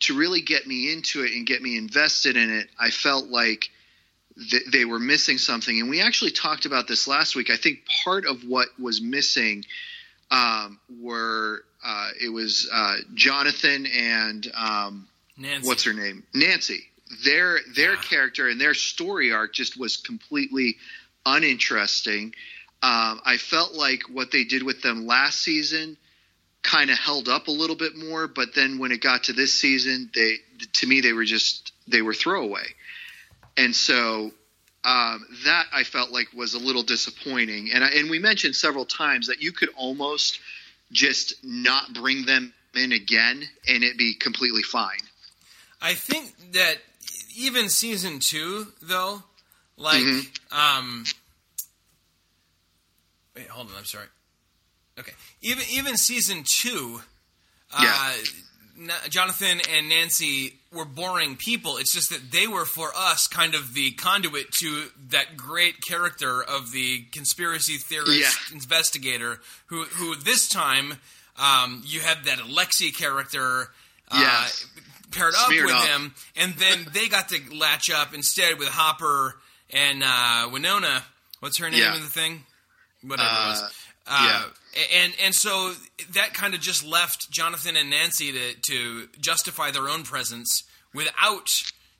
to 0.00 0.16
really 0.16 0.40
get 0.40 0.66
me 0.66 0.90
into 0.92 1.22
it 1.22 1.32
and 1.32 1.46
get 1.46 1.60
me 1.60 1.76
invested 1.76 2.36
in 2.36 2.50
it, 2.50 2.68
I 2.78 2.90
felt 2.90 3.26
like 3.28 3.70
th- 4.50 4.64
they 4.72 4.84
were 4.84 4.98
missing 4.98 5.38
something. 5.38 5.78
And 5.80 5.88
we 5.90 6.00
actually 6.00 6.30
talked 6.32 6.64
about 6.66 6.88
this 6.88 7.06
last 7.08 7.36
week. 7.36 7.50
I 7.50 7.56
think 7.56 7.80
part 8.04 8.26
of 8.26 8.42
what 8.44 8.68
was 8.78 9.00
missing 9.00 9.64
um, 10.30 10.78
were 11.00 11.64
uh, 11.84 12.08
it 12.20 12.28
was 12.30 12.68
uh, 12.72 12.96
Jonathan 13.14 13.86
and 13.86 14.50
um, 14.54 15.08
Nancy. 15.36 15.66
what's 15.66 15.84
her 15.84 15.92
name 15.92 16.22
nancy 16.34 16.80
their 17.24 17.58
their 17.74 17.92
Yeah. 17.94 18.00
character 18.00 18.48
and 18.48 18.60
their 18.60 18.74
story 18.74 19.32
arc 19.32 19.52
just 19.52 19.78
was 19.78 19.96
completely 19.96 20.76
uninteresting 21.26 22.34
um, 22.82 23.20
i 23.24 23.36
felt 23.38 23.74
like 23.74 24.02
what 24.10 24.30
they 24.30 24.44
did 24.44 24.62
with 24.62 24.82
them 24.82 25.06
last 25.06 25.40
season 25.40 25.96
kind 26.62 26.90
of 26.90 26.98
held 26.98 27.28
up 27.28 27.48
a 27.48 27.50
little 27.50 27.76
bit 27.76 27.96
more 27.96 28.28
but 28.28 28.54
then 28.54 28.78
when 28.78 28.92
it 28.92 29.00
got 29.00 29.24
to 29.24 29.32
this 29.32 29.52
season 29.52 30.10
they 30.14 30.36
to 30.72 30.86
me 30.86 31.00
they 31.00 31.12
were 31.12 31.24
just 31.24 31.72
they 31.88 32.02
were 32.02 32.14
throwaway 32.14 32.66
and 33.56 33.74
so 33.74 34.30
um, 34.84 35.26
that 35.44 35.66
I 35.72 35.84
felt 35.84 36.10
like 36.10 36.28
was 36.34 36.54
a 36.54 36.58
little 36.58 36.82
disappointing. 36.82 37.70
And 37.72 37.84
I, 37.84 37.88
and 37.90 38.10
we 38.10 38.18
mentioned 38.18 38.56
several 38.56 38.84
times 38.84 39.28
that 39.28 39.40
you 39.40 39.52
could 39.52 39.68
almost 39.76 40.40
just 40.90 41.34
not 41.44 41.92
bring 41.94 42.24
them 42.26 42.52
in 42.74 42.92
again 42.92 43.42
and 43.68 43.84
it 43.84 43.96
be 43.96 44.14
completely 44.14 44.62
fine. 44.62 44.98
I 45.80 45.94
think 45.94 46.52
that 46.52 46.78
even 47.36 47.68
season 47.68 48.18
two, 48.20 48.66
though, 48.82 49.22
like, 49.76 50.00
Mm-hmm. 50.00 50.56
um, 50.58 51.04
wait, 53.36 53.48
hold 53.48 53.68
on, 53.68 53.74
I'm 53.78 53.84
sorry. 53.84 54.06
Okay, 54.98 55.12
even 55.40 55.64
even 55.72 55.96
season 55.96 56.44
two, 56.46 57.00
uh, 57.74 57.82
Yeah. 57.82 58.14
Na- 58.86 59.08
Jonathan 59.08 59.60
and 59.70 59.88
Nancy 59.88 60.54
were 60.72 60.84
boring 60.84 61.36
people. 61.36 61.76
It's 61.76 61.92
just 61.92 62.10
that 62.10 62.30
they 62.32 62.46
were 62.46 62.64
for 62.64 62.90
us 62.96 63.26
kind 63.26 63.54
of 63.54 63.74
the 63.74 63.92
conduit 63.92 64.52
to 64.60 64.86
that 65.10 65.36
great 65.36 65.80
character 65.82 66.42
of 66.42 66.72
the 66.72 67.02
conspiracy 67.12 67.76
theorist 67.78 68.10
Yeah. 68.50 68.54
investigator, 68.54 69.40
who 69.66 69.84
who 69.84 70.14
this 70.16 70.48
time 70.48 70.98
um, 71.38 71.82
you 71.86 72.00
had 72.00 72.24
that 72.24 72.38
Alexi 72.38 72.94
character. 72.96 73.70
Uh, 74.10 74.18
Yes. 74.20 74.66
paired 75.10 75.34
up 75.34 75.46
Smeared 75.46 75.66
with 75.66 75.74
up. 75.74 75.84
him, 75.86 76.14
and 76.36 76.54
then 76.54 76.86
they 76.92 77.08
got 77.08 77.28
to 77.30 77.40
latch 77.54 77.90
up 77.90 78.12
instead 78.14 78.58
with 78.58 78.68
Hopper 78.68 79.36
and 79.70 80.02
uh, 80.04 80.48
Winona. 80.52 81.02
What's 81.40 81.58
her 81.58 81.70
name 81.70 81.80
Yeah. 81.80 81.94
in 81.96 82.02
the 82.02 82.08
thing? 82.08 82.44
Whatever 83.02 83.28
it 83.28 83.32
Uh, 83.32 83.48
was. 83.48 83.72
Uh, 84.06 84.44
And 85.02 85.12
and 85.22 85.34
so 85.34 85.74
that 86.14 86.32
kind 86.34 86.54
of 86.54 86.60
just 86.60 86.84
left 86.84 87.30
Jonathan 87.30 87.76
and 87.76 87.90
Nancy 87.90 88.32
to 88.32 88.54
to 88.54 89.08
justify 89.20 89.70
their 89.70 89.88
own 89.88 90.02
presence 90.02 90.64
without 90.94 91.50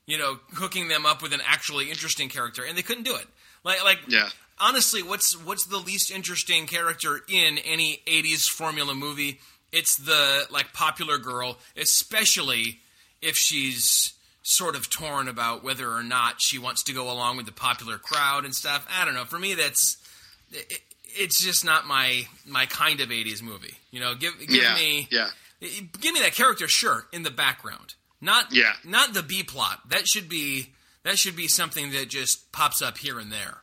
you 0.07 0.17
know 0.19 0.39
hooking 0.55 0.89
them 0.89 1.05
up 1.05 1.23
with 1.23 1.33
an 1.33 1.41
actually 1.47 1.91
interesting 1.91 2.29
character, 2.29 2.65
and 2.65 2.77
they 2.77 2.83
couldn't 2.83 3.05
do 3.05 3.15
it. 3.15 3.27
Like 3.65 3.85
like 3.85 3.99
Yeah. 4.09 4.29
honestly, 4.59 5.03
what's 5.03 5.37
what's 5.45 5.67
the 5.67 5.77
least 5.79 6.11
interesting 6.11 6.67
character 6.67 7.21
in 7.29 7.59
any 7.59 8.01
'80s 8.07 8.49
formula 8.49 8.95
movie? 8.95 9.41
It's 9.71 9.97
the 9.97 10.47
like 10.51 10.73
popular 10.73 11.19
girl, 11.19 11.59
especially 11.77 12.81
if 13.21 13.37
she's 13.37 14.15
sort 14.43 14.75
of 14.75 14.91
torn 14.91 15.29
about 15.29 15.63
whether 15.63 15.91
or 15.93 16.03
not 16.03 16.37
she 16.41 16.59
wants 16.59 16.83
to 16.83 16.93
go 16.93 17.11
along 17.11 17.37
with 17.37 17.47
the 17.47 17.53
popular 17.53 17.97
crowd 17.97 18.45
and 18.45 18.55
stuff. 18.55 18.87
I 18.91 19.05
don't 19.05 19.15
know. 19.15 19.25
For 19.25 19.39
me, 19.39 19.55
that's 19.55 19.97
it, 20.51 20.81
it's 21.15 21.41
just 21.43 21.65
not 21.65 21.87
my 21.87 22.27
my 22.47 22.67
kind 22.67 23.01
of 23.01 23.09
'80s 23.09 23.43
movie. 23.43 23.75
You 23.91 24.01
know, 24.01 24.15
give 24.15 24.39
give 24.39 24.63
yeah. 24.63 24.75
me 24.75 25.09
yeah. 25.11 25.29
give 25.61 26.13
me 26.15 26.21
that 26.21 26.35
character, 26.35 26.69
sure, 26.69 27.07
in 27.13 27.23
the 27.23 27.31
background, 27.31 27.95
not 28.21 28.53
Yeah. 28.53 28.73
not 28.85 29.15
the 29.15 29.23
B 29.23 29.43
plot. 29.43 29.89
That 29.89 30.07
should 30.09 30.29
be 30.29 30.71
that 31.05 31.19
should 31.19 31.37
be 31.37 31.49
something 31.49 31.91
that 31.93 32.09
just 32.09 32.53
pops 32.53 32.81
up 32.83 32.99
here 32.99 33.19
and 33.19 33.31
there. 33.33 33.59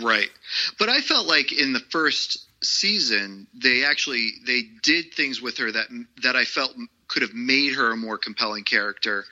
Right. 0.00 0.30
But 0.78 0.88
I 0.88 1.00
felt 1.00 1.26
like 1.26 1.52
in 1.52 1.72
the 1.72 1.80
first 1.90 2.38
season 2.62 3.46
they 3.54 3.84
actually 3.84 4.32
they 4.46 4.62
did 4.82 5.12
things 5.14 5.40
with 5.40 5.58
her 5.58 5.70
that 5.70 5.86
that 6.22 6.34
I 6.36 6.44
felt 6.44 6.74
could 7.08 7.22
have 7.22 7.34
made 7.34 7.74
her 7.74 7.92
a 7.92 7.96
more 7.96 8.18
compelling 8.18 8.64
character. 8.64 9.24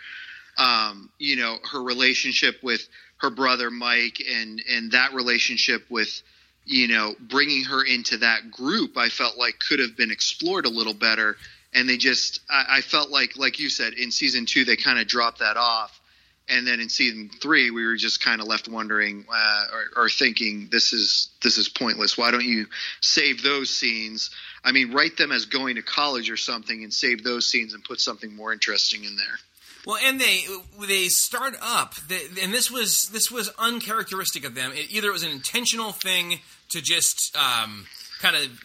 Um, 0.58 1.10
you 1.18 1.36
know, 1.36 1.56
her 1.72 1.82
relationship 1.82 2.56
with 2.62 2.86
her 3.18 3.30
brother 3.30 3.70
Mike 3.70 4.22
and 4.30 4.62
and 4.70 4.92
that 4.92 5.14
relationship 5.14 5.84
with 5.88 6.22
you 6.64 6.88
know 6.88 7.14
bringing 7.20 7.64
her 7.64 7.82
into 7.84 8.18
that 8.18 8.50
group 8.50 8.96
I 8.96 9.08
felt 9.08 9.38
like 9.38 9.54
could 9.58 9.80
have 9.80 9.96
been 9.96 10.10
explored 10.10 10.66
a 10.66 10.70
little 10.70 10.94
better 10.94 11.36
and 11.74 11.88
they 11.88 11.96
just 11.96 12.40
I, 12.48 12.64
I 12.68 12.80
felt 12.80 13.10
like 13.10 13.36
like 13.36 13.58
you 13.58 13.68
said 13.68 13.94
in 13.94 14.10
season 14.10 14.46
2 14.46 14.64
they 14.64 14.76
kind 14.76 14.98
of 14.98 15.06
dropped 15.06 15.40
that 15.40 15.56
off 15.56 16.00
and 16.48 16.66
then 16.66 16.80
in 16.80 16.88
season 16.88 17.30
three 17.40 17.70
we 17.70 17.86
were 17.86 17.96
just 17.96 18.22
kind 18.22 18.40
of 18.40 18.46
left 18.46 18.68
wondering 18.68 19.24
uh, 19.32 19.64
or, 19.72 20.04
or 20.04 20.08
thinking 20.08 20.68
this 20.70 20.92
is 20.92 21.30
this 21.42 21.56
is 21.56 21.68
pointless. 21.68 22.18
Why 22.18 22.30
don't 22.30 22.44
you 22.44 22.66
save 23.00 23.42
those 23.42 23.70
scenes? 23.70 24.30
I 24.64 24.72
mean, 24.72 24.92
write 24.92 25.16
them 25.16 25.32
as 25.32 25.46
going 25.46 25.76
to 25.76 25.82
college 25.82 26.30
or 26.30 26.36
something, 26.36 26.82
and 26.82 26.92
save 26.92 27.22
those 27.24 27.48
scenes 27.48 27.74
and 27.74 27.84
put 27.84 28.00
something 28.00 28.34
more 28.34 28.52
interesting 28.52 29.04
in 29.04 29.16
there. 29.16 29.38
Well, 29.86 29.98
and 30.02 30.20
they 30.20 30.44
they 30.86 31.08
start 31.08 31.56
up, 31.60 31.94
they, 32.08 32.20
and 32.40 32.54
this 32.54 32.70
was 32.70 33.08
this 33.08 33.30
was 33.30 33.50
uncharacteristic 33.58 34.44
of 34.44 34.54
them. 34.54 34.72
It, 34.72 34.92
either 34.92 35.08
it 35.08 35.12
was 35.12 35.24
an 35.24 35.32
intentional 35.32 35.92
thing 35.92 36.38
to 36.68 36.80
just 36.80 37.36
um, 37.36 37.86
kind 38.20 38.36
of 38.36 38.60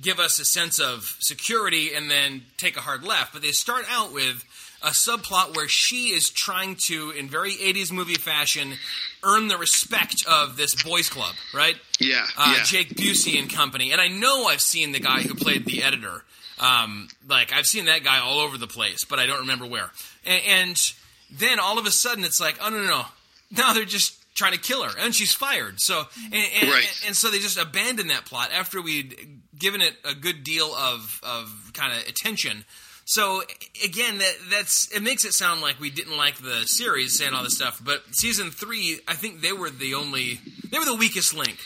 give 0.00 0.18
us 0.18 0.38
a 0.38 0.44
sense 0.44 0.78
of 0.78 1.16
security 1.20 1.94
and 1.94 2.10
then 2.10 2.42
take 2.56 2.76
a 2.76 2.80
hard 2.80 3.04
left, 3.04 3.32
but 3.32 3.42
they 3.42 3.52
start 3.52 3.84
out 3.88 4.12
with 4.12 4.44
a 4.82 4.90
subplot 4.90 5.56
where 5.56 5.68
she 5.68 6.08
is 6.08 6.28
trying 6.28 6.76
to, 6.76 7.10
in 7.10 7.28
very 7.28 7.52
80s 7.52 7.90
movie 7.90 8.14
fashion, 8.14 8.74
earn 9.22 9.48
the 9.48 9.56
respect 9.56 10.24
of 10.28 10.56
this 10.56 10.82
boys 10.82 11.08
club, 11.08 11.34
right? 11.54 11.76
Yeah, 11.98 12.26
uh, 12.36 12.54
yeah. 12.56 12.64
Jake 12.64 12.90
Busey 12.90 13.38
and 13.38 13.50
company. 13.50 13.92
And 13.92 14.00
I 14.00 14.08
know 14.08 14.44
I've 14.44 14.60
seen 14.60 14.92
the 14.92 15.00
guy 15.00 15.22
who 15.22 15.34
played 15.34 15.64
the 15.64 15.82
editor. 15.82 16.24
Um, 16.60 17.08
like 17.28 17.52
I've 17.52 17.66
seen 17.66 17.86
that 17.86 18.04
guy 18.04 18.18
all 18.20 18.38
over 18.40 18.56
the 18.58 18.66
place, 18.66 19.04
but 19.04 19.18
I 19.18 19.26
don't 19.26 19.40
remember 19.40 19.66
where. 19.66 19.90
And, 20.24 20.42
and 20.46 20.92
then 21.30 21.58
all 21.58 21.78
of 21.78 21.86
a 21.86 21.90
sudden, 21.90 22.24
it's 22.24 22.40
like, 22.40 22.58
oh 22.62 22.70
no, 22.70 22.78
no, 22.82 22.88
no! 22.88 23.04
Now 23.56 23.72
they're 23.72 23.84
just 23.84 24.16
trying 24.34 24.52
to 24.52 24.58
kill 24.58 24.82
her, 24.82 24.90
and 24.98 25.14
she's 25.14 25.32
fired. 25.32 25.80
So, 25.80 26.02
and, 26.24 26.34
and, 26.34 26.70
Right. 26.70 26.84
and, 27.02 27.08
and 27.08 27.16
so 27.16 27.30
they 27.30 27.38
just 27.38 27.56
abandoned 27.58 28.10
that 28.10 28.24
plot 28.24 28.50
after 28.52 28.80
we'd 28.82 29.40
given 29.56 29.80
it 29.80 29.94
a 30.04 30.14
good 30.14 30.42
deal 30.42 30.74
of 30.74 31.20
of 31.22 31.70
kind 31.74 31.92
of 31.92 32.08
attention. 32.08 32.64
So 33.04 33.42
again, 33.84 34.18
that 34.18 34.34
that's 34.50 34.90
it 34.94 35.02
makes 35.02 35.24
it 35.24 35.34
sound 35.34 35.60
like 35.60 35.78
we 35.78 35.90
didn't 35.90 36.16
like 36.16 36.36
the 36.36 36.62
series 36.66 37.18
saying 37.18 37.34
all 37.34 37.44
this 37.44 37.54
stuff, 37.56 37.80
but 37.84 38.02
season 38.12 38.50
three, 38.50 38.98
I 39.06 39.14
think 39.14 39.40
they 39.40 39.52
were 39.52 39.70
the 39.70 39.94
only 39.94 40.40
they 40.70 40.78
were 40.78 40.84
the 40.86 40.96
weakest 40.96 41.34
link. 41.34 41.58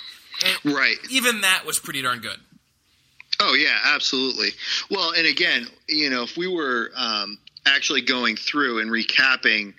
And 0.45 0.75
Right. 0.75 0.97
Even 1.11 1.41
that 1.43 1.65
was 1.65 1.79
pretty 1.79 2.03
darn 2.03 2.19
good. 2.21 2.39
Oh 3.41 3.55
yeah, 3.55 3.79
absolutely. 3.85 4.51
Well, 4.91 5.13
and 5.13 5.27
again, 5.27 5.67
you 5.89 6.11
know, 6.11 6.25
if 6.25 6.37
we 6.37 6.49
were 6.49 6.91
um, 6.97 7.39
actually 7.67 8.03
going 8.03 8.37
through 8.37 8.81
and 8.81 8.91
recapping, 8.91 9.75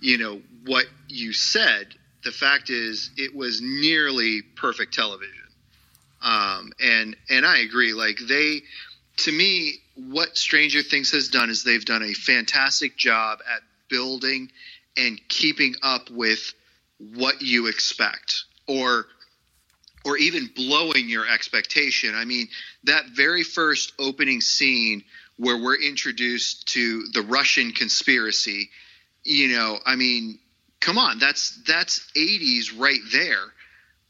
you 0.00 0.18
know, 0.18 0.40
what 0.64 0.86
you 1.08 1.32
said, 1.32 1.94
the 2.24 2.32
fact 2.32 2.70
is, 2.70 3.10
it 3.16 3.34
was 3.34 3.60
nearly 3.62 4.42
perfect 4.42 4.92
television. 4.94 5.32
Um, 6.20 6.72
and 6.80 7.16
and 7.30 7.46
I 7.46 7.58
agree. 7.58 7.92
Like 7.92 8.18
they, 8.28 8.62
to 9.18 9.32
me, 9.32 9.74
what 9.94 10.36
Stranger 10.36 10.82
Things 10.82 11.12
has 11.12 11.28
done 11.28 11.50
is 11.50 11.62
they've 11.62 11.84
done 11.84 12.02
a 12.02 12.12
fantastic 12.12 12.96
job 12.96 13.38
at 13.48 13.60
building 13.88 14.50
and 14.96 15.20
keeping 15.28 15.76
up 15.82 16.10
with 16.10 16.52
what 17.14 17.42
you 17.42 17.68
expect, 17.68 18.44
or 18.66 19.06
or 20.06 20.16
even 20.16 20.48
blowing 20.54 21.08
your 21.08 21.28
expectation. 21.28 22.14
I 22.14 22.24
mean, 22.24 22.46
that 22.84 23.06
very 23.12 23.42
first 23.42 23.92
opening 23.98 24.40
scene 24.40 25.02
where 25.36 25.60
we're 25.60 25.82
introduced 25.82 26.68
to 26.68 27.08
the 27.12 27.22
Russian 27.22 27.72
conspiracy, 27.72 28.70
you 29.24 29.48
know, 29.48 29.80
I 29.84 29.96
mean, 29.96 30.38
come 30.78 30.96
on, 30.96 31.18
that's 31.18 31.60
that's 31.66 32.06
80s 32.16 32.78
right 32.78 33.00
there 33.10 33.42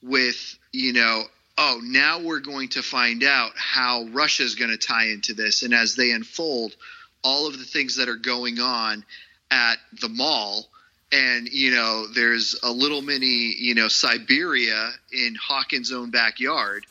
with, 0.03 0.59
you 0.71 0.93
know, 0.93 1.25
oh, 1.57 1.81
now 1.83 2.21
we're 2.21 2.41
going 2.41 2.69
to 2.71 2.83
find 2.83 3.25
out 3.25 3.53
how 3.57 4.05
Russia's 4.13 4.55
going 4.55 4.71
to 4.71 4.77
tie 4.77 5.07
into 5.07 5.33
this 5.33 5.63
and 5.63 5.73
as 5.73 5.97
they 5.97 6.11
unfold 6.11 6.77
all 7.25 7.47
of 7.47 7.59
the 7.59 7.65
things 7.65 7.97
that 7.97 8.11
are 8.11 8.17
going 8.17 8.61
on 8.61 9.03
at 9.51 9.79
the 9.99 10.11
mall 10.11 10.69
and 11.13 11.49
you 11.49 11.71
know 11.71 12.07
there's 12.15 12.59
a 12.63 12.71
little 12.71 13.03
mini 13.03 13.55
you 13.59 13.75
know 13.75 13.89
siberia 13.89 14.91
in 15.13 15.35
hawkins 15.41 15.93
own 15.93 16.11
backyard 16.11 16.85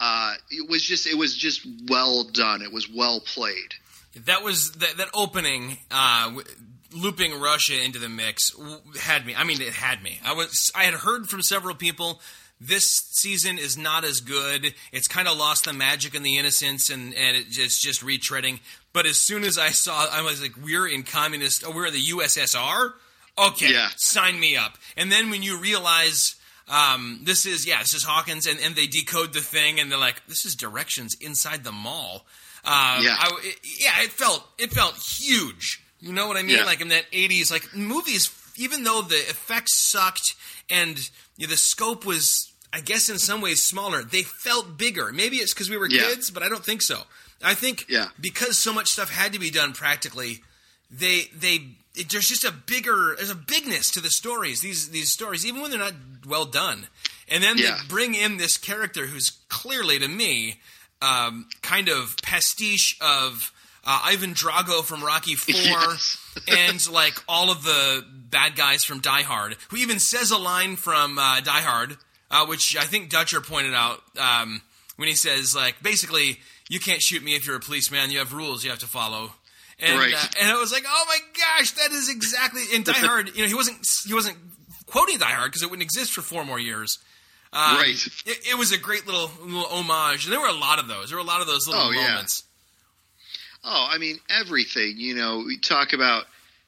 uh, 0.00 0.34
it 0.50 0.68
was 0.68 0.82
just 0.82 1.06
it 1.06 1.16
was 1.16 1.36
just 1.36 1.66
well 1.88 2.24
done 2.24 2.62
it 2.62 2.72
was 2.72 2.88
well 2.90 3.20
played 3.20 3.74
That 4.26 4.42
was 4.42 4.72
that, 4.72 4.96
that 4.98 5.08
opening, 5.14 5.78
uh, 5.90 6.32
looping 6.92 7.40
Russia 7.40 7.82
into 7.82 7.98
the 7.98 8.08
mix 8.08 8.54
had 9.00 9.26
me. 9.26 9.34
I 9.34 9.42
mean, 9.44 9.60
it 9.60 9.72
had 9.72 10.02
me. 10.02 10.20
I 10.24 10.34
was. 10.34 10.70
I 10.74 10.84
had 10.84 10.94
heard 10.94 11.28
from 11.28 11.42
several 11.42 11.74
people. 11.74 12.20
This 12.60 12.86
season 13.10 13.58
is 13.58 13.76
not 13.76 14.04
as 14.04 14.20
good. 14.20 14.74
It's 14.92 15.08
kind 15.08 15.26
of 15.26 15.36
lost 15.36 15.64
the 15.64 15.72
magic 15.72 16.14
and 16.14 16.24
the 16.24 16.38
innocence, 16.38 16.90
and 16.90 17.12
and 17.14 17.36
it 17.36 17.50
just 17.50 17.82
just 17.82 18.02
retreading. 18.02 18.60
But 18.92 19.06
as 19.06 19.18
soon 19.18 19.42
as 19.42 19.58
I 19.58 19.70
saw, 19.70 20.06
I 20.10 20.22
was 20.22 20.40
like, 20.40 20.52
"We're 20.62 20.86
in 20.86 21.02
communist. 21.02 21.64
Oh, 21.66 21.72
we're 21.72 21.86
in 21.86 21.92
the 21.92 22.06
USSR. 22.10 22.92
Okay, 23.36 23.72
Yeah. 23.72 23.90
sign 23.96 24.38
me 24.38 24.56
up." 24.56 24.78
And 24.96 25.10
then 25.12 25.30
when 25.30 25.42
you 25.42 25.58
realize. 25.58 26.36
Um, 26.66 27.20
this 27.24 27.44
is 27.44 27.66
yeah, 27.66 27.80
this 27.80 27.92
is 27.92 28.04
Hawkins, 28.04 28.46
and, 28.46 28.58
and 28.58 28.74
they 28.74 28.86
decode 28.86 29.34
the 29.34 29.42
thing, 29.42 29.78
and 29.78 29.92
they're 29.92 29.98
like, 29.98 30.26
"This 30.26 30.46
is 30.46 30.54
directions 30.54 31.12
inside 31.20 31.62
the 31.62 31.72
mall." 31.72 32.24
Uh, 32.64 33.00
Yeah. 33.02 33.16
I, 33.18 33.38
it, 33.42 33.58
yeah, 33.78 34.00
it 34.02 34.10
felt 34.10 34.48
it 34.56 34.72
felt 34.72 34.96
huge. 34.96 35.82
You 36.00 36.14
know 36.14 36.26
what 36.26 36.38
I 36.38 36.42
mean? 36.42 36.56
Yeah. 36.56 36.64
Like 36.64 36.80
in 36.80 36.88
that 36.88 37.04
'80s, 37.12 37.50
like 37.50 37.74
movies. 37.76 38.30
Even 38.56 38.82
though 38.82 39.02
the 39.02 39.16
effects 39.16 39.76
sucked 39.76 40.36
and 40.70 40.96
you 41.36 41.46
know, 41.46 41.50
the 41.50 41.58
scope 41.58 42.06
was, 42.06 42.50
I 42.72 42.80
guess, 42.80 43.10
in 43.10 43.18
some 43.18 43.42
ways 43.42 43.62
smaller, 43.62 44.02
they 44.02 44.22
felt 44.22 44.78
bigger. 44.78 45.12
Maybe 45.12 45.36
it's 45.36 45.52
because 45.52 45.68
we 45.68 45.76
were 45.76 45.86
Yeah. 45.90 46.00
kids, 46.08 46.30
but 46.30 46.42
I 46.42 46.48
don't 46.48 46.64
think 46.64 46.80
so. 46.80 47.02
I 47.42 47.52
think 47.52 47.84
Yeah. 47.90 48.08
because 48.18 48.56
so 48.58 48.72
much 48.72 48.88
stuff 48.88 49.10
had 49.10 49.34
to 49.34 49.38
be 49.38 49.50
done 49.50 49.74
practically, 49.74 50.42
they 50.90 51.28
they 51.34 51.76
it, 51.94 52.10
there's 52.10 52.28
just 52.28 52.44
a 52.44 52.52
bigger 52.52 53.14
there's 53.16 53.30
a 53.30 53.34
bigness 53.34 53.90
to 53.92 54.00
the 54.00 54.10
stories. 54.10 54.60
These 54.60 54.90
these 54.90 55.10
stories, 55.10 55.44
even 55.46 55.60
when 55.62 55.70
they're 55.70 55.80
not 55.80 55.94
well 56.26 56.44
done, 56.44 56.86
and 57.28 57.42
then 57.42 57.58
Yeah. 57.58 57.76
they 57.82 57.88
bring 57.88 58.14
in 58.14 58.36
this 58.36 58.56
character 58.56 59.06
who's 59.06 59.30
clearly 59.48 59.98
to 59.98 60.08
me 60.08 60.60
um, 61.02 61.48
kind 61.62 61.88
of 61.88 62.16
pastiche 62.22 62.96
of 63.00 63.52
uh, 63.86 64.00
Ivan 64.04 64.32
Drago 64.34 64.82
from 64.82 65.04
Rocky 65.04 65.34
Four, 65.36 65.54
Yes. 65.54 66.18
and 66.48 66.90
like 66.90 67.14
all 67.28 67.50
of 67.50 67.62
the 67.62 68.04
bad 68.30 68.56
guys 68.56 68.82
from 68.84 69.00
Die 69.00 69.22
Hard, 69.22 69.56
who 69.68 69.76
even 69.76 69.98
says 69.98 70.30
a 70.30 70.38
line 70.38 70.76
from 70.76 71.18
uh, 71.18 71.40
Die 71.40 71.60
Hard, 71.60 71.96
uh, 72.30 72.46
which 72.46 72.76
I 72.76 72.84
think 72.84 73.10
Dutcher 73.10 73.40
pointed 73.42 73.74
out 73.74 74.02
um, 74.18 74.62
when 74.96 75.08
he 75.08 75.14
says 75.14 75.54
like 75.54 75.82
basically 75.82 76.38
you 76.70 76.80
can't 76.80 77.02
shoot 77.02 77.22
me 77.22 77.34
if 77.36 77.46
you're 77.46 77.56
a 77.56 77.60
policeman. 77.60 78.10
You 78.10 78.18
have 78.20 78.32
rules 78.32 78.64
you 78.64 78.70
have 78.70 78.78
to 78.80 78.86
follow. 78.86 79.32
And, 79.80 79.98
Right. 79.98 80.14
uh, 80.14 80.26
and 80.40 80.50
I 80.50 80.54
was 80.60 80.70
like, 80.72 80.84
oh 80.88 81.04
my 81.08 81.18
gosh, 81.58 81.72
that 81.72 81.90
is 81.92 82.08
exactly 82.08 82.62
in 82.72 82.82
Die 82.84 82.92
Hard. 82.92 83.34
You 83.34 83.42
know, 83.42 83.48
he 83.48 83.54
wasn't 83.54 83.78
he 84.06 84.14
wasn't 84.14 84.36
quoting 84.86 85.18
Die 85.18 85.24
Hard 85.24 85.50
because 85.50 85.62
it 85.62 85.70
wouldn't 85.70 85.82
exist 85.82 86.12
for 86.12 86.22
four 86.22 86.44
more 86.44 86.58
years. 86.60 86.98
Um, 87.52 87.76
Right. 87.76 87.94
It, 88.26 88.38
it 88.52 88.58
was 88.58 88.72
a 88.72 88.78
great 88.78 89.06
little 89.06 89.30
little 89.42 89.66
homage, 89.66 90.24
and 90.24 90.32
there 90.32 90.40
were 90.40 90.46
a 90.48 90.52
lot 90.52 90.78
of 90.78 90.86
those. 90.88 91.08
There 91.08 91.16
were 91.18 91.24
a 91.24 91.26
lot 91.26 91.40
of 91.40 91.46
those 91.46 91.66
little 91.66 91.84
Oh, 91.84 91.90
yeah. 91.90 92.08
moments. 92.08 92.44
Oh, 93.64 93.88
I 93.90 93.98
mean 93.98 94.18
everything. 94.28 94.94
You 94.96 95.14
know, 95.14 95.42
we 95.46 95.58
talk 95.58 95.92
about. 95.92 96.24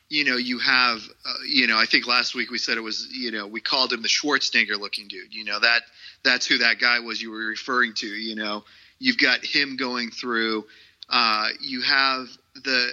You 0.09 0.25
know, 0.25 0.37
you 0.37 0.59
have. 0.61 0.99
Uh, 1.25 1.33
you 1.49 1.67
know, 1.67 1.77
I 1.79 1.85
think 1.87 2.07
last 2.07 2.35
week 2.37 2.51
we 2.51 2.59
said 2.59 2.77
it 2.77 2.81
was. 2.83 3.09
You 3.13 3.33
know, 3.33 3.47
we 3.49 3.61
called 3.61 3.93
him 3.93 4.03
the 4.03 4.09
Schwarzenegger 4.09 4.79
looking 4.79 5.09
dude. 5.09 5.35
You 5.35 5.45
know 5.45 5.59
that 5.59 5.83
that's 6.23 6.47
who 6.47 6.59
that 6.59 6.79
guy 6.79 7.01
was 7.01 7.21
you 7.21 7.31
were 7.33 7.39
referring 7.39 7.93
to. 7.95 8.07
You 8.07 8.37
know, 8.37 8.65
you've 9.01 9.19
got 9.19 9.45
him 9.45 9.77
going 9.77 10.11
through. 10.11 10.65
Uh, 11.09 11.49
you 11.61 11.83
have 11.83 12.29
the 12.65 12.93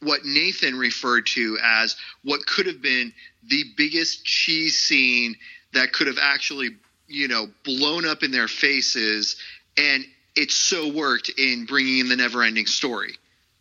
what 0.00 0.24
Nathan 0.24 0.78
referred 0.78 1.26
to 1.26 1.58
as 1.62 1.96
what 2.24 2.46
could 2.46 2.66
have 2.66 2.80
been 2.80 3.12
the 3.46 3.64
biggest 3.76 4.24
cheese 4.24 4.78
scene 4.78 5.36
that 5.72 5.92
could 5.92 6.06
have 6.06 6.18
actually, 6.20 6.70
you 7.06 7.28
know, 7.28 7.48
blown 7.64 8.06
up 8.06 8.22
in 8.22 8.30
their 8.30 8.48
faces, 8.48 9.36
and 9.76 10.04
it 10.34 10.50
so 10.50 10.92
worked 10.92 11.30
in 11.38 11.66
bringing 11.66 11.98
in 11.98 12.08
the 12.08 12.16
never-ending 12.16 12.66
story. 12.66 13.14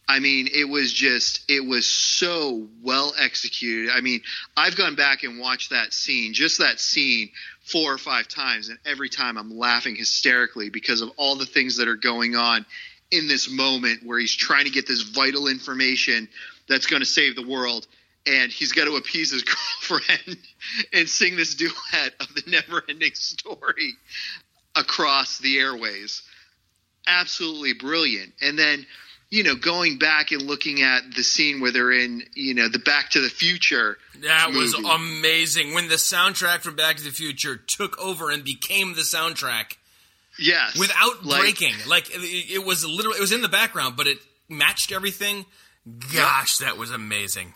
I 0.08 0.20
mean, 0.20 0.48
it 0.52 0.68
was 0.68 0.92
just, 0.92 1.44
it 1.48 1.64
was 1.64 1.86
so 1.86 2.68
well 2.82 3.14
executed. 3.20 3.92
I 3.92 4.02
mean, 4.02 4.22
I've 4.58 4.76
gone 4.76 4.96
back 4.96 5.24
and 5.24 5.40
watched 5.40 5.70
that 5.70 5.94
scene, 5.94 6.34
just 6.34 6.58
that 6.58 6.80
scene, 6.80 7.30
four 7.62 7.94
or 7.94 8.00
five 8.00 8.28
times, 8.28 8.70
and 8.70 8.80
every 8.86 9.10
time 9.10 9.38
I'm 9.38 9.56
laughing 9.56 9.96
hysterically 9.96 10.72
because 10.72 11.02
of 11.02 11.12
all 11.18 11.36
the 11.36 11.46
things 11.46 11.78
that 11.78 11.88
are 11.88 11.96
going 11.96 12.36
on 12.36 12.66
in 13.12 13.28
this 13.28 13.50
moment 13.50 14.06
where 14.06 14.20
he's 14.20 14.36
trying 14.36 14.66
to 14.66 14.72
get 14.72 14.88
this 14.88 15.02
vital 15.02 15.48
information 15.48 16.28
that's 16.68 16.86
going 16.86 17.02
to 17.02 17.06
save 17.06 17.36
the 17.36 17.48
world. 17.48 17.88
And 18.28 18.52
he's 18.52 18.74
got 18.74 18.86
to 18.86 18.96
appease 18.96 19.32
his 19.32 19.44
girlfriend 19.90 20.38
and 20.94 21.10
sing 21.10 21.36
this 21.36 21.56
duet 21.56 22.14
of 22.20 22.34
the 22.36 22.44
never 22.48 22.84
ending 22.88 23.14
story 23.14 23.94
across 24.76 25.40
the 25.40 25.58
airways. 25.58 26.22
Absolutely 27.08 27.74
brilliant. 27.74 28.34
And 28.42 28.60
then, 28.60 28.86
you 29.32 29.44
know, 29.44 29.56
going 29.56 29.98
back 29.98 30.32
and 30.32 30.44
looking 30.44 30.84
at 30.84 31.02
the 31.16 31.24
scene 31.24 31.62
where 31.62 31.72
they're 31.72 31.92
in, 31.92 32.24
you 32.36 32.54
know, 32.54 32.68
the 32.68 32.80
Back 32.80 33.12
to 33.12 33.22
the 33.22 33.30
Future. 33.30 33.98
That 34.22 34.52
was 34.52 34.74
amazing 34.76 35.74
when 35.74 35.88
the 35.88 35.96
soundtrack 35.96 36.60
from 36.60 36.76
Back 36.76 36.98
to 36.98 37.04
the 37.04 37.12
Future 37.12 37.56
took 37.56 37.98
over 37.98 38.30
and 38.30 38.44
became 38.44 38.94
the 38.94 39.02
soundtrack 39.02 39.78
Yes. 40.40 40.78
without 40.78 41.26
Like- 41.26 41.42
breaking. 41.42 41.76
Like 41.88 42.10
it, 42.10 42.22
it 42.54 42.66
was 42.66 42.86
literally, 42.86 43.18
it 43.18 43.22
was 43.22 43.32
in 43.32 43.42
the 43.42 43.50
background, 43.50 43.96
but 43.98 44.08
it 44.08 44.18
matched 44.50 44.92
everything. 44.92 45.46
Gosh, 46.14 46.58
that 46.58 46.78
was 46.78 46.92
amazing. 46.92 47.54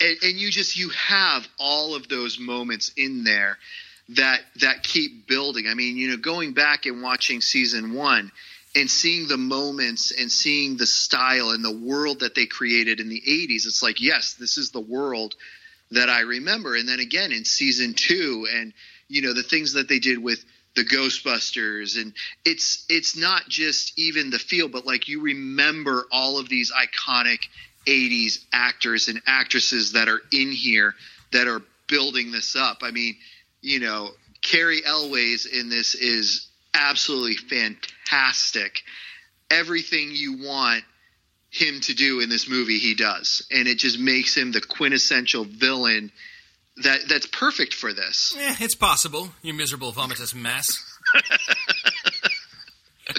and, 0.00 0.16
and 0.22 0.36
you 0.38 0.50
just 0.50 0.76
you 0.76 0.90
have 0.90 1.46
all 1.58 1.94
of 1.94 2.08
those 2.08 2.38
moments 2.38 2.92
in 2.96 3.24
there 3.24 3.58
that 4.10 4.40
that 4.60 4.82
keep 4.82 5.26
building. 5.26 5.66
I 5.68 5.74
mean, 5.74 5.96
you 5.96 6.10
know, 6.10 6.16
going 6.16 6.52
back 6.52 6.86
and 6.86 7.02
watching 7.02 7.40
season 7.40 7.92
one 7.94 8.30
and 8.74 8.90
seeing 8.90 9.26
the 9.26 9.36
moments 9.38 10.12
and 10.12 10.30
seeing 10.30 10.76
the 10.76 10.86
style 10.86 11.50
and 11.50 11.64
the 11.64 11.76
world 11.76 12.20
that 12.20 12.34
they 12.34 12.46
created 12.46 13.00
in 13.00 13.08
the 13.08 13.20
80s, 13.26 13.66
it's 13.66 13.82
like, 13.82 14.00
yes, 14.00 14.34
this 14.34 14.58
is 14.58 14.70
the 14.70 14.80
world 14.80 15.34
that 15.90 16.08
I 16.10 16.20
remember. 16.20 16.74
And 16.76 16.88
then 16.88 17.00
again 17.00 17.32
in 17.32 17.44
season 17.44 17.94
two, 17.94 18.46
and 18.52 18.72
you 19.08 19.22
know, 19.22 19.32
the 19.32 19.42
things 19.42 19.72
that 19.74 19.88
they 19.88 19.98
did 19.98 20.18
with 20.22 20.44
the 20.76 20.84
Ghostbusters, 20.84 22.00
and 22.00 22.12
it's 22.44 22.84
it's 22.88 23.16
not 23.16 23.48
just 23.48 23.98
even 23.98 24.30
the 24.30 24.38
feel, 24.38 24.68
but 24.68 24.86
like 24.86 25.08
you 25.08 25.22
remember 25.22 26.04
all 26.12 26.38
of 26.38 26.48
these 26.48 26.70
iconic 26.70 27.40
80s 27.86 28.44
actors 28.52 29.08
and 29.08 29.20
actresses 29.26 29.92
that 29.92 30.08
are 30.08 30.20
in 30.32 30.52
here 30.52 30.94
that 31.32 31.48
are 31.48 31.62
building 31.88 32.30
this 32.30 32.54
up. 32.54 32.78
I 32.82 32.90
mean, 32.90 33.16
you 33.62 33.80
know, 33.80 34.10
Cary 34.42 34.84
Elwes 34.84 35.46
in 35.46 35.68
this 35.68 35.94
is 35.94 36.46
absolutely 36.74 37.36
fantastic. 37.36 38.82
Everything 39.50 40.10
you 40.12 40.44
want 40.44 40.84
him 41.50 41.80
to 41.80 41.94
do 41.94 42.20
in 42.20 42.28
this 42.28 42.48
movie, 42.48 42.78
he 42.78 42.94
does, 42.94 43.46
and 43.50 43.66
it 43.66 43.78
just 43.78 43.98
makes 43.98 44.36
him 44.36 44.52
the 44.52 44.60
quintessential 44.60 45.44
villain 45.44 46.12
that 46.82 47.00
that's 47.08 47.26
perfect 47.26 47.74
for 47.74 47.92
this. 47.92 48.34
Eh, 48.38 48.56
it's 48.60 48.74
possible. 48.74 49.30
You 49.42 49.54
miserable 49.54 49.92
vomitous 49.92 50.34
mess. 50.34 50.82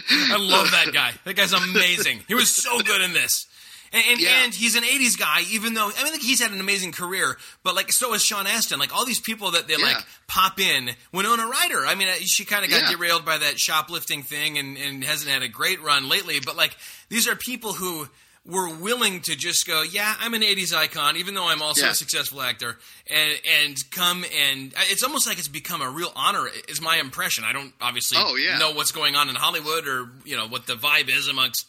I 0.09 0.37
love 0.37 0.71
that 0.71 0.91
guy. 0.93 1.13
That 1.23 1.35
guy's 1.35 1.53
amazing. 1.53 2.19
He 2.27 2.35
was 2.35 2.53
so 2.53 2.79
good 2.81 3.01
in 3.01 3.13
this. 3.13 3.47
And 3.93 4.03
and, 4.09 4.19
Yeah. 4.19 4.43
and 4.43 4.53
he's 4.53 4.75
an 4.75 4.83
'80s 4.83 5.17
guy, 5.17 5.43
even 5.49 5.73
though 5.73 5.89
I 5.97 6.03
mean, 6.03 6.11
like 6.11 6.21
he's 6.21 6.41
had 6.41 6.51
an 6.51 6.59
amazing 6.59 6.91
career. 6.91 7.37
But 7.63 7.73
like, 7.73 7.93
so 7.93 8.13
is 8.13 8.21
Sean 8.21 8.45
Astin. 8.45 8.79
Like 8.79 8.93
all 8.93 9.05
these 9.05 9.21
people 9.21 9.51
that 9.51 9.67
they 9.69 9.75
Yeah. 9.77 9.85
like 9.85 9.97
pop 10.27 10.59
in. 10.59 10.89
Winona 11.13 11.47
Ryder. 11.47 11.85
I 11.85 11.95
mean, 11.95 12.09
uh, 12.09 12.15
she 12.25 12.43
kind 12.43 12.65
of 12.65 12.69
got 12.69 12.81
Yeah. 12.83 12.91
derailed 12.91 13.23
by 13.23 13.37
that 13.37 13.59
shoplifting 13.59 14.23
thing, 14.23 14.57
and 14.57 14.77
and 14.77 15.03
hasn't 15.05 15.31
had 15.31 15.41
a 15.41 15.47
great 15.47 15.81
run 15.81 16.09
lately. 16.09 16.41
But 16.41 16.57
like, 16.57 16.75
these 17.07 17.27
are 17.29 17.35
people 17.37 17.73
who 17.73 18.09
were 18.47 18.73
willing 18.73 19.19
to 19.21 19.35
just 19.35 19.67
go, 19.67 19.81
yeah, 19.83 20.15
I'm 20.19 20.33
an 20.33 20.41
'80s 20.41 20.73
icon, 20.73 21.17
even 21.17 21.35
though 21.35 21.47
I'm 21.47 21.61
also 21.61 21.85
Yeah. 21.85 21.91
a 21.91 21.95
successful 21.95 22.41
actor, 22.41 22.77
and 23.13 23.39
and 23.63 23.91
come 23.91 24.23
and 24.35 24.73
it's 24.89 25.03
almost 25.03 25.27
like 25.27 25.37
it's 25.37 25.47
become 25.49 25.81
a 25.81 25.89
real 25.89 26.11
honor. 26.15 26.49
Is 26.69 26.81
my 26.81 26.97
impression. 26.97 27.43
I 27.43 27.51
don't 27.53 27.73
obviously 27.81 28.17
Oh, 28.19 28.35
yeah. 28.35 28.57
know 28.57 28.71
what's 28.71 28.91
going 28.91 29.15
on 29.15 29.29
in 29.29 29.35
Hollywood 29.35 29.87
or 29.87 30.09
you 30.25 30.35
know 30.37 30.47
what 30.47 30.65
the 30.65 30.75
vibe 30.75 31.09
is 31.09 31.27
amongst 31.27 31.65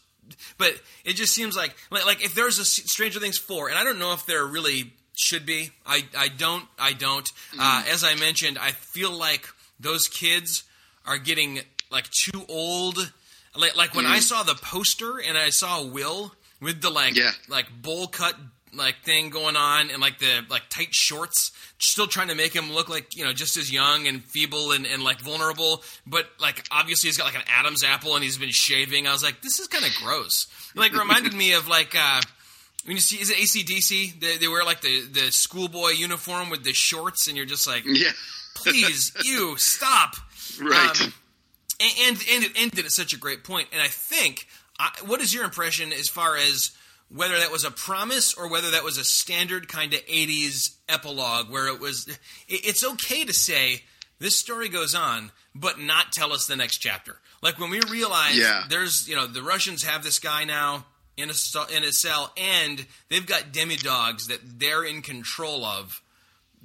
but 0.59 0.75
it 1.07 1.15
just 1.15 1.35
seems 1.35 1.57
like 1.57 1.75
like, 1.91 2.05
like 2.07 2.25
if 2.25 2.35
there's 2.35 2.59
a 2.59 2.65
Stranger 2.65 3.19
Things 3.19 3.39
four, 3.39 3.69
and 3.71 3.79
I 3.79 3.83
don't 3.85 3.99
know 3.99 4.13
if 4.13 4.27
there 4.27 4.45
really 4.45 4.93
should 5.17 5.45
be. 5.47 5.71
I 5.87 6.05
I 6.17 6.29
don't 6.29 6.65
I 6.79 6.93
don't. 6.93 7.29
Uh, 7.59 7.83
as 7.91 8.05
I 8.05 8.15
mentioned, 8.15 8.59
I 8.59 8.71
feel 8.73 9.11
like 9.11 9.49
those 9.81 10.07
kids 10.07 10.65
are 11.07 11.19
getting 11.19 11.61
like 11.91 12.09
too 12.11 12.45
old. 12.49 13.11
Like 13.57 13.75
like 13.75 13.95
when 13.95 14.05
I 14.07 14.19
saw 14.21 14.43
the 14.43 14.55
poster 14.55 15.19
and 15.19 15.37
I 15.39 15.49
saw 15.51 15.83
Will 15.83 16.35
with 16.61 16.81
the 16.83 16.91
like 16.91 17.15
Yeah. 17.17 17.31
like 17.49 17.67
bowl 17.83 18.07
cut 18.09 18.35
like 18.75 18.97
thing 19.03 19.31
going 19.31 19.57
on 19.57 19.91
and 19.91 20.01
like 20.01 20.19
the 20.19 20.45
like 20.51 20.63
tight 20.69 20.89
shorts 20.95 21.53
still 21.79 22.07
trying 22.07 22.29
to 22.29 22.35
make 22.35 22.55
him 22.55 22.71
look 22.71 22.89
like 22.91 23.17
you 23.17 23.25
know 23.25 23.33
just 23.33 23.57
as 23.57 23.73
young 23.73 24.07
and 24.07 24.23
feeble 24.25 24.73
and, 24.73 24.85
and 24.87 25.03
like 25.03 25.21
vulnerable 25.21 25.83
but 26.07 26.27
like 26.39 26.63
obviously 26.71 27.09
he's 27.09 27.17
got 27.17 27.25
like 27.25 27.35
an 27.35 27.49
adam's 27.49 27.83
apple 27.83 28.15
and 28.15 28.23
he's 28.23 28.37
been 28.37 28.51
shaving 28.53 29.07
i 29.07 29.13
was 29.13 29.23
like 29.23 29.41
this 29.41 29.59
is 29.59 29.69
kind 29.69 29.87
of 29.87 29.91
gross 30.05 30.47
like 30.77 30.93
reminded 30.93 31.33
me 31.33 31.55
of 31.55 31.67
like 31.67 31.97
uh 31.99 32.21
when 32.85 32.95
you 32.95 33.01
see 33.01 33.17
is 33.17 33.31
it 33.31 33.37
acdc 33.39 34.21
they, 34.21 34.37
they 34.37 34.49
wear 34.49 34.65
like 34.65 34.83
the 34.83 35.01
the 35.13 35.33
schoolboy 35.33 35.93
uniform 35.93 36.51
with 36.51 36.63
the 36.63 36.75
shorts 36.75 37.27
and 37.27 37.39
you're 37.39 37.47
just 37.47 37.67
like 37.67 37.85
Yeah, 37.87 38.11
please 38.55 39.13
you 39.25 39.57
stop 39.57 40.15
right. 40.61 41.01
um, 41.01 41.13
and, 41.81 41.93
and 42.03 42.19
and 42.35 42.45
it 42.45 42.53
ended 42.57 42.85
at 42.85 42.91
such 42.91 43.13
a 43.13 43.17
great. 43.19 43.39
And 43.49 43.81
I 43.81 43.87
think, 43.87 44.47
I, 44.79 44.91
what 45.07 45.21
is 45.21 45.33
your 45.35 45.45
impression 45.45 45.93
as 45.93 46.09
far 46.09 46.37
as 46.37 46.71
whether 47.09 47.39
that 47.39 47.51
was 47.51 47.65
a 47.65 47.71
promise 47.71 48.35
or 48.35 48.49
whether 48.51 48.71
that 48.73 48.85
was 48.85 48.99
a 48.99 49.05
standard 49.05 49.69
kind 49.69 49.95
of 49.95 50.01
'80s 50.07 50.77
epilogue, 50.89 51.51
where 51.51 51.67
it 51.69 51.81
was? 51.81 52.07
It, 52.09 52.19
it's 52.67 52.85
okay 52.85 53.25
to 53.25 53.33
say 53.33 53.83
this 54.19 54.37
story 54.37 54.69
goes 54.69 54.95
on, 54.95 55.33
but 55.55 55.79
not 55.81 56.13
tell 56.13 56.33
us 56.33 56.47
the 56.47 56.57
next 56.57 56.79
chapter. 56.79 57.17
Like 57.43 57.59
when 57.59 57.71
we 57.71 57.81
realize 57.89 58.37
Yeah. 58.37 58.65
there's, 58.69 59.09
you 59.09 59.15
know, 59.17 59.27
the 59.27 59.43
Russians 59.43 59.85
have 59.85 60.03
this 60.05 60.19
guy 60.19 60.45
now 60.45 60.87
in 61.17 61.31
a 61.31 61.77
in 61.77 61.85
a 61.85 61.93
cell, 61.93 62.33
and 62.37 62.85
they've 63.09 63.27
got 63.27 63.53
demidogs 63.53 64.27
that 64.29 64.41
they're 64.61 64.85
in 64.85 65.03
control 65.03 65.65
of. 65.65 66.03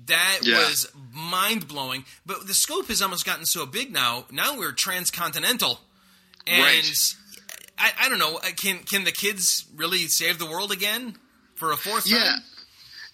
That 0.07 0.39
Yeah. 0.41 0.57
was 0.57 0.88
mind 1.11 1.68
blowing. 1.68 2.05
But 2.26 2.47
the 2.47 2.53
scope 2.53 2.88
has 2.88 3.01
almost 3.01 3.26
gotten 3.26 3.45
so 3.45 3.66
big 3.66 3.91
now. 3.91 4.26
Now 4.32 4.57
we're 4.57 4.72
transcontinental, 4.72 5.80
and 6.47 6.61
Right. 6.64 6.97
I, 7.78 7.91
I 8.01 8.09
don't 8.09 8.19
know. 8.19 8.38
uh, 8.38 8.41
Can 8.55 8.80
can 8.80 9.03
the 9.03 9.11
kids 9.11 9.65
really 9.76 10.07
save 10.07 10.39
the 10.39 10.45
world 10.45 10.71
again 10.71 11.15
for 11.55 11.71
a 11.71 11.78
fourth 11.78 12.07
Yeah. 12.09 12.17
time? 12.19 12.43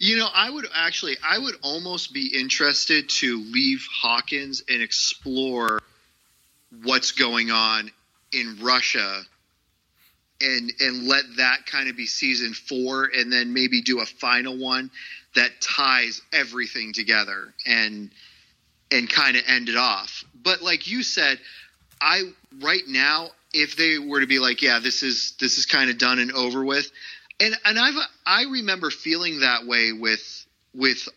You 0.01 0.15
know, 0.17 0.29
I 0.33 0.49
would 0.49 0.65
actually, 0.73 1.17
I 1.21 1.37
would 1.37 1.55
almost 1.61 2.13
be 2.13 2.27
interested 2.39 3.09
to 3.09 3.37
leave 3.51 3.85
Hawkins 4.01 4.63
and 4.69 4.81
explore 4.81 5.81
what's 6.83 7.11
going 7.11 7.51
on 7.51 7.91
in 8.31 8.59
Russia, 8.61 9.23
and 10.41 10.71
and 10.79 11.07
let 11.07 11.23
that 11.37 11.65
kind 11.65 11.89
of 11.89 11.97
be 11.97 12.05
season 12.05 12.53
four, 12.53 13.05
and 13.13 13.31
then 13.31 13.53
maybe 13.53 13.81
do 13.81 13.99
a 13.99 14.05
final 14.05 14.57
one 14.57 14.89
that 15.35 15.51
ties 15.61 16.21
everything 16.31 16.93
together 16.93 17.53
and 17.65 18.09
and 18.91 19.09
kind 19.09 19.35
of 19.35 19.43
end 19.47 19.67
it 19.69 19.75
off. 19.75 20.23
But 20.43 20.61
like 20.61 20.87
you 20.89 21.03
said, 21.03 21.39
I 21.99 22.23
right 22.61 22.87
now, 22.87 23.31
if 23.53 23.75
they 23.75 23.97
were 23.97 24.21
to 24.21 24.27
be 24.27 24.39
like, 24.39 24.61
yeah, 24.61 24.79
this 24.79 25.03
is 25.03 25.33
this 25.39 25.57
is 25.57 25.65
kind 25.65 25.89
of 25.89 25.97
done 25.97 26.19
and 26.19 26.31
over 26.31 26.63
with, 26.63 26.89
and 27.39 27.55
and 27.65 27.79
I've 27.79 27.95
I 28.25 28.43
remember 28.43 28.89
feeling 28.91 29.39
that 29.39 29.65
way 29.65 29.91
with 29.91 30.45
with 30.73 31.07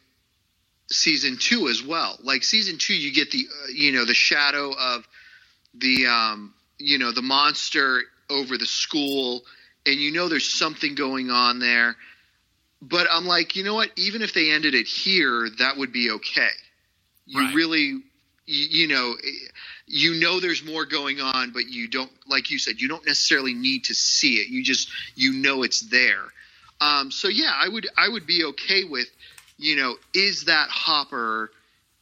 season 0.90 1.36
two 1.38 1.68
as 1.68 1.82
well. 1.82 2.18
Like 2.22 2.44
season 2.44 2.78
two, 2.78 2.94
you 2.94 3.12
get 3.12 3.30
the 3.30 3.46
uh, 3.48 3.68
you 3.72 3.92
know 3.92 4.04
the 4.04 4.14
shadow 4.14 4.72
of 4.78 5.06
the 5.74 6.06
um 6.06 6.54
you 6.78 6.98
know 6.98 7.12
the 7.12 7.22
monster 7.22 8.02
over 8.30 8.56
the 8.56 8.66
school, 8.66 9.42
and 9.86 9.96
you 9.96 10.12
know 10.12 10.28
there's 10.28 10.48
something 10.48 10.94
going 10.94 11.30
on 11.30 11.58
there. 11.58 11.96
But 12.80 13.06
I'm 13.10 13.26
like, 13.26 13.54
you 13.54 13.62
know 13.62 13.74
what? 13.74 13.90
Even 13.96 14.22
if 14.22 14.34
they 14.34 14.50
ended 14.50 14.74
it 14.74 14.86
here, 14.86 15.48
that 15.58 15.76
would 15.76 15.92
be 15.92 16.10
okay. 16.10 16.48
You 17.26 17.40
Right. 17.40 17.54
really, 17.54 17.80
you, 17.80 18.02
you 18.46 18.88
know, 18.88 19.14
you 19.86 20.14
know 20.20 20.40
there's 20.40 20.64
more 20.64 20.84
going 20.84 21.20
on, 21.20 21.50
but 21.52 21.68
you 21.68 21.88
don't, 21.88 22.10
like 22.28 22.50
you 22.50 22.58
said, 22.58 22.80
you 22.80 22.88
don't 22.88 23.06
necessarily 23.06 23.54
need 23.54 23.84
to 23.84 23.94
see 23.94 24.34
it. 24.36 24.48
You 24.48 24.62
just, 24.62 24.88
you 25.14 25.32
know, 25.32 25.62
it's 25.62 25.80
there. 25.80 26.24
Um, 26.80 27.10
so 27.10 27.28
yeah, 27.28 27.52
I 27.54 27.68
would, 27.68 27.88
I 27.96 28.08
would 28.08 28.26
be 28.26 28.44
okay 28.44 28.84
with, 28.84 29.08
you 29.58 29.76
know, 29.76 29.96
is 30.14 30.44
that 30.44 30.68
Hopper 30.70 31.50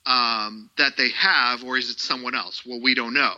um, 0.06 0.70
that 0.78 0.96
they 0.96 1.10
have, 1.10 1.64
or 1.64 1.76
is 1.76 1.90
it 1.90 1.98
someone 2.00 2.34
else? 2.34 2.64
Well, 2.64 2.80
we 2.80 2.94
don't 2.94 3.12
know. 3.14 3.34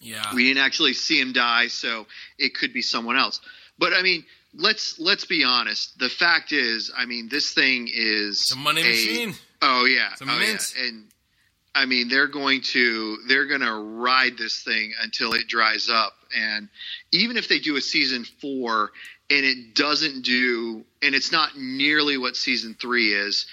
Yeah. 0.00 0.34
We 0.34 0.44
didn't 0.44 0.64
actually 0.64 0.94
see 0.94 1.20
him 1.20 1.32
die, 1.32 1.66
so 1.68 2.06
it 2.38 2.54
could 2.54 2.72
be 2.72 2.82
someone 2.82 3.16
else. 3.16 3.40
But 3.78 3.92
I 3.92 4.02
mean, 4.02 4.24
let's 4.54 4.98
let's 4.98 5.24
be 5.24 5.44
honest. 5.44 5.98
The 5.98 6.08
fact 6.08 6.52
is, 6.52 6.90
I 6.96 7.04
mean, 7.06 7.28
this 7.28 7.52
thing 7.52 7.88
is 7.92 8.40
It's 8.40 8.52
a 8.52 8.56
money 8.56 8.82
a- 8.82 8.84
machine. 8.88 9.34
Oh 9.62 9.84
yeah, 9.84 10.10
It's 10.12 10.20
a 10.22 10.24
oh, 10.24 10.38
mint. 10.38 10.74
yeah. 10.76 10.84
and 10.86 11.04
I 11.74 11.86
mean, 11.86 12.08
they're 12.08 12.26
going 12.26 12.62
to 12.72 13.18
they're 13.28 13.46
going 13.46 13.60
to 13.60 13.74
ride 13.74 14.36
this 14.36 14.62
thing 14.62 14.92
until 15.02 15.32
it 15.34 15.46
dries 15.46 15.88
up. 15.88 16.14
And 16.36 16.68
even 17.12 17.36
if 17.36 17.48
they 17.48 17.58
do 17.58 17.76
a 17.76 17.80
season 17.80 18.24
four 18.40 18.90
and 19.30 19.44
it 19.44 19.74
doesn't 19.74 20.22
do, 20.22 20.84
and 21.02 21.14
it's 21.14 21.30
not 21.30 21.56
nearly 21.56 22.18
what 22.18 22.36
season 22.36 22.76
three 22.80 23.12
is, 23.12 23.46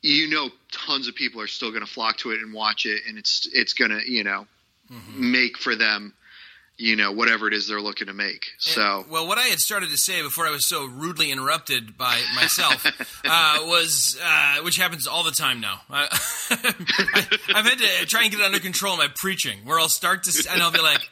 you 0.00 0.28
know, 0.28 0.48
tons 0.70 1.08
of 1.08 1.14
people 1.14 1.40
are 1.40 1.46
still 1.46 1.70
going 1.70 1.84
to 1.84 1.90
flock 1.90 2.16
to 2.18 2.30
it 2.30 2.40
and 2.40 2.54
watch 2.54 2.86
it, 2.86 3.02
and 3.06 3.18
it's 3.18 3.48
it's 3.52 3.74
going 3.74 3.90
to 3.90 4.00
you 4.10 4.24
know 4.24 4.46
Mm-hmm. 4.92 5.32
make 5.32 5.56
for 5.56 5.74
them, 5.74 6.12
you 6.78 6.96
know, 6.96 7.12
whatever 7.12 7.46
it 7.46 7.54
is 7.54 7.68
they're 7.68 7.80
looking 7.80 8.08
to 8.08 8.12
make. 8.12 8.46
So 8.58 9.04
well, 9.10 9.26
what 9.26 9.38
I 9.38 9.42
had 9.42 9.60
started 9.60 9.90
to 9.90 9.96
say 9.96 10.22
before 10.22 10.46
I 10.46 10.50
was 10.50 10.66
so 10.66 10.84
rudely 10.86 11.30
interrupted 11.30 11.96
by 11.96 12.20
myself 12.34 12.84
uh, 13.24 13.58
was, 13.62 14.18
uh, 14.22 14.56
which 14.62 14.78
happens 14.78 15.06
all 15.06 15.22
the 15.22 15.30
time 15.30 15.60
now. 15.60 15.80
I, 15.90 16.08
I've 17.54 17.66
had 17.66 17.78
to 17.78 18.06
try 18.06 18.22
and 18.22 18.30
get 18.30 18.40
it 18.40 18.46
under 18.46 18.58
control 18.58 18.94
in 18.94 18.98
my 18.98 19.08
preaching, 19.14 19.58
where 19.64 19.78
I'll 19.78 19.88
start 19.88 20.24
to, 20.24 20.48
and 20.50 20.62
I'll 20.62 20.72
be 20.72 20.80
like, 20.80 21.08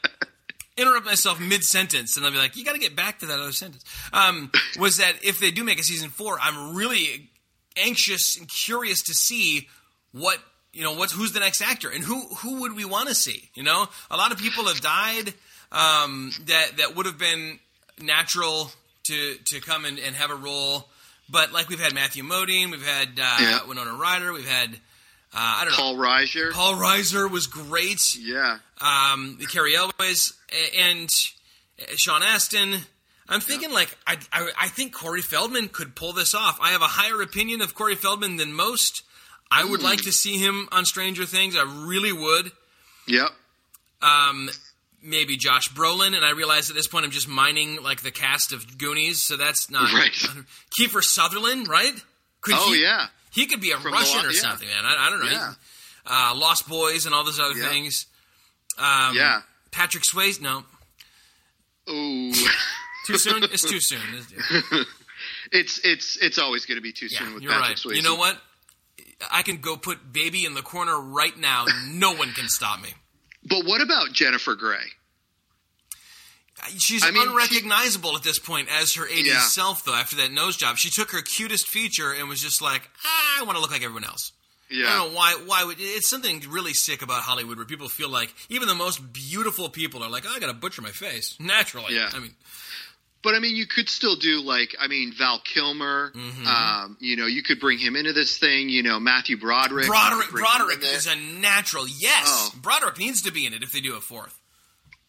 interrupt 0.76 1.06
myself 1.06 1.40
mid 1.40 1.62
sentence, 1.62 2.16
and 2.16 2.24
I'll 2.24 2.32
be 2.32 2.38
like, 2.38 2.56
"You 2.56 2.64
got 2.64 2.72
to 2.72 2.80
get 2.80 2.96
back 2.96 3.20
to 3.20 3.26
that 3.26 3.38
other 3.38 3.52
sentence." 3.52 3.84
Um, 4.12 4.50
was 4.78 4.96
that 4.96 5.12
if 5.22 5.38
they 5.38 5.50
do 5.50 5.62
make 5.62 5.78
a 5.78 5.82
season 5.82 6.10
four, 6.10 6.38
I'm 6.40 6.74
really 6.74 7.30
anxious 7.76 8.36
and 8.38 8.48
curious 8.48 9.02
to 9.02 9.14
see 9.14 9.68
what 10.12 10.38
you 10.72 10.82
know 10.82 10.94
what's 10.94 11.12
who's 11.12 11.32
the 11.32 11.40
next 11.40 11.60
actor 11.60 11.88
and 11.88 12.04
who 12.04 12.20
who 12.36 12.60
would 12.60 12.74
we 12.74 12.84
want 12.84 13.08
to 13.08 13.14
see 13.14 13.48
you 13.54 13.62
know 13.62 13.88
a 14.10 14.16
lot 14.16 14.32
of 14.32 14.38
people 14.38 14.64
have 14.64 14.80
died 14.80 15.32
um, 15.72 16.32
that 16.46 16.76
that 16.78 16.96
would 16.96 17.06
have 17.06 17.18
been 17.18 17.58
natural 18.00 18.70
to 19.04 19.36
to 19.46 19.60
come 19.60 19.84
and, 19.84 19.98
and 19.98 20.16
have 20.16 20.30
a 20.30 20.34
role 20.34 20.88
But 21.28 21.52
like 21.52 21.68
we've 21.68 21.80
had 21.80 21.94
Matthew 21.94 22.24
Modine, 22.24 22.70
we've 22.70 22.84
had 22.86 23.08
uh, 23.20 23.36
Yeah. 23.40 23.58
Winona 23.68 23.92
Ryder, 23.94 24.32
we've 24.32 24.48
had 24.48 24.70
uh, 25.32 25.36
I 25.36 25.64
don't 25.64 25.70
know. 25.72 25.76
Paul 25.76 25.94
Reiser. 25.94 26.50
Paul 26.52 26.74
Reiser 26.74 27.30
was 27.30 27.46
great. 27.46 28.16
Yeah. 28.16 28.58
Um, 28.80 29.38
Cary 29.48 29.76
Elwes 29.76 30.32
and 30.76 31.08
uh, 31.80 31.84
Sean 31.96 32.22
Astin. 32.24 32.74
I'm 33.28 33.40
thinking 33.40 33.70
like 33.72 33.96
I, 34.08 34.16
I 34.32 34.50
I 34.62 34.68
think 34.68 34.92
Corey 34.92 35.22
Feldman 35.22 35.68
could 35.68 35.94
pull 35.94 36.12
this 36.12 36.34
off. 36.34 36.58
I 36.60 36.70
have 36.70 36.82
a 36.82 36.86
higher 36.98 37.22
opinion 37.22 37.60
of 37.60 37.76
Corey 37.76 37.94
Feldman 37.94 38.38
than 38.38 38.52
most. 38.52 39.04
I 39.52 39.64
would 39.64 39.82
like 39.82 40.02
to 40.02 40.12
see 40.12 40.36
him 40.38 40.68
on 40.72 40.84
Stranger 40.84 41.24
Things. 41.26 41.54
I 41.56 41.62
really 41.86 42.12
would. 42.12 42.50
Yep. 43.06 43.28
Um, 44.02 44.50
maybe 45.02 45.36
Josh 45.36 45.68
Brolin, 45.70 46.14
and 46.14 46.24
I 46.24 46.30
realize 46.32 46.70
at 46.70 46.76
this 46.76 46.86
point 46.86 47.04
I'm 47.04 47.10
just 47.10 47.28
mining 47.28 47.82
like 47.82 48.02
the 48.02 48.10
cast 48.10 48.52
of 48.52 48.78
Goonies, 48.78 49.20
so 49.22 49.36
that's 49.36 49.70
not 49.70 49.92
Right. 49.94 50.12
Kiefer 50.78 51.02
Sutherland, 51.02 51.68
right? 51.68 51.92
Could 52.40 52.54
Oh 52.56 52.72
he, 52.72 52.82
yeah. 52.82 53.06
he 53.32 53.46
could 53.46 53.60
be 53.60 53.70
a 53.72 53.76
From 53.78 53.92
Russian 53.92 54.22
Lo- 54.22 54.28
or 54.28 54.32
yeah. 54.32 54.40
something, 54.40 54.68
man. 54.68 54.84
I, 54.84 55.06
I 55.06 55.10
don't 55.10 55.20
know. 55.20 55.30
Yeah. 55.30 55.52
Uh, 56.06 56.34
Lost 56.36 56.68
Boys 56.68 57.06
and 57.06 57.14
all 57.14 57.24
those 57.24 57.38
other 57.40 57.54
Yeah. 57.54 57.68
things. 57.68 58.06
Um, 58.78 59.14
Yeah. 59.14 59.42
Patrick 59.70 60.02
Swayze, 60.04 60.40
no, 60.40 60.64
Ooh. 61.88 62.32
too 63.06 63.18
soon. 63.18 63.44
it's 63.44 63.62
too 63.62 63.80
soon. 63.80 64.00
It's- 64.14 64.86
it's 65.52 65.80
it's 65.84 66.16
it's 66.16 66.38
always 66.38 66.66
going 66.66 66.76
to 66.76 66.82
be 66.82 66.92
too 66.92 67.08
soon 67.08 67.34
with 67.34 67.42
you're 67.42 67.52
Patrick 67.52 67.68
right. 67.68 67.76
Swayze. 67.76 67.96
You 67.96 68.02
know 68.02 68.16
what? 68.16 68.40
I 69.30 69.42
can 69.42 69.58
go 69.58 69.76
put 69.76 70.12
baby 70.12 70.44
in 70.46 70.54
the 70.54 70.62
corner 70.62 70.98
right 70.98 71.36
now. 71.36 71.66
No 71.88 72.12
one 72.14 72.32
can 72.32 72.48
stop 72.48 72.80
me. 72.82 72.88
But 73.50 73.64
what 73.66 73.82
about 73.82 74.12
Jennifer 74.12 74.54
Grey? 74.54 74.78
She's 76.78 77.02
I 77.04 77.10
mean, 77.10 77.26
unrecognizable 77.28 78.16
at 78.16 78.22
this 78.22 78.38
point 78.38 78.68
as 78.70 78.94
her 78.94 79.06
80s 79.06 79.24
Yeah. 79.26 79.40
self, 79.40 79.84
though, 79.84 79.94
after 79.94 80.16
that 80.16 80.30
nose 80.30 80.56
job. 80.56 80.76
She 80.76 80.90
took 80.90 81.10
her 81.12 81.22
cutest 81.22 81.66
feature 81.66 82.12
and 82.12 82.28
was 82.28 82.40
just 82.42 82.60
like, 82.60 82.88
ah, 83.04 83.40
I 83.40 83.42
want 83.44 83.56
to 83.56 83.60
look 83.62 83.70
like 83.70 83.82
everyone 83.82 84.04
else. 84.04 84.32
I 84.70 84.74
Yeah. 84.74 84.84
don't 84.94 85.08
know 85.12 85.16
why. 85.16 85.34
Why 85.46 85.64
would 85.64 85.78
it's 85.80 86.08
something 86.08 86.44
really 86.48 86.74
sick 86.74 87.00
about 87.02 87.22
Hollywood 87.22 87.56
where 87.56 87.64
people 87.66 87.88
feel 87.88 88.10
like 88.10 88.32
even 88.50 88.68
the 88.68 88.74
most 88.74 89.12
beautiful 89.12 89.70
people 89.70 90.02
are 90.04 90.10
like, 90.10 90.24
oh, 90.28 90.32
I 90.34 90.38
got 90.38 90.46
to 90.48 90.52
butcher 90.54 90.82
my 90.82 90.92
face 90.92 91.34
naturally. 91.40 91.94
Yeah. 91.96 92.10
I 92.12 92.18
mean, 92.18 92.36
But 93.22 93.34
I 93.34 93.38
mean, 93.38 93.54
you 93.54 93.66
could 93.66 93.88
still 93.90 94.16
do 94.16 94.40
like 94.40 94.74
I 94.80 94.86
mean 94.88 95.12
Val 95.12 95.40
Kilmer. 95.40 96.10
Mm-hmm. 96.14 96.46
Um, 96.46 96.96
you 97.00 97.16
know, 97.16 97.26
you 97.26 97.42
could 97.42 97.60
bring 97.60 97.78
him 97.78 97.94
into 97.96 98.12
this 98.14 98.38
thing. 98.38 98.68
You 98.70 98.82
know, 98.82 98.98
Matthew 98.98 99.36
Broderick. 99.36 99.86
Broderick. 99.86 100.26
could 100.28 100.32
bring 100.32 100.44
him 100.44 100.50
in 100.52 100.66
Broderick 100.66 100.82
is 100.84 101.06
a 101.06 101.16
natural. 101.16 101.86
Yes, 101.86 102.24
Oh. 102.26 102.52
Broderick 102.62 102.98
needs 102.98 103.22
to 103.22 103.30
be 103.32 103.44
in 103.44 103.52
it 103.52 103.62
if 103.62 103.72
they 103.72 103.80
do 103.80 103.94
a 103.96 104.00
fourth. 104.00 104.38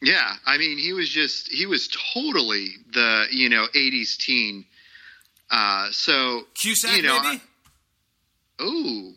Yeah, 0.02 0.34
I 0.46 0.58
mean, 0.58 0.78
he 0.80 0.94
was 0.94 1.08
just 1.10 1.48
he 1.52 1.66
was 1.68 1.88
totally 2.14 2.70
the 2.92 3.26
you 3.32 3.50
know 3.50 3.68
'80s 3.76 4.18
teen. 4.18 4.66
Uh, 5.50 5.90
so 5.92 6.42
Cusack, 6.56 6.96
you 6.98 7.04
know, 7.04 7.22
maybe. 7.22 7.42
ooh, 8.62 9.14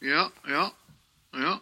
yeah, 0.00 0.28
yeah, 0.48 0.68
yeah, 1.34 1.58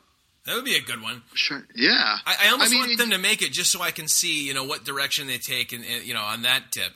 that 0.46 0.54
would 0.54 0.64
be 0.64 0.76
a 0.76 0.82
good 0.82 1.02
one. 1.02 1.22
sure, 1.34 1.66
yeah. 1.74 2.18
I, 2.26 2.46
I 2.46 2.48
almost 2.50 2.70
mean, 2.70 2.80
want 2.80 2.98
them 2.98 3.10
to 3.10 3.18
make 3.18 3.42
it 3.42 3.52
just 3.52 3.72
so 3.72 3.80
I 3.80 3.90
can 3.90 4.08
see, 4.08 4.46
you 4.46 4.54
know, 4.54 4.64
what 4.64 4.84
direction 4.84 5.26
they 5.26 5.38
take, 5.38 5.72
and, 5.72 5.84
and 5.84 6.04
you 6.04 6.14
know, 6.14 6.22
on 6.22 6.42
that 6.42 6.72
tip. 6.72 6.92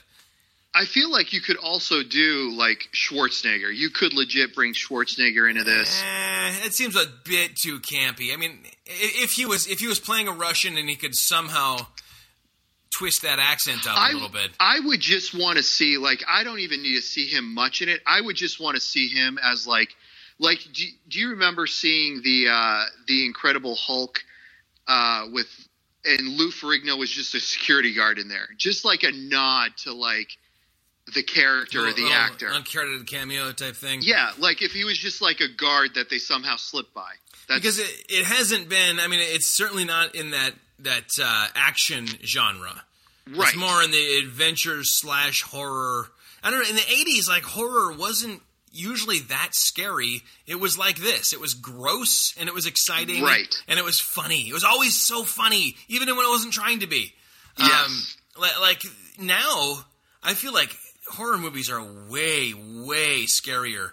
I 0.75 0.85
feel 0.85 1.11
like 1.11 1.33
you 1.33 1.41
could 1.41 1.57
also 1.57 2.03
do 2.03 2.53
like 2.55 2.89
Schwarzenegger. 2.95 3.75
You 3.75 3.91
could 3.91 4.13
legit 4.13 4.55
bring 4.55 4.75
Schwarzenegger 4.75 5.49
into 5.49 5.65
this. 5.65 6.03
Eh, 6.03 6.67
it 6.67 6.75
seems 6.75 6.95
a 6.95 7.07
bit 7.25 7.57
too 7.57 7.81
campy. 7.81 8.33
I 8.33 8.37
mean, 8.37 8.61
if 8.87 9.33
he 9.33 9.47
was 9.47 9.67
if 9.67 9.81
he 9.81 9.87
was 9.87 9.99
playing 9.99 10.29
a 10.29 10.33
Russian 10.33 10.77
and 10.77 10.89
he 10.89 10.95
could 10.95 11.17
somehow 11.17 11.87
twist 12.91 13.23
that 13.23 13.39
accent 13.39 13.87
up 13.87 13.97
a 13.97 14.01
I, 14.01 14.13
little 14.13 14.29
bit. 14.29 14.51
I 14.61 14.81
would 14.81 15.01
just 15.01 15.35
want 15.35 15.57
to 15.57 15.63
see 15.63 15.97
like 15.99 16.23
I 16.29 16.45
don't 16.45 16.61
even 16.61 16.83
need 16.83 16.97
to 16.97 17.03
see 17.03 17.27
him 17.27 17.55
much 17.55 17.81
in 17.81 17.89
it. 17.89 18.01
I 18.07 18.21
would 18.21 18.37
just 18.37 18.61
want 18.61 18.77
to 18.77 18.81
see 18.81 19.09
him 19.09 19.39
as 19.43 19.67
like 19.67 19.95
like 20.39 20.61
do, 20.73 20.85
do 21.09 21.19
you 21.19 21.31
remember 21.31 21.67
seeing 21.67 22.23
the 22.23 22.49
uh 22.51 22.85
the 23.07 23.25
Incredible 23.27 23.75
Hulk 23.77 24.21
uh 24.87 25.27
with 25.33 25.47
and 26.05 26.29
Lou 26.37 26.51
Ferrigno 26.51 26.97
was 26.99 27.11
just 27.11 27.35
a 27.35 27.41
security 27.41 27.93
guard 27.95 28.19
in 28.19 28.29
there. 28.29 28.49
Just 28.57 28.85
like 28.85 29.03
a 29.03 29.11
nod 29.13 29.73
to 29.79 29.93
like 29.93 30.29
the 31.15 31.23
character 31.23 31.81
or 31.87 31.93
the 31.93 32.03
Little- 32.03 32.13
actor. 32.13 32.49
uncredited 32.49 33.07
cameo 33.07 33.51
type 33.53 33.75
thing. 33.77 34.01
yeah, 34.03 34.31
like 34.39 34.63
if 34.63 34.73
he 34.73 34.85
was 34.85 34.97
just 34.99 35.21
like 35.21 35.41
a 35.41 35.49
guard 35.49 35.95
that 35.95 36.09
they 36.11 36.19
somehow 36.19 36.57
slipped 36.57 36.95
by. 36.95 37.11
That's 37.49 37.61
because 37.61 37.79
it, 37.79 37.91
it 38.11 38.25
hasn't 38.27 38.69
been. 38.69 39.01
I 39.01 39.09
mean, 39.09 39.21
it's 39.23 39.47
certainly 39.49 39.85
not 39.85 40.15
in 40.15 40.31
that 40.31 40.53
that 40.81 41.09
uh, 41.21 41.49
action 41.57 42.07
genre. 42.25 42.85
right. 43.27 43.49
It's 43.49 43.57
more 43.57 43.83
in 43.83 43.91
the 43.91 44.19
adventure 44.23 44.85
slash 44.85 45.43
horror. 45.43 46.09
I 46.43 46.51
don't 46.51 46.63
know. 46.63 46.69
In 46.69 46.77
the 46.77 46.83
'80s, 46.83 47.27
like 47.29 47.43
horror 47.43 47.93
wasn't 47.93 48.43
usually 48.73 49.19
that 49.21 49.51
scary. 49.55 50.23
It 50.47 50.57
was 50.61 50.77
like 50.79 50.99
this. 50.99 51.33
It 51.33 51.41
was 51.41 51.55
gross 51.55 52.35
and 52.39 52.49
it 52.49 52.55
was 52.55 52.67
exciting, 52.67 53.23
Right. 53.23 53.53
And 53.69 53.79
it 53.79 53.85
was 53.85 54.01
funny. 54.01 54.49
It 54.49 54.53
was 54.53 54.65
always 54.65 54.97
so 55.01 55.25
funny, 55.25 55.77
even 55.89 56.09
when 56.17 56.25
it 56.25 56.29
wasn't 56.31 56.53
trying 56.53 56.81
to 56.81 56.87
be. 56.87 57.15
Yes. 57.59 57.87
Um, 58.37 58.43
li- 58.43 58.61
like 58.61 58.83
now, 59.19 59.85
I 60.23 60.35
feel 60.35 60.53
like 60.53 60.77
horror 61.09 61.39
movies 61.39 61.71
are 61.71 61.83
way, 61.83 62.55
way 62.55 63.25
scarier 63.25 63.91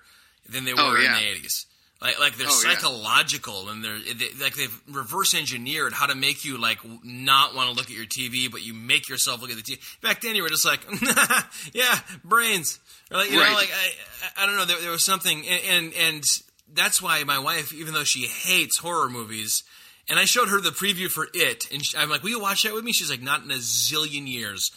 than 0.48 0.66
they 0.66 0.74
were 0.74 0.82
Oh, 0.82 0.96
yeah. 0.96 1.18
in 1.18 1.24
the 1.42 1.48
'80s. 1.48 1.66
Like, 2.06 2.20
like 2.20 2.38
they're 2.38 2.48
Oh, 2.48 2.62
yeah. 2.64 2.76
psychological 2.76 3.70
and 3.70 3.84
they're 3.84 3.98
they, 4.00 4.30
like 4.40 4.56
they've 4.56 4.82
reverse 4.92 5.34
engineered 5.34 5.92
how 5.92 6.06
to 6.06 6.14
make 6.16 6.46
you 6.46 6.58
like 6.60 6.78
not 7.04 7.56
want 7.56 7.70
to 7.70 7.76
look 7.76 7.86
at 7.86 7.96
your 7.96 8.06
TV, 8.06 8.52
but 8.52 8.62
you 8.64 8.74
make 8.76 9.10
yourself 9.10 9.42
look 9.42 9.50
at 9.50 9.56
the 9.58 9.64
TV. 9.64 9.80
Back 10.02 10.22
then, 10.22 10.36
you 10.36 10.44
were 10.44 10.50
just 10.50 10.66
like, 10.66 10.82
yeah, 11.74 12.00
brains. 12.24 12.80
Or 13.12 13.18
like, 13.18 13.32
you 13.32 13.38
know, 13.38 13.54
like 13.54 13.72
I, 14.38 14.44
I 14.44 14.46
don't 14.46 14.56
know. 14.58 14.66
There, 14.66 14.80
there 14.82 14.92
was 14.92 15.04
something, 15.04 15.46
and, 15.48 15.62
and 15.68 15.94
and 15.96 16.24
that's 16.74 17.02
why 17.02 17.24
my 17.24 17.40
wife, 17.40 17.74
even 17.74 17.94
though 17.94 18.04
she 18.04 18.28
hates 18.28 18.78
horror 18.78 19.10
movies, 19.10 19.64
and 20.08 20.20
I 20.20 20.26
showed 20.26 20.50
her 20.50 20.62
the 20.62 20.70
preview 20.72 21.08
for 21.10 21.28
it, 21.34 21.72
and 21.72 21.84
she, 21.84 21.98
I'm 21.98 22.10
like, 22.10 22.22
"Will 22.24 22.30
you 22.32 22.40
watch 22.40 22.64
that 22.64 22.74
with 22.74 22.84
me?" 22.84 22.92
She's 22.94 23.10
like, 23.10 23.22
"Not 23.22 23.44
in 23.44 23.52
a 23.52 23.56
zillion 23.56 24.28
years," 24.28 24.72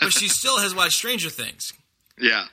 but 0.00 0.12
she 0.12 0.28
still 0.40 0.58
has 0.58 0.74
watched 0.74 0.94
Stranger 0.94 1.30
Things. 1.30 1.72
Yeah. 2.18 2.44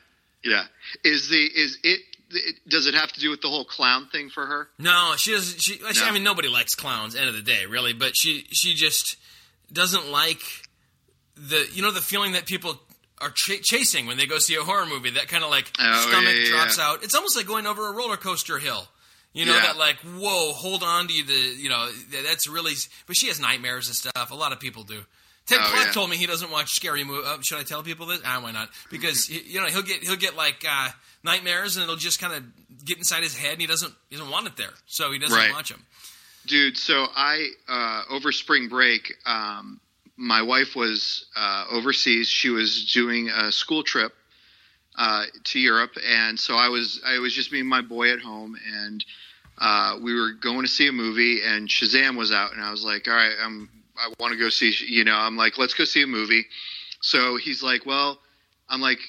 Yeah. 0.43 0.65
Is 1.03 1.30
the 1.30 1.43
is 1.43 1.78
it, 1.84 1.99
it 2.32 2.55
does 2.67 2.86
it 2.88 2.93
have 2.93 3.11
to 3.13 3.19
do 3.19 3.30
with 3.30 3.41
the 3.41 3.47
whole 3.49 3.65
clown 3.65 4.07
thing 4.11 4.30
for 4.30 4.45
her? 4.45 4.67
No, 4.80 5.13
she 5.17 5.32
doesn't. 5.32 5.61
She, 5.61 5.73
she- 5.93 6.03
I 6.03 6.11
mean, 6.11 6.23
nobody 6.23 6.47
likes 6.49 6.75
clowns. 6.75 7.15
End 7.15 7.28
of 7.30 7.36
the 7.36 7.41
day, 7.41 7.65
really. 7.67 7.93
But 7.93 8.13
she, 8.17 8.45
she 8.51 8.73
just 8.75 9.15
doesn't 9.71 10.09
like 10.11 10.41
the, 11.36 11.67
you 11.73 11.82
know, 11.82 11.91
the 11.91 12.01
feeling 12.01 12.34
that 12.34 12.45
people 12.45 12.80
are 13.19 13.32
ch- 13.32 13.61
chasing 13.61 14.05
when 14.05 14.17
they 14.17 14.25
go 14.25 14.38
see 14.39 14.55
a 14.55 14.61
horror 14.63 14.86
movie. 14.86 15.11
That 15.11 15.28
kind 15.28 15.43
of 15.43 15.49
like 15.49 15.71
Oh, 15.80 16.05
stomach 16.09 16.34
yeah, 16.36 16.41
yeah, 16.43 16.49
drops 16.49 16.78
yeah. 16.78 16.86
out. 16.89 17.03
It's 17.03 17.15
almost 17.15 17.36
like 17.36 17.47
going 17.47 17.65
over 17.65 17.88
a 17.88 17.91
roller 17.91 18.17
coaster 18.17 18.57
hill. 18.59 18.88
You 19.34 19.45
know 19.45 19.53
that 19.53 19.78
like, 19.78 19.97
whoa, 19.97 20.51
hold 20.53 20.82
on 20.82 21.07
to 21.07 21.13
you. 21.13 21.23
The, 21.23 21.34
you 21.34 21.69
know, 21.69 21.91
that's 22.23 22.47
really. 22.49 22.73
But 23.05 23.15
she 23.17 23.28
has 23.28 23.39
nightmares 23.39 23.86
and 23.88 23.95
stuff. 23.95 24.32
A 24.32 24.36
lot 24.36 24.51
of 24.51 24.59
people 24.59 24.82
do. 24.84 25.01
Ted 25.48 25.60
Oh, 25.62 25.68
Kluck 25.72 25.86
yeah. 25.88 25.91
told 25.93 26.10
me 26.10 26.18
he 26.18 26.26
doesn't 26.26 26.52
watch 26.52 26.72
scary 26.74 27.04
movies. 27.04 27.26
Uh, 27.26 27.38
should 27.41 27.58
I 27.58 27.64
tell 27.64 27.82
people 27.84 28.06
this? 28.06 28.20
Ah, 28.26 28.39
why 28.41 28.52
not? 28.52 28.70
Because 28.91 29.26
he, 29.26 29.41
you 29.41 29.60
know 29.62 29.68
he'll 29.68 29.82
get 29.82 30.04
he'll 30.04 30.16
get 30.18 30.36
like 30.36 30.66
uh, 30.70 30.89
nightmares 31.24 31.78
and 31.78 31.84
it'll 31.84 31.95
just 31.95 32.20
kind 32.20 32.34
of 32.34 32.86
get 32.86 32.98
inside 32.98 33.24
his 33.24 33.36
head 33.38 33.54
and 33.54 33.62
he 33.62 33.68
doesn't 33.68 33.93
he 34.10 34.18
doesn't 34.18 34.32
want 34.32 34.48
it 34.48 34.58
there, 34.58 34.74
so 34.88 35.12
he 35.12 35.20
doesn't 35.20 35.36
Right. 35.38 35.52
watch 35.52 35.70
them. 35.70 35.86
Dude, 36.45 36.78
so 36.78 37.08
I 37.16 37.50
uh, 37.68 38.04
over 38.10 38.32
spring 38.32 38.68
break, 38.70 39.14
um, 39.26 39.80
my 40.16 40.41
wife 40.41 40.76
was 40.76 41.26
uh, 41.36 41.66
overseas. 41.72 42.28
She 42.30 42.50
was 42.50 42.91
doing 42.93 43.30
a 43.30 43.52
school 43.52 43.84
trip 43.84 44.14
uh, 44.98 45.26
to 45.45 45.60
Europe, 45.60 45.91
and 46.06 46.39
so 46.39 46.56
I 46.56 46.70
was 46.70 47.02
I 47.06 47.20
was 47.20 47.34
just 47.34 47.52
me 47.52 47.60
and 47.60 47.70
my 47.70 47.82
boy 47.82 48.12
at 48.14 48.20
home, 48.20 48.58
and 48.74 49.04
uh, 49.60 49.98
we 50.02 50.14
were 50.14 50.32
going 50.34 50.62
to 50.64 50.68
see 50.68 50.88
a 50.88 50.91
movie, 50.91 51.41
and 51.43 51.68
Shazam 51.68 52.16
was 52.18 52.32
out, 52.32 52.54
and 52.54 52.62
I 52.62 52.72
was 52.72 52.84
like, 52.86 53.08
all 53.08 53.14
right, 53.14 53.34
I'm 53.43 53.70
I 53.98 54.14
want 54.20 54.34
to 54.34 54.39
go 54.39 54.50
see, 54.50 54.74
you 54.88 55.04
know, 55.04 55.16
I'm 55.16 55.38
like, 55.38 55.58
let's 55.58 55.74
go 55.74 55.84
see 55.84 56.04
a 56.04 56.08
movie. 56.08 56.45
So 57.02 57.38
he's 57.38 57.64
like, 57.64 57.86
well, 57.86 58.20
I'm 58.70 58.82
like. 58.82 59.00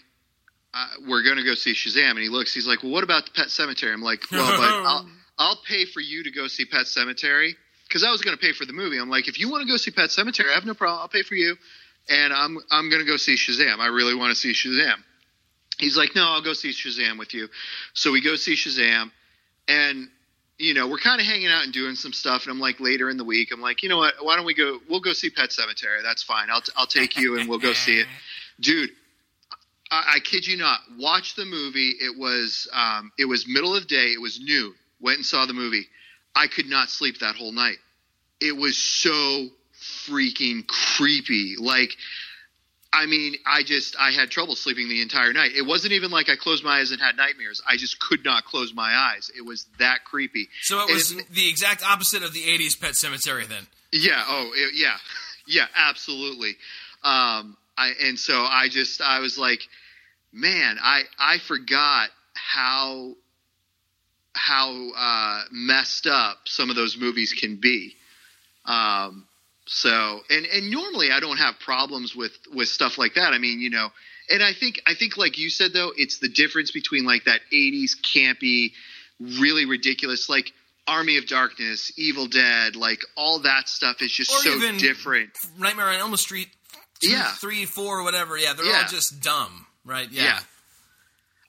Uh, 0.75 0.87
we're 1.09 1.23
going 1.23 1.39
to 1.39 1.45
go 1.45 1.55
see 1.55 1.73
Shazam, 1.73 2.11
and 2.11 2.19
he 2.19 2.29
looks. 2.29 2.53
He's 2.53 2.67
like, 2.67 2.83
"Well, 2.83 2.93
what 2.93 3.03
about 3.03 3.25
the 3.25 3.31
Pet 3.31 3.47
Sematary?" 3.47 3.91
I'm 3.91 4.03
like, 4.03 4.23
"Well, 4.31 4.51
but 4.51 4.69
I'll, 4.87 5.09
I'll 5.39 5.59
pay 5.67 5.87
for 5.87 6.01
you 6.01 6.25
to 6.25 6.31
go 6.31 6.47
see 6.47 6.67
Pet 6.67 6.85
Sematary 6.85 7.55
because 7.89 8.05
I 8.05 8.11
was 8.11 8.21
going 8.21 8.37
to 8.37 8.41
pay 8.41 8.53
for 8.53 8.67
the 8.67 8.73
movie. 8.73 8.99
I'm 8.99 9.09
like, 9.09 9.29
if 9.29 9.41
you 9.41 9.51
want 9.51 9.63
to 9.63 9.69
go 9.69 9.77
see 9.77 9.91
Pet 9.91 10.11
Sematary, 10.11 10.51
I 10.51 10.55
have 10.55 10.67
no 10.67 10.75
problem. 10.75 11.01
I'll 11.01 11.09
pay 11.09 11.23
for 11.23 11.35
you, 11.35 11.57
and 12.09 12.33
I'm 12.33 12.59
I'm 12.71 12.91
going 12.91 13.01
to 13.01 13.07
go 13.11 13.17
see 13.17 13.35
Shazam. 13.35 13.79
I 13.79 13.87
really 13.87 14.15
want 14.15 14.31
to 14.31 14.37
see 14.37 14.53
Shazam. 14.53 14.97
He's 15.79 15.97
like, 15.97 16.15
no, 16.15 16.25
I'll 16.25 16.43
go 16.43 16.53
see 16.53 16.71
Shazam 16.71 17.19
with 17.19 17.35
you. 17.35 17.49
So 17.95 18.13
we 18.13 18.21
go 18.21 18.35
see 18.37 18.55
Shazam, 18.55 19.11
and 19.69 20.09
you 20.59 20.75
know 20.75 20.89
we're 20.89 20.99
kind 20.99 21.21
of 21.21 21.27
hanging 21.27 21.49
out 21.49 21.65
and 21.65 21.73
doing 21.73 21.95
some 21.95 22.13
stuff. 22.13 22.45
And 22.45 22.53
I'm 22.53 22.61
like, 22.61 22.81
later 22.81 23.09
in 23.09 23.17
the 23.17 23.25
week, 23.25 23.51
I'm 23.53 23.61
like, 23.61 23.83
you 23.83 23.89
know 23.89 23.99
what? 23.99 24.15
Why 24.21 24.37
don't 24.37 24.45
we 24.45 24.55
go? 24.55 24.79
We'll 24.89 25.01
go 25.01 25.13
see 25.13 25.31
Pet 25.31 25.51
Sematary. 25.51 26.03
That's 26.03 26.23
fine. 26.23 26.49
I'll 26.51 26.63
I'll 26.77 26.87
take 26.87 27.17
you 27.17 27.39
and 27.39 27.49
we'll 27.49 27.59
go 27.59 27.73
see 27.73 28.01
it, 28.01 28.07
dude. 28.61 28.91
I, 29.91 30.15
I 30.17 30.19
kid 30.21 30.47
you 30.47 30.57
not. 30.57 30.81
Watch 30.99 31.35
the 31.35 31.45
movie. 31.45 31.95
It 32.01 32.19
was 32.19 32.69
um, 32.73 33.13
it 33.19 33.25
was 33.25 33.47
middle 33.49 33.75
of 33.75 33.87
day. 33.87 34.13
It 34.13 34.21
was 34.21 34.41
noon. 34.41 34.75
Went 35.01 35.19
and 35.19 35.27
saw 35.27 35.47
the 35.47 35.55
movie. 35.55 35.87
I 36.35 36.47
could 36.47 36.67
not 36.67 36.91
sleep 36.91 37.19
that 37.21 37.37
whole 37.37 37.53
night. 37.53 37.79
It 38.41 38.57
was 38.57 38.77
so 38.77 39.49
freaking 40.07 40.67
creepy. 40.67 41.57
Like 41.59 41.97
I 42.93 43.07
mean, 43.07 43.35
I 43.47 43.63
just 43.63 43.97
I 44.01 44.13
had 44.13 44.31
trouble 44.31 44.57
sleeping 44.57 44.89
the 44.89 45.03
entire 45.03 45.33
night. 45.33 45.53
It 45.55 45.67
wasn't 45.67 45.93
even 45.93 46.11
like 46.11 46.31
I 46.31 46.37
closed 46.37 46.65
my 46.65 46.79
eyes 46.79 46.91
and 46.91 47.01
had 47.01 47.17
nightmares. 47.17 47.61
I 47.69 47.77
just 47.77 48.01
could 48.01 48.25
not 48.25 48.45
close 48.45 48.73
my 48.73 48.95
eyes. 48.95 49.31
It 49.37 49.43
was 49.43 49.67
that 49.79 50.05
creepy. 50.05 50.49
So 50.63 50.81
it 50.81 50.93
was 50.93 51.13
it, 51.13 51.31
the 51.31 51.49
exact 51.49 51.83
opposite 51.85 52.23
of 52.23 52.33
the 52.33 52.41
'80s 52.41 52.81
Pet 52.81 52.93
Sematary, 52.93 53.47
then. 53.47 53.67
Yeah. 53.93 54.25
Oh, 54.27 54.51
it, 54.55 54.73
yeah, 54.75 54.97
yeah. 55.47 55.67
Absolutely. 55.77 56.57
Um, 57.05 57.57
I 57.77 57.93
and 58.03 58.19
so 58.19 58.45
I 58.45 58.69
just 58.69 59.03
I 59.03 59.21
was 59.21 59.37
like, 59.39 59.61
man, 60.33 60.79
I 60.83 61.03
I 61.19 61.39
forgot 61.39 62.09
how 62.35 63.15
how 64.33 64.91
uh, 64.97 65.43
messed 65.53 66.07
up 66.07 66.39
some 66.47 66.71
of 66.71 66.77
those 66.77 66.97
movies 66.97 67.35
can 67.39 67.57
be. 67.57 67.95
Um, 68.65 69.28
so 69.69 70.21
and 70.31 70.47
and 70.47 70.71
normally 70.71 71.11
I 71.13 71.21
don't 71.21 71.37
have 71.39 71.59
problems 71.61 72.15
with 72.17 72.33
with 72.53 72.69
stuff 72.69 72.99
like 72.99 73.15
that. 73.15 73.33
I 73.33 73.39
mean, 73.39 73.61
you 73.61 73.71
know, 73.71 73.89
and 74.31 74.43
I 74.43 74.53
think 74.53 74.81
I 74.87 74.95
think 74.95 75.17
like 75.17 75.39
you 75.39 75.51
said 75.51 75.73
though, 75.73 75.93
it's 75.97 76.19
the 76.19 76.29
difference 76.29 76.71
between 76.73 77.05
like 77.05 77.25
that 77.25 77.41
'80s 77.53 77.93
campy, 78.03 78.73
really 79.21 79.65
ridiculous 79.67 80.29
like. 80.29 80.53
Army 80.91 81.19
of 81.19 81.27
Darkness, 81.27 81.93
Evil 81.99 82.29
Dead, 82.29 82.75
like 82.75 83.03
all 83.15 83.41
that 83.41 83.69
stuff 83.69 84.01
is 84.01 84.11
just 84.11 84.31
Or 84.33 84.39
so 84.43 84.55
even 84.57 84.79
different. 84.79 85.29
Nightmare 85.59 85.89
on 85.89 85.97
Elm 85.97 86.17
Street, 86.17 86.49
two, 87.03 87.11
Yeah. 87.11 87.31
three, 87.33 87.67
four, 87.67 88.03
whatever. 88.05 88.39
Yeah, 88.39 88.55
they're 88.55 88.65
Yeah. 88.65 88.85
all 88.85 88.89
just 88.89 89.21
dumb, 89.21 89.67
right? 89.85 90.11
Yeah. 90.11 90.23
Yeah. 90.23 90.41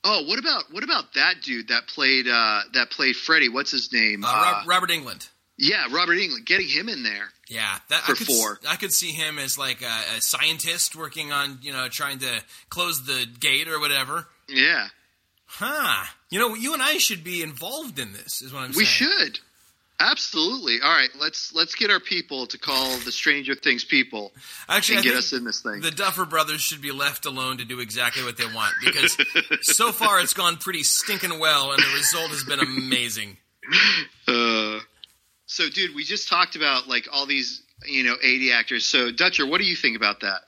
Oh, 0.03 0.23
what 0.23 0.39
about 0.39 0.65
what 0.73 0.83
about 0.83 1.13
that 1.13 1.41
dude 1.41 1.69
that 1.69 1.87
played 1.87 2.27
uh, 2.27 2.63
that 2.73 2.89
played 2.91 3.15
Freddy? 3.15 3.47
What's 3.47 3.71
his 3.71 3.93
name? 3.93 4.25
Uh, 4.25 4.27
Uh, 4.29 4.63
Robert 4.65 4.89
Englund. 4.89 5.25
Yeah, 5.61 5.87
Robert 5.91 6.13
Englund. 6.15 6.45
Getting 6.45 6.67
him 6.67 6.87
in 6.89 7.03
there. 7.03 7.29
Yeah, 7.49 7.77
that 7.89 8.03
For 8.03 8.13
I 8.13 8.15
could, 8.15 8.27
four. 8.27 8.59
I 8.67 8.75
could 8.77 8.93
see 8.93 9.11
him 9.11 9.37
as 9.37 9.57
like 9.57 9.81
a, 9.81 10.17
a 10.17 10.21
scientist 10.21 10.95
working 10.95 11.31
on 11.31 11.59
you 11.61 11.73
know 11.73 11.89
trying 11.89 12.19
to 12.19 12.41
close 12.69 13.05
the 13.05 13.27
gate 13.39 13.67
or 13.67 13.79
whatever. 13.79 14.27
Yeah, 14.47 14.87
Huh? 15.47 16.05
You 16.29 16.39
know, 16.39 16.53
you 16.53 16.73
and 16.73 16.81
I 16.81 16.99
should 16.99 17.23
be 17.23 17.41
involved 17.41 17.97
in 17.99 18.13
this. 18.13 18.41
Is 18.41 18.53
what 18.53 18.61
I'm 18.61 18.69
we 18.69 18.85
saying. 18.85 19.11
We 19.11 19.23
should. 19.25 19.39
Absolutely. 19.99 20.77
All 20.81 20.89
right, 20.91 21.09
let's 21.19 21.53
let's 21.53 21.75
get 21.75 21.89
our 21.89 21.99
people 21.99 22.45
to 22.47 22.57
call 22.57 22.97
the 22.99 23.11
Stranger 23.11 23.53
Things 23.53 23.83
people 23.83 24.31
Actually, 24.69 24.99
and 24.99 25.07
I 25.07 25.09
get 25.09 25.17
us 25.17 25.33
in 25.33 25.43
this 25.43 25.61
thing. 25.61 25.81
the 25.81 25.91
Duffer 25.91 26.23
Brothers 26.25 26.61
should 26.61 26.81
be 26.81 26.91
left 26.93 27.25
alone 27.25 27.57
to 27.57 27.65
do 27.65 27.81
exactly 27.81 28.23
what 28.23 28.37
they 28.37 28.45
want 28.45 28.75
because 28.81 29.17
so 29.63 29.91
far 29.91 30.21
it's 30.21 30.33
gone 30.33 30.55
pretty 30.55 30.83
stinking 30.83 31.37
well, 31.37 31.73
and 31.73 31.81
the 31.83 31.93
result 31.95 32.29
has 32.29 32.43
been 32.45 32.59
amazing. 32.59 33.37
Uh, 34.27 34.31
so, 35.51 35.67
dude, 35.67 35.95
we 35.95 36.03
just 36.03 36.29
talked 36.29 36.55
about 36.55 36.87
like 36.87 37.07
all 37.11 37.25
these 37.25 37.63
you 37.85 38.03
know 38.03 38.15
80 38.21 38.51
actors. 38.51 38.85
So, 38.85 39.11
Dutcher, 39.11 39.45
what 39.47 39.57
do 39.59 39.65
you 39.65 39.75
think 39.75 39.97
about 39.97 40.19
that? 40.21 40.41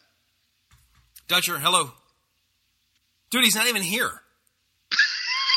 Dutcher, 1.28 1.58
hello, 1.58 1.92
dude. 3.32 3.44
He's 3.44 3.56
not 3.56 3.68
even 3.68 3.82
here. 3.82 4.12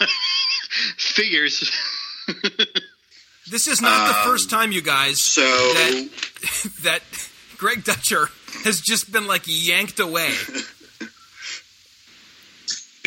Figures. 0.97 1.71
This 3.51 3.69
is 3.69 3.83
not 3.83 4.09
the 4.09 4.19
Um, 4.21 4.25
first 4.25 4.49
time, 4.49 4.73
you 4.73 4.81
guys, 4.81 5.21
so 5.21 5.43
that 5.43 6.09
that 6.83 7.03
Greg 7.59 7.85
Dutcher 7.85 8.31
has 8.65 8.81
just 8.81 9.13
been 9.13 9.27
like 9.27 9.43
yanked 9.45 10.01
away. 10.01 10.33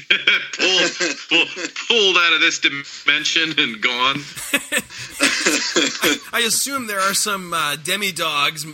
pulled, 0.08 0.92
pulled, 1.28 1.50
pulled 1.88 2.18
out 2.18 2.34
of 2.34 2.40
this 2.40 2.60
dimension 2.60 3.56
and 3.58 3.82
gone. 3.82 4.22
I 5.20 6.17
assume 6.34 6.88
there 6.88 7.00
are 7.00 7.14
some 7.14 7.54
uh, 7.54 7.76
demi 7.76 8.12
dogs 8.12 8.66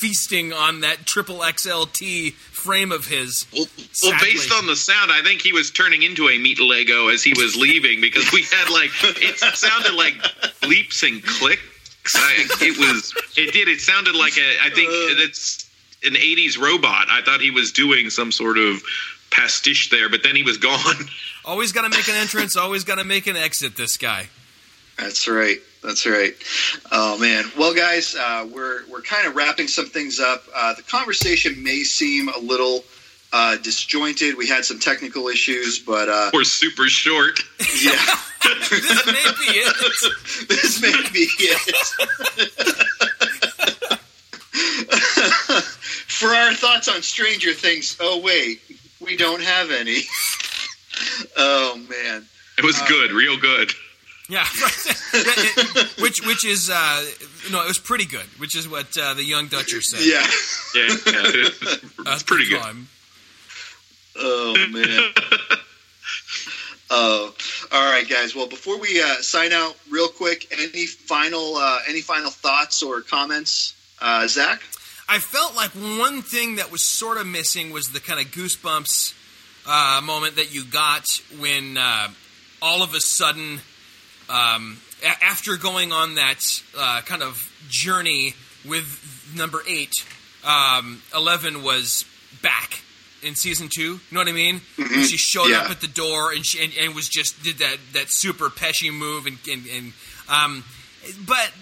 feasting 0.00 0.52
on 0.52 0.80
that 0.80 1.04
triple 1.04 1.40
XLT 1.40 2.32
frame 2.32 2.90
of 2.90 3.06
his. 3.06 3.46
Well, 3.52 3.66
well, 4.02 4.18
based 4.20 4.50
on 4.52 4.66
the 4.66 4.76
sound, 4.76 5.12
I 5.12 5.22
think 5.22 5.42
he 5.42 5.52
was 5.52 5.70
turning 5.70 6.02
into 6.02 6.28
a 6.28 6.38
meat 6.38 6.58
Lego 6.58 7.08
as 7.08 7.22
he 7.22 7.34
was 7.36 7.54
leaving 7.54 8.00
because 8.00 8.32
we 8.32 8.42
had 8.42 8.70
like 8.70 8.90
it 9.02 9.36
sounded 9.38 9.94
like 9.94 10.14
leaps 10.66 11.02
and 11.02 11.22
clicks. 11.22 11.60
I, 12.14 12.46
it 12.62 12.78
was 12.78 13.14
it 13.36 13.52
did 13.52 13.68
it 13.68 13.80
sounded 13.80 14.14
like 14.14 14.38
a 14.38 14.56
I 14.62 14.70
think 14.70 14.88
it's 14.90 15.68
an 16.02 16.14
'80s 16.14 16.58
robot. 16.58 17.08
I 17.10 17.20
thought 17.22 17.40
he 17.40 17.50
was 17.50 17.72
doing 17.72 18.08
some 18.08 18.32
sort 18.32 18.56
of 18.56 18.82
pastiche 19.30 19.90
there, 19.90 20.08
but 20.08 20.22
then 20.22 20.34
he 20.34 20.42
was 20.42 20.56
gone. 20.56 20.96
Always 21.44 21.72
got 21.72 21.82
to 21.82 21.90
make 21.90 22.08
an 22.08 22.16
entrance. 22.16 22.56
Always 22.56 22.84
got 22.84 22.96
to 22.96 23.04
make 23.04 23.26
an 23.26 23.36
exit. 23.36 23.76
This 23.76 23.96
guy. 23.96 24.28
That's 24.98 25.28
right. 25.28 25.58
That's 25.82 26.04
right. 26.06 26.34
Oh 26.92 27.18
man. 27.18 27.44
Well, 27.58 27.74
guys, 27.74 28.14
uh, 28.14 28.46
we're 28.52 28.80
we're 28.90 29.00
kind 29.02 29.26
of 29.26 29.34
wrapping 29.34 29.66
some 29.68 29.86
things 29.86 30.20
up. 30.20 30.44
Uh, 30.54 30.74
the 30.74 30.82
conversation 30.82 31.62
may 31.62 31.82
seem 31.84 32.28
a 32.28 32.38
little 32.38 32.84
uh, 33.32 33.56
disjointed. 33.58 34.36
We 34.36 34.46
had 34.46 34.64
some 34.64 34.78
technical 34.78 35.28
issues, 35.28 35.78
but 35.78 36.08
uh, 36.08 36.30
Or 36.34 36.44
super 36.44 36.86
short. 36.88 37.40
yeah, 37.82 37.92
This 38.70 39.06
may 39.06 39.12
be 39.12 39.58
it. 39.58 40.48
this 40.48 40.82
may 40.82 40.92
be 41.12 41.28
it. 41.38 41.74
For 46.10 46.28
our 46.28 46.52
thoughts 46.54 46.88
on 46.88 47.02
Stranger 47.02 47.52
Things. 47.54 47.96
Oh 48.00 48.20
wait, 48.20 48.60
we 49.00 49.16
don't 49.16 49.40
have 49.42 49.70
any. 49.70 50.00
oh 51.36 51.76
man. 51.88 52.26
It 52.58 52.64
was 52.64 52.80
good, 52.82 53.12
real 53.12 53.38
good. 53.38 53.72
Yeah, 54.30 54.46
right. 54.62 56.00
which 56.00 56.24
which 56.24 56.44
is 56.46 56.70
uh, 56.70 57.04
no, 57.50 57.62
it 57.64 57.68
was 57.68 57.78
pretty 57.78 58.06
good. 58.06 58.26
Which 58.38 58.56
is 58.56 58.68
what 58.68 58.96
uh, 58.96 59.14
the 59.14 59.24
young 59.24 59.48
Dutcher 59.48 59.80
said. 59.82 60.00
Yeah. 60.00 60.24
Yeah, 60.74 60.96
yeah 61.06 62.12
it's 62.14 62.22
pretty 62.22 62.48
good. 62.48 62.60
time. 62.60 62.88
Oh 64.16 64.54
man. 64.70 65.10
Oh, 66.92 67.32
all 67.70 67.92
right, 67.92 68.08
guys. 68.08 68.34
Well, 68.34 68.48
before 68.48 68.76
we 68.80 69.00
uh, 69.00 69.22
sign 69.22 69.52
out, 69.52 69.76
real 69.92 70.08
quick, 70.08 70.48
any 70.50 70.86
final 70.86 71.54
uh, 71.54 71.78
any 71.88 72.00
final 72.00 72.32
thoughts 72.32 72.82
or 72.82 73.00
comments, 73.00 73.74
uh, 74.02 74.26
Zach? 74.26 74.60
I 75.08 75.20
felt 75.20 75.54
like 75.54 75.70
one 75.70 76.20
thing 76.22 76.56
that 76.56 76.72
was 76.72 76.82
sort 76.82 77.16
of 77.18 77.28
missing 77.28 77.70
was 77.70 77.90
the 77.90 78.00
kind 78.00 78.18
of 78.18 78.32
goosebumps 78.32 79.14
uh, 79.68 80.00
moment 80.02 80.34
that 80.34 80.52
you 80.52 80.64
got 80.64 81.04
when 81.38 81.76
uh, 81.76 82.08
all 82.60 82.82
of 82.82 82.92
a 82.94 83.00
sudden, 83.00 83.60
um, 84.30 84.78
a- 85.02 85.24
after 85.24 85.56
going 85.56 85.92
on 85.92 86.14
that 86.14 86.42
uh, 86.78 87.00
kind 87.02 87.22
of 87.22 87.50
journey 87.68 88.34
with 88.66 89.32
number 89.34 89.60
eight, 89.66 89.92
um, 90.44 91.02
Eleven 91.14 91.62
was 91.62 92.04
back 92.42 92.80
in 93.22 93.34
season 93.34 93.68
two. 93.68 93.82
You 93.82 94.00
know 94.12 94.20
what 94.20 94.28
I 94.28 94.32
mean? 94.32 94.60
When 94.76 95.04
she 95.04 95.16
showed 95.18 95.48
Yeah. 95.50 95.62
up 95.62 95.70
at 95.70 95.80
the 95.80 95.88
door 95.88 96.32
and 96.32 96.44
she 96.46 96.62
and, 96.64 96.72
and 96.78 96.94
was 96.94 97.08
just 97.08 97.42
did 97.42 97.58
that 97.58 97.76
that 97.92 98.10
super 98.10 98.48
peshy 98.48 98.92
move 98.92 99.26
and 99.26 99.38
and, 99.50 99.66
and 99.66 99.92
um, 100.28 100.64
but 101.26 101.52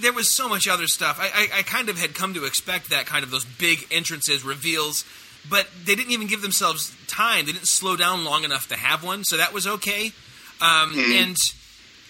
there 0.00 0.12
was 0.12 0.32
so 0.34 0.48
much 0.48 0.68
other 0.68 0.86
stuff. 0.86 1.18
I, 1.20 1.26
I, 1.54 1.58
I 1.58 1.62
kind 1.62 1.88
of 1.88 1.98
had 1.98 2.14
come 2.14 2.34
to 2.34 2.44
expect 2.44 2.90
that 2.90 3.06
kind 3.06 3.24
of 3.24 3.30
those 3.30 3.44
big 3.44 3.86
entrances, 3.90 4.44
reveals, 4.44 5.04
but 5.48 5.68
they 5.84 5.94
didn't 5.94 6.12
even 6.12 6.26
give 6.26 6.42
themselves 6.42 6.94
time. 7.06 7.46
They 7.46 7.52
didn't 7.52 7.68
slow 7.68 7.96
down 7.96 8.24
long 8.24 8.44
enough 8.44 8.68
to 8.68 8.76
have 8.76 9.02
one, 9.04 9.24
so 9.24 9.36
that 9.38 9.52
was 9.52 9.66
okay. 9.66 10.12
Um, 10.60 10.92
And 10.98 11.36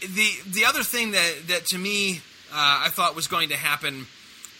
the 0.01 0.31
the 0.47 0.65
other 0.65 0.83
thing 0.83 1.13
that 1.13 1.35
that 1.49 1.67
to 1.67 1.79
me 1.79 2.21
uh, 2.53 2.85
I 2.85 2.89
thought 2.91 3.17
was 3.17 3.27
going 3.27 3.49
to 3.51 3.57
happen 3.57 4.07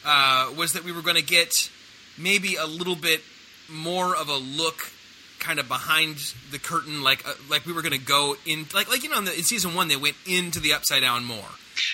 uh, 0.05 0.53
was 0.57 0.73
that 0.73 0.85
we 0.85 0.93
were 0.93 1.03
going 1.03 1.17
to 1.17 1.23
get 1.23 1.71
maybe 2.19 2.57
a 2.57 2.67
little 2.67 2.97
bit 2.97 3.21
more 3.69 4.15
of 4.17 4.29
a 4.29 4.37
look 4.37 4.91
kind 5.39 5.59
of 5.59 5.69
behind 5.69 6.17
the 6.51 6.59
curtain 6.59 7.03
like 7.03 7.27
uh, 7.29 7.33
like 7.51 7.67
we 7.67 7.73
were 7.73 7.83
going 7.83 7.93
to 7.93 8.05
go 8.05 8.37
in 8.47 8.67
like 8.75 8.89
like 8.89 9.03
you 9.03 9.11
know 9.11 9.19
in, 9.19 9.25
the, 9.27 9.35
in 9.35 9.43
season 9.43 9.75
1 9.75 9.89
they 9.89 9.97
went 9.97 10.17
into 10.27 10.61
the 10.61 10.73
upside 10.73 11.03
down 11.03 11.25
more. 11.25 11.49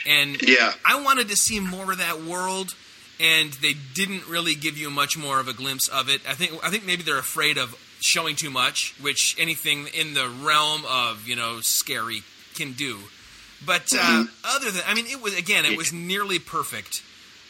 And 0.06 0.40
Yeah. 0.40 0.72
I 0.84 1.02
wanted 1.02 1.28
to 1.28 1.36
see 1.36 1.58
more 1.58 1.92
of 1.92 1.98
that 1.98 2.22
world 2.22 2.74
and 3.18 3.52
they 3.54 3.74
didn't 3.94 4.28
really 4.28 4.54
give 4.54 4.78
you 4.78 4.90
much 4.90 5.18
more 5.18 5.40
of 5.40 5.48
a 5.48 5.52
glimpse 5.52 5.88
of 5.88 6.08
it. 6.08 6.20
I 6.28 6.34
think 6.34 6.52
I 6.64 6.70
think 6.70 6.86
maybe 6.86 7.02
they're 7.02 7.18
afraid 7.18 7.58
of 7.58 7.74
showing 8.00 8.36
too 8.36 8.50
much 8.50 8.94
which 9.00 9.36
anything 9.38 9.86
in 9.88 10.14
the 10.14 10.28
realm 10.28 10.82
of 10.88 11.26
you 11.26 11.36
know 11.36 11.60
scary 11.60 12.22
can 12.54 12.72
do 12.72 12.98
but 13.66 13.86
uh, 13.96 14.24
other 14.44 14.70
than 14.70 14.82
I 14.86 14.94
mean 14.94 15.06
it 15.06 15.20
was 15.20 15.36
again 15.36 15.64
it 15.64 15.76
was 15.76 15.92
nearly 15.92 16.38
perfect 16.38 17.02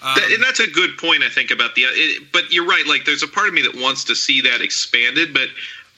um, 0.02 0.14
That- 0.16 0.32
and 0.32 0.42
that's 0.42 0.58
a 0.58 0.66
good 0.66 0.98
point, 0.98 1.22
I 1.22 1.28
think, 1.28 1.52
about 1.52 1.76
the. 1.76 1.82
It, 1.82 2.32
but 2.32 2.50
you're 2.52 2.66
right. 2.66 2.84
Like, 2.88 3.04
there's 3.04 3.22
a 3.22 3.28
part 3.28 3.46
of 3.46 3.54
me 3.54 3.62
that 3.62 3.76
wants 3.76 4.02
to 4.04 4.16
see 4.16 4.40
that 4.40 4.60
expanded, 4.60 5.32
but 5.32 5.46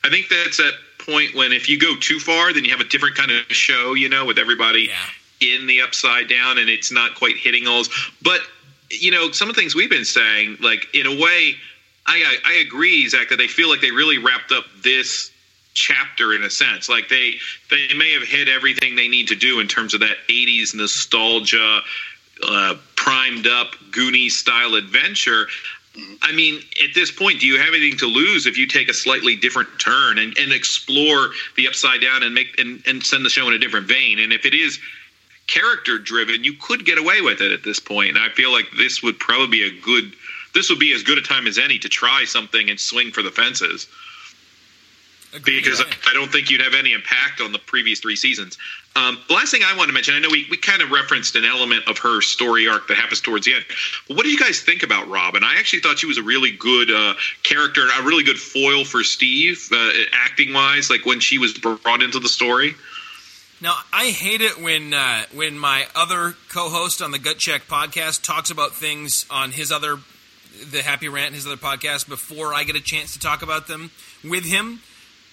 I 0.04 0.10
think 0.10 0.28
that's 0.28 0.58
that 0.58 0.74
point 0.98 1.34
when 1.34 1.52
if 1.54 1.70
you 1.70 1.78
go 1.78 1.96
too 1.96 2.18
far, 2.18 2.52
then 2.52 2.66
you 2.66 2.70
have 2.72 2.80
a 2.80 2.84
different 2.84 3.16
kind 3.16 3.30
of 3.30 3.44
show, 3.48 3.94
you 3.94 4.10
know, 4.10 4.26
with 4.26 4.38
everybody 4.38 4.90
Yeah. 5.40 5.54
in 5.56 5.66
the 5.66 5.80
upside 5.80 6.28
down, 6.28 6.58
and 6.58 6.68
it's 6.68 6.92
not 6.92 7.14
quite 7.14 7.38
hitting 7.38 7.66
all. 7.66 7.82
But 8.20 8.40
you 8.90 9.10
know, 9.10 9.30
some 9.32 9.48
of 9.48 9.54
the 9.56 9.60
things 9.62 9.74
we've 9.74 9.88
been 9.88 10.04
saying, 10.04 10.58
like 10.60 10.86
in 10.94 11.06
a 11.06 11.10
way, 11.18 11.54
I 12.06 12.36
I, 12.36 12.36
I 12.44 12.52
agree, 12.66 13.08
Zach, 13.08 13.30
that 13.30 13.36
they 13.38 13.48
feel 13.48 13.70
like 13.70 13.80
they 13.80 13.90
really 13.90 14.18
wrapped 14.18 14.52
up 14.52 14.66
this 14.82 15.30
chapter 15.74 16.34
in 16.34 16.44
a 16.44 16.50
sense 16.50 16.88
like 16.88 17.08
they 17.08 17.34
they 17.68 17.92
may 17.96 18.12
have 18.12 18.22
hit 18.22 18.48
everything 18.48 18.94
they 18.94 19.08
need 19.08 19.28
to 19.28 19.34
do 19.34 19.58
in 19.60 19.66
terms 19.66 19.92
of 19.92 20.00
that 20.00 20.16
80s 20.28 20.74
nostalgia 20.74 21.80
uh, 22.42 22.74
primed 22.96 23.46
up 23.46 23.74
Goonies 23.90 24.36
style 24.36 24.74
adventure. 24.74 25.46
I 26.22 26.32
mean, 26.32 26.60
at 26.82 26.94
this 26.94 27.10
point, 27.10 27.40
do 27.40 27.46
you 27.46 27.58
have 27.58 27.68
anything 27.68 27.98
to 27.98 28.06
lose 28.06 28.46
if 28.46 28.58
you 28.58 28.66
take 28.66 28.88
a 28.88 28.94
slightly 28.94 29.36
different 29.36 29.68
turn 29.78 30.18
and, 30.18 30.36
and 30.38 30.52
explore 30.52 31.30
the 31.56 31.68
upside 31.68 32.00
down 32.00 32.24
and 32.24 32.34
make 32.34 32.58
and, 32.58 32.82
and 32.86 33.04
send 33.04 33.24
the 33.24 33.30
show 33.30 33.46
in 33.46 33.54
a 33.54 33.58
different 33.58 33.86
vein? 33.86 34.18
And 34.18 34.32
if 34.32 34.44
it 34.44 34.54
is 34.54 34.80
character 35.46 35.98
driven, 35.98 36.42
you 36.42 36.54
could 36.54 36.84
get 36.84 36.98
away 36.98 37.20
with 37.20 37.40
it 37.40 37.52
at 37.52 37.62
this 37.62 37.78
point. 37.78 38.16
And 38.16 38.18
I 38.18 38.30
feel 38.30 38.50
like 38.50 38.66
this 38.76 39.02
would 39.02 39.18
probably 39.18 39.58
be 39.58 39.62
a 39.62 39.80
good 39.80 40.12
this 40.54 40.70
would 40.70 40.78
be 40.78 40.94
as 40.94 41.02
good 41.02 41.18
a 41.18 41.22
time 41.22 41.48
as 41.48 41.58
any 41.58 41.78
to 41.80 41.88
try 41.88 42.24
something 42.24 42.70
and 42.70 42.78
swing 42.78 43.10
for 43.10 43.22
the 43.22 43.30
fences. 43.30 43.88
Because 45.44 45.80
I 45.80 46.14
don't 46.14 46.30
think 46.30 46.50
you'd 46.50 46.60
have 46.60 46.74
any 46.74 46.92
impact 46.92 47.40
on 47.40 47.52
the 47.52 47.58
previous 47.58 48.00
three 48.00 48.14
seasons. 48.14 48.56
Um, 48.94 49.18
the 49.26 49.34
last 49.34 49.50
thing 49.50 49.62
I 49.64 49.76
want 49.76 49.88
to 49.88 49.92
mention, 49.92 50.14
I 50.14 50.20
know 50.20 50.28
we, 50.30 50.46
we 50.48 50.56
kind 50.56 50.80
of 50.80 50.92
referenced 50.92 51.34
an 51.34 51.44
element 51.44 51.88
of 51.88 51.98
her 51.98 52.20
story 52.20 52.68
arc 52.68 52.86
that 52.88 52.96
happens 52.96 53.20
towards 53.20 53.46
the 53.46 53.54
end. 53.54 53.64
But 54.06 54.16
what 54.16 54.22
do 54.22 54.30
you 54.30 54.38
guys 54.38 54.60
think 54.60 54.84
about 54.84 55.08
Robin? 55.08 55.42
I 55.42 55.56
actually 55.58 55.80
thought 55.80 55.98
she 55.98 56.06
was 56.06 56.18
a 56.18 56.22
really 56.22 56.52
good 56.52 56.90
uh, 56.90 57.14
character, 57.42 57.82
a 57.82 58.02
really 58.02 58.22
good 58.22 58.38
foil 58.38 58.84
for 58.84 59.02
Steve, 59.02 59.68
uh, 59.72 59.90
acting 60.12 60.52
wise, 60.52 60.90
like 60.90 61.04
when 61.04 61.18
she 61.18 61.38
was 61.38 61.54
brought 61.54 62.02
into 62.02 62.20
the 62.20 62.28
story. 62.28 62.76
Now 63.60 63.76
I 63.92 64.10
hate 64.10 64.40
it 64.40 64.60
when 64.60 64.92
uh, 64.92 65.24
when 65.32 65.58
my 65.58 65.86
other 65.94 66.34
co-host 66.50 67.00
on 67.00 67.12
the 67.12 67.18
Gut 67.18 67.38
Check 67.38 67.66
podcast 67.66 68.22
talks 68.22 68.50
about 68.50 68.72
things 68.72 69.26
on 69.30 69.52
his 69.52 69.72
other 69.72 69.98
the 70.70 70.82
Happy 70.82 71.08
Rant 71.08 71.34
his 71.34 71.46
other 71.46 71.56
podcast 71.56 72.08
before 72.08 72.52
I 72.52 72.64
get 72.64 72.76
a 72.76 72.80
chance 72.80 73.12
to 73.14 73.18
talk 73.18 73.42
about 73.42 73.66
them 73.66 73.90
with 74.22 74.44
him. 74.44 74.80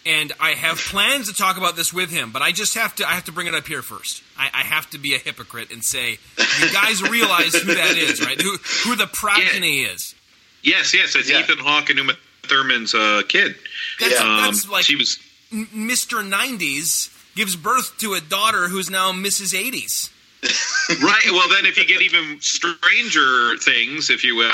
And 0.06 0.32
I 0.40 0.52
have 0.52 0.78
plans 0.78 1.28
to 1.30 1.34
talk 1.36 1.58
about 1.58 1.76
this 1.76 1.94
with 1.94 2.10
him, 2.10 2.32
but 2.32 2.42
I 2.42 2.52
just 2.52 2.74
have 2.76 2.96
to 2.96 3.08
I 3.08 3.12
have 3.12 3.26
to 3.26 3.32
bring 3.32 3.46
it 3.48 3.54
up 3.54 3.68
here 3.68 3.82
first. 3.84 4.24
I, 4.38 4.50
I 4.52 4.62
have 4.64 4.90
to 4.92 4.98
be 4.98 5.14
a 5.14 5.20
hypocrite 5.20 5.72
and 5.72 5.84
say, 5.84 6.18
you 6.60 6.72
guys 6.74 7.04
realize 7.08 7.54
who 7.54 7.76
that 7.76 7.96
is, 7.98 8.20
right? 8.26 8.40
Who 8.42 8.58
who 8.84 8.96
the 8.96 9.08
progeny 9.08 9.82
is. 9.82 10.16
Yes, 10.64 10.94
yes, 10.94 11.16
it's 11.16 11.30
Yeah. 11.30 11.42
Ethan 11.42 11.60
Hawke 11.60 11.90
and 11.92 12.00
Uma 12.00 12.14
Thurman's 12.44 12.94
uh, 12.96 13.22
kid. 13.28 13.56
That's, 14.00 14.20
Um, 14.20 14.44
that's 14.46 14.68
like 14.70 14.86
she 14.86 14.96
was 14.96 15.20
Mr. 15.54 16.28
90s 16.28 17.10
gives 17.36 17.56
birth 17.56 17.98
to 18.00 18.14
a 18.14 18.22
daughter 18.22 18.70
who's 18.70 18.90
now 18.90 19.12
Mrs. 19.12 19.54
80s. 19.54 20.10
right. 21.04 21.22
Well, 21.32 21.48
then 21.50 21.66
if 21.68 21.78
you 21.78 21.86
get 21.86 22.02
even 22.02 22.40
stranger 22.42 23.56
things, 23.58 24.10
if 24.10 24.24
you 24.24 24.36
will, 24.36 24.52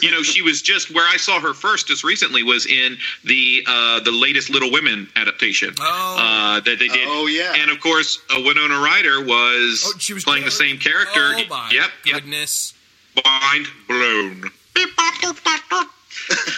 you 0.00 0.10
know, 0.12 0.22
she 0.22 0.40
was 0.40 0.62
just 0.62 0.94
where 0.94 1.06
I 1.08 1.16
saw 1.16 1.40
her 1.40 1.52
first 1.52 1.88
just 1.88 2.04
recently 2.04 2.42
was 2.44 2.64
in 2.66 2.96
the 3.24 3.64
uh, 3.66 4.00
the 4.00 4.12
latest 4.12 4.50
Little 4.50 4.70
Women 4.70 5.08
adaptation 5.16 5.74
Oh. 5.80 6.16
uh, 6.18 6.60
that 6.60 6.78
they 6.78 6.88
did. 6.88 7.08
Oh, 7.08 7.26
yeah. 7.26 7.54
and 7.56 7.70
of 7.72 7.80
course, 7.80 8.20
uh, 8.30 8.40
Winona 8.44 8.78
Ryder 8.78 9.20
was, 9.24 9.82
Oh, 9.86 9.98
she 9.98 10.14
was 10.14 10.22
playing 10.24 10.44
the 10.44 10.50
same 10.50 10.78
character. 10.78 11.34
Oh 11.36 11.42
my 11.50 11.70
yep, 11.72 11.90
yep. 12.04 12.14
goodness. 12.22 12.72
Mind 13.24 13.66
blown. 13.88 14.44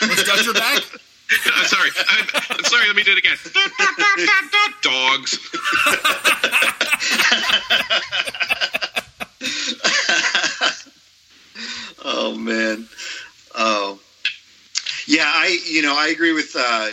Was 0.03 0.25
Dutcher 0.25 0.53
back? 0.53 0.83
I'm 1.47 1.64
sorry. 1.66 1.91
I'm, 2.09 2.26
I'm 2.51 2.64
sorry. 2.64 2.87
Let 2.87 2.97
me 2.97 3.03
do 3.03 3.12
it 3.12 3.18
again. 3.18 3.37
Dogs. 4.83 5.39
Oh 12.05 12.35
man. 12.37 12.87
Oh. 13.55 13.99
Yeah, 15.07 15.24
I 15.26 15.59
you 15.66 15.83
know 15.83 15.95
I 15.97 16.09
agree 16.09 16.33
with 16.33 16.55
uh, 16.59 16.91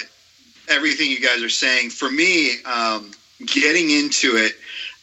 everything 0.70 1.10
you 1.10 1.20
guys 1.20 1.42
are 1.44 1.50
saying. 1.50 1.90
For 1.90 2.10
me, 2.10 2.62
um, 2.64 3.12
getting 3.46 3.90
into 3.92 4.36
it, 4.38 4.54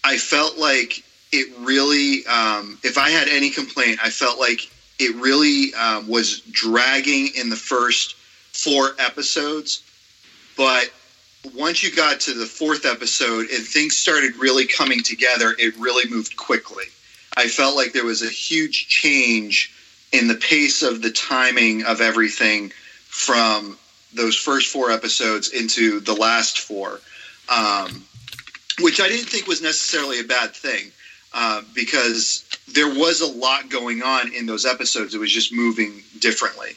I 0.05 0.16
felt 0.18 0.59
like 0.59 1.03
it 1.33 1.49
really. 1.61 2.26
Um, 2.26 2.78
if 2.83 2.99
I 2.99 3.11
had 3.11 3.28
any 3.28 3.51
complaint, 3.51 4.01
I 4.03 4.11
felt 4.11 4.39
like 4.39 4.70
it 4.99 5.14
really 5.16 5.74
um, 5.74 6.09
was 6.09 6.41
dragging 6.51 7.30
in 7.37 7.49
the 7.49 7.57
first 7.57 8.16
four 8.53 8.94
episodes, 8.98 9.82
but 10.57 10.90
once 11.55 11.82
you 11.82 11.94
got 11.94 12.20
to 12.20 12.34
the 12.34 12.46
fourth 12.46 12.86
episode 12.86 13.50
and 13.50 13.64
things 13.64 13.96
started 13.96 14.36
really 14.36 14.66
coming 14.66 15.03
together, 15.03 15.55
it 15.59 15.76
really 15.76 16.09
moved 16.11 16.36
quickly. 16.36 16.84
I 17.36 17.48
felt 17.48 17.76
like 17.76 17.92
there 17.92 18.05
was 18.05 18.22
a 18.22 18.28
huge 18.28 18.88
change 18.88 19.72
in 20.12 20.28
the 20.28 20.34
pace 20.34 20.82
of 20.82 21.03
the 21.03 21.11
timing 21.11 21.84
of 21.84 22.00
everything 22.00 22.70
from 23.07 23.78
those 24.14 24.36
first 24.36 24.68
four 24.68 24.90
episodes 24.90 25.48
into 25.48 26.00
the 26.00 26.12
last 26.12 26.61
four, 26.61 27.00
um, 27.48 28.05
which 28.80 29.00
I 29.00 29.09
didn't 29.09 29.28
think 29.28 29.46
was 29.46 29.62
necessarily 29.62 30.20
a 30.20 30.24
bad 30.24 30.55
thing 30.55 30.92
uh, 31.32 31.62
because 31.74 32.44
there 32.68 32.88
was 32.88 33.20
a 33.20 33.26
lot 33.26 33.70
going 33.70 34.03
on 34.03 34.32
in 34.34 34.46
those 34.46 34.66
episodes. 34.66 35.14
It 35.14 35.18
was 35.18 35.32
just 35.32 35.53
moving 35.53 36.03
differently. 36.18 36.72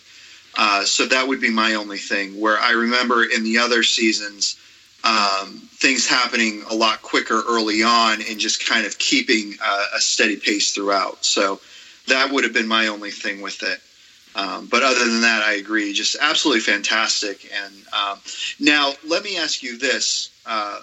Uh, 0.57 0.83
so 0.85 1.05
that 1.05 1.27
would 1.27 1.41
be 1.41 1.49
my 1.49 1.75
only 1.75 1.97
thing. 1.97 2.39
Where 2.39 2.57
I 2.57 2.71
remember 2.71 3.25
in 3.25 3.43
the 3.43 3.57
other 3.57 3.83
seasons, 3.83 4.57
um, 5.03 5.69
things 5.73 6.07
happening 6.07 6.63
a 6.69 6.73
lot 6.73 7.01
quicker 7.01 7.43
early 7.47 7.83
on 7.83 8.21
and 8.21 8.39
just 8.39 8.67
kind 8.67 8.85
of 8.85 8.97
keeping 8.97 9.55
uh, 9.63 9.85
a 9.95 9.99
steady 9.99 10.37
pace 10.37 10.71
throughout. 10.71 11.23
So 11.23 11.59
that 12.07 12.31
would 12.31 12.43
have 12.43 12.53
been 12.53 12.67
my 12.67 12.87
only 12.87 13.11
thing 13.11 13.41
with 13.41 13.61
it. 13.63 13.79
Um, 14.35 14.67
but 14.67 14.83
other 14.83 15.05
than 15.05 15.21
that, 15.21 15.43
I 15.43 15.53
agree. 15.53 15.93
Just 15.93 16.17
absolutely 16.19 16.61
fantastic. 16.61 17.49
And 17.53 17.73
um, 17.93 18.19
now, 18.59 18.93
let 19.07 19.23
me 19.23 19.37
ask 19.37 19.63
you 19.63 19.77
this 19.77 20.29
uh, 20.45 20.81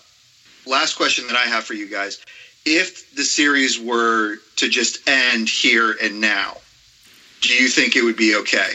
last 0.66 0.95
question 0.95 1.27
that 1.27 1.37
I 1.37 1.45
have 1.45 1.64
for 1.64 1.75
you 1.75 1.89
guys. 1.89 2.25
If 2.64 3.14
the 3.14 3.25
series 3.25 3.79
were 3.79 4.37
to 4.57 4.68
just 4.68 5.07
end 5.09 5.49
here 5.49 5.97
and 6.03 6.20
now, 6.20 6.59
do 7.41 7.53
you 7.53 7.68
think 7.68 7.97
it 7.97 8.03
would 8.03 8.16
be 8.16 8.37
okay? 8.37 8.75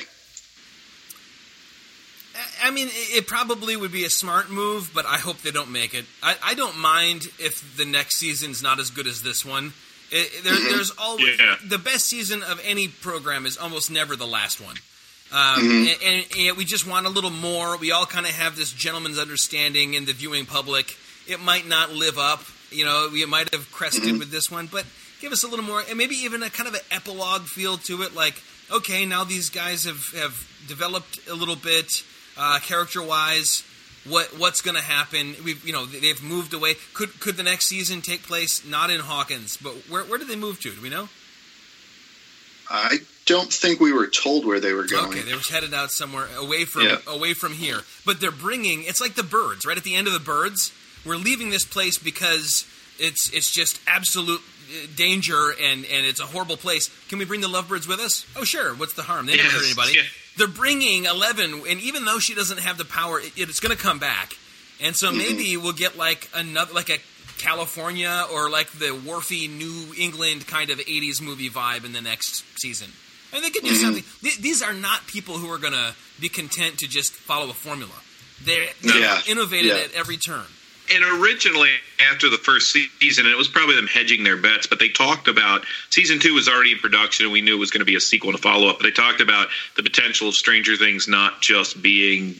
I 2.64 2.72
mean, 2.72 2.90
it 2.92 3.28
probably 3.28 3.76
would 3.76 3.92
be 3.92 4.06
a 4.06 4.10
smart 4.10 4.50
move, 4.50 4.92
but 4.94 5.06
I 5.06 5.18
hope 5.18 5.42
they 5.42 5.52
don't 5.52 5.72
make 5.72 5.94
it. 5.94 6.06
I, 6.24 6.36
I 6.44 6.54
don't 6.56 6.78
mind 6.78 7.28
if 7.40 7.76
the 7.78 7.86
next 7.86 8.16
season's 8.18 8.62
not 8.64 8.80
as 8.80 8.90
good 8.90 9.08
as 9.08 9.22
this 9.24 9.46
one. 9.46 9.74
It, 10.12 10.44
there, 10.44 10.54
There's 10.54 10.92
always 10.98 11.38
Yeah. 11.38 11.56
the 11.66 11.78
best 11.78 12.06
season 12.08 12.42
of 12.44 12.62
any 12.64 12.88
program 12.88 13.46
is 13.46 13.58
almost 13.58 13.92
never 13.92 14.16
the 14.16 14.28
last 14.28 14.62
one. 14.62 14.76
Um, 15.32 15.60
Mhm. 15.60 15.94
and, 15.94 16.04
and, 16.04 16.26
and 16.38 16.58
we 16.58 16.64
just 16.64 16.88
want 16.88 17.06
a 17.06 17.10
little 17.10 17.30
more. 17.30 17.76
We 17.78 17.92
all 17.92 18.06
kind 18.06 18.26
of 18.26 18.32
have 18.32 18.56
this 18.56 18.72
gentleman's 18.72 19.20
understanding 19.20 19.94
in 19.96 20.06
the 20.06 20.14
viewing 20.14 20.46
public. 20.46 20.96
It 21.28 21.42
might 21.42 21.68
not 21.68 21.92
live 21.92 22.18
up. 22.18 22.44
You 22.72 22.86
know, 22.86 23.10
we 23.12 23.26
might 23.26 23.54
have 23.54 23.70
crested 23.72 24.18
with 24.20 24.32
this 24.32 24.50
one, 24.50 24.68
but 24.68 24.86
give 25.20 25.32
us 25.34 25.44
a 25.44 25.48
little 25.48 25.66
more, 25.66 25.84
and 25.88 25.98
maybe 25.98 26.16
even 26.16 26.44
a 26.44 26.50
kind 26.50 26.68
of 26.70 26.76
an 26.76 26.82
epilogue 26.92 27.44
feel 27.48 27.78
to 27.80 28.04
it. 28.04 28.14
Like, 28.16 28.36
okay, 28.72 29.06
now 29.06 29.24
these 29.26 29.50
guys 29.50 29.84
have, 29.84 30.12
have 30.14 30.48
developed 30.68 31.20
a 31.30 31.34
little 31.34 31.56
bit 31.58 32.04
uh, 32.38 32.60
character 32.60 33.02
wise. 33.02 33.64
What 34.06 34.38
what's 34.38 34.62
going 34.62 34.76
to 34.78 34.82
happen? 34.82 35.36
We've 35.44 35.64
you 35.66 35.74
know 35.74 35.86
they've 35.86 36.22
moved 36.24 36.54
away. 36.54 36.76
Could 36.94 37.20
could 37.20 37.36
the 37.36 37.44
next 37.44 37.66
season 37.68 38.02
take 38.02 38.24
place 38.24 38.64
not 38.66 38.90
in 38.90 39.02
Hawkins, 39.02 39.58
but 39.58 39.74
where 39.90 40.04
where 40.04 40.18
did 40.18 40.28
they 40.30 40.36
move 40.38 40.62
to? 40.62 40.72
Do 40.74 40.82
we 40.82 40.90
know? 40.90 41.10
I 42.70 42.98
don't 43.26 43.52
think 43.52 43.80
we 43.80 43.94
were 43.94 44.08
told 44.08 44.46
where 44.46 44.60
they 44.60 44.74
were 44.74 44.86
going. 44.88 45.10
Okay, 45.10 45.22
they 45.22 45.34
were 45.34 45.40
headed 45.40 45.74
out 45.74 45.92
somewhere 45.92 46.28
away 46.38 46.66
from 46.66 46.84
Yeah. 46.84 46.98
away 47.08 47.34
from 47.34 47.54
here. 47.54 47.82
But 48.06 48.20
they're 48.20 48.32
bringing. 48.32 48.84
It's 48.84 49.00
like 49.02 49.16
the 49.16 49.24
birds, 49.24 49.66
right 49.66 49.78
at 49.78 49.84
the 49.84 49.96
end 49.96 50.08
of 50.08 50.14
the 50.14 50.20
birds. 50.20 50.72
We're 51.06 51.16
leaving 51.16 51.50
this 51.50 51.64
place 51.66 51.98
because 51.98 52.66
it's 53.00 53.30
it's 53.32 53.52
just 53.52 53.80
absolute 53.88 54.42
uh, 54.70 54.88
danger 54.96 55.52
and 55.52 55.86
and 55.86 56.06
it's 56.06 56.20
a 56.20 56.26
horrible 56.26 56.58
place. 56.58 56.90
Can 57.10 57.20
we 57.20 57.26
bring 57.26 57.42
the 57.42 57.48
lovebirds 57.48 57.88
with 57.88 58.00
us? 58.00 58.26
Oh, 58.36 58.44
sure. 58.44 58.74
What's 58.74 58.94
the 58.94 59.04
harm? 59.04 59.26
They 59.28 59.38
never 59.38 59.50
hurt 59.50 59.62
Yes, 59.62 59.66
anybody. 59.78 59.94
yeah. 59.98 60.04
They're 60.38 60.48
bringing 60.48 61.06
Eleven, 61.06 61.64
and 61.68 61.80
even 61.82 62.06
though 62.06 62.20
she 62.20 62.36
doesn't 62.36 62.60
have 62.60 62.78
the 62.78 62.86
power, 62.86 63.20
it, 63.20 63.32
it's 63.38 63.60
going 63.60 63.76
to 63.76 63.82
come 63.82 64.00
back. 64.00 64.34
And 64.80 64.96
so 64.96 65.08
mm-hmm. 65.08 65.18
maybe 65.18 65.58
we'll 65.58 65.74
get 65.74 65.98
like 65.98 66.30
another 66.36 66.74
like 66.74 66.90
a 66.90 66.98
California 67.40 68.26
or 68.32 68.50
like 68.50 68.72
the 68.72 68.86
Wharfy 68.88 69.50
New 69.50 69.94
England 69.98 70.48
kind 70.48 70.70
of 70.70 70.78
'80s 70.80 71.22
movie 71.22 71.50
vibe 71.50 71.86
in 71.86 71.94
the 71.94 72.02
next 72.02 72.44
season. 72.60 72.92
And 73.34 73.44
they 73.44 73.50
could 73.50 73.64
do 73.64 73.70
mm-hmm. 73.72 73.84
something. 73.84 74.04
Th- 74.22 74.38
these 74.38 74.62
are 74.62 74.74
not 74.74 75.06
people 75.08 75.38
who 75.38 75.52
are 75.52 75.58
going 75.58 75.74
to 75.74 75.94
be 76.20 76.30
content 76.30 76.80
to 76.80 76.88
just 76.88 77.12
follow 77.14 77.50
a 77.50 77.54
formula. 77.54 77.92
They're, 78.46 78.68
they're 78.82 79.00
Yeah. 79.00 79.22
innovated 79.28 79.72
Yeah. 79.72 79.84
at 79.84 79.94
every 79.94 80.18
turn. 80.18 80.46
And 80.94 81.04
originally, 81.22 81.72
after 82.12 82.30
the 82.30 82.38
first 82.38 82.72
season, 82.72 83.26
and 83.26 83.34
it 83.34 83.38
was 83.38 83.48
probably 83.48 83.76
them 83.76 83.88
hedging 83.88 84.24
their 84.24 84.38
bets, 84.38 84.68
but 84.68 84.80
they 84.80 84.90
talked 84.90 85.28
about 85.28 85.66
season 85.90 86.20
two 86.20 86.34
was 86.34 86.48
already 86.48 86.72
in 86.72 86.80
production, 86.80 87.26
and 87.26 87.34
we 87.34 87.42
knew 87.42 87.56
it 87.56 87.60
was 87.60 87.72
going 87.72 87.80
to 87.80 87.86
be 87.86 87.96
a 87.96 88.00
sequel 88.00 88.30
and 88.30 88.40
a 88.40 88.42
follow 88.42 88.70
up. 88.70 88.78
But 88.80 88.84
they 88.84 88.92
talked 88.92 89.20
about 89.20 89.50
the 89.76 89.84
potential 89.84 90.30
of 90.30 90.36
Stranger 90.36 90.78
Things 90.78 91.08
not 91.08 91.42
just 91.42 91.82
being 91.82 92.36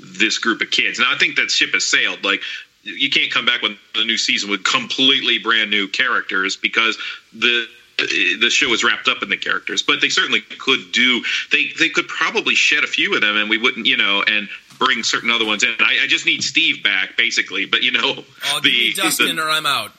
this 0.00 0.38
group 0.38 0.60
of 0.60 0.70
kids. 0.70 0.98
Now, 0.98 1.12
I 1.14 1.18
think 1.18 1.36
that 1.36 1.50
ship 1.50 1.70
has 1.72 1.86
sailed. 1.86 2.24
Like, 2.24 2.40
you 2.82 3.10
can't 3.10 3.32
come 3.32 3.46
back 3.46 3.62
with 3.62 3.78
a 3.94 4.04
new 4.04 4.18
season 4.18 4.50
with 4.50 4.64
completely 4.64 5.38
brand 5.38 5.70
new 5.70 5.88
characters 5.88 6.56
because 6.56 6.98
the 7.32 7.66
the 7.98 8.50
show 8.50 8.72
is 8.72 8.82
wrapped 8.84 9.08
up 9.08 9.22
in 9.22 9.28
the 9.28 9.36
characters, 9.36 9.82
but 9.82 10.00
they 10.00 10.08
certainly 10.08 10.40
could 10.40 10.92
do. 10.92 11.22
They 11.52 11.70
they 11.78 11.88
could 11.88 12.08
probably 12.08 12.54
shed 12.54 12.84
a 12.84 12.86
few 12.88 13.14
of 13.14 13.20
them, 13.20 13.36
and 13.36 13.48
we 13.48 13.58
wouldn't, 13.58 13.86
you 13.86 13.96
know, 13.96 14.22
and 14.26 14.48
bring 14.78 15.02
certain 15.04 15.30
other 15.30 15.46
ones 15.46 15.62
in. 15.62 15.70
I, 15.78 16.00
I 16.02 16.06
just 16.06 16.26
need 16.26 16.42
Steve 16.42 16.82
back, 16.82 17.16
basically. 17.16 17.66
But 17.66 17.82
you 17.82 17.92
know, 17.92 18.24
Oh, 18.46 18.60
give 18.62 18.64
me 18.72 18.92
the, 18.94 19.02
Dustin 19.02 19.36
the 19.36 19.42
or 19.42 19.50
I'm 19.50 19.66
out. 19.66 19.92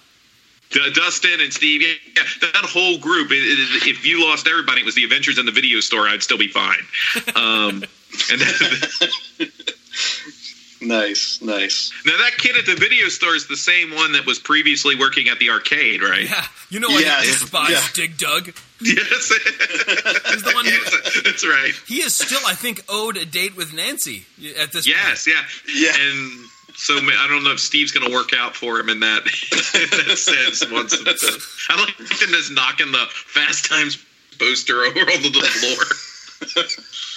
D- 0.71 0.91
Dustin 0.93 1.39
and 1.41 1.53
Steve, 1.53 1.81
yeah, 1.83 1.93
yeah, 2.17 2.23
that 2.53 2.65
whole 2.65 2.97
group. 2.97 3.31
It, 3.31 3.35
it, 3.35 3.87
if 3.87 4.05
you 4.05 4.27
lost 4.27 4.47
everybody, 4.47 4.81
it 4.81 4.85
was 4.85 4.95
the 4.95 5.03
Adventures 5.03 5.37
in 5.37 5.45
the 5.45 5.51
Video 5.51 5.79
Store. 5.79 6.07
I'd 6.07 6.23
still 6.23 6.39
be 6.39 6.47
fine. 6.47 6.79
Um, 7.35 7.83
and 8.31 8.41
that, 8.41 9.09
Nice, 10.85 11.41
nice. 11.41 11.91
now 12.05 12.17
that 12.17 12.37
kid 12.37 12.55
at 12.55 12.65
the 12.65 12.75
video 12.75 13.09
store 13.09 13.35
is 13.35 13.47
the 13.47 13.57
same 13.57 13.93
one 13.93 14.13
that 14.13 14.25
was 14.25 14.39
previously 14.39 14.95
working 14.95 15.29
at 15.29 15.39
the 15.39 15.49
arcade, 15.49 16.01
right? 16.01 16.29
Yeah, 16.29 16.45
you 16.69 16.79
know 16.79 16.87
I 16.89 16.99
Yes, 16.99 17.39
despise 17.39 17.71
yeah. 17.71 17.81
Dig 17.93 18.17
Dug. 18.17 18.53
Yes, 18.81 19.31
He's 20.31 20.43
the 20.43 20.51
one 20.53 20.65
who, 20.65 20.71
yes, 20.71 21.21
that's 21.23 21.47
right. 21.47 21.73
he 21.87 22.01
is 22.01 22.13
still, 22.13 22.41
I 22.45 22.53
think, 22.53 22.81
owed 22.89 23.17
a 23.17 23.25
date 23.25 23.55
with 23.55 23.73
Nancy 23.73 24.25
at 24.59 24.71
this 24.71 24.87
Yes, 24.87 25.27
yeah, 25.27 25.41
Yeah. 25.73 25.93
And 25.97 26.45
so 26.75 26.95
I 26.95 27.27
don't 27.29 27.43
know 27.43 27.51
if 27.51 27.59
Steve's 27.59 27.91
going 27.91 28.05
to 28.05 28.13
work 28.13 28.31
out 28.37 28.55
for 28.55 28.79
him 28.79 28.89
in 28.89 28.99
that, 28.99 29.21
in 29.23 30.07
that 30.07 30.17
sense. 30.17 30.69
Once 30.71 30.91
the, 30.91 31.47
I 31.69 31.79
like 31.79 31.97
him 31.97 32.29
just 32.29 32.51
knocking 32.51 32.91
the 32.91 33.05
Fast 33.09 33.65
Times 33.65 33.97
poster 34.37 34.83
over 34.83 34.99
onto 34.99 35.29
the 35.29 35.41
floor. 35.41 36.65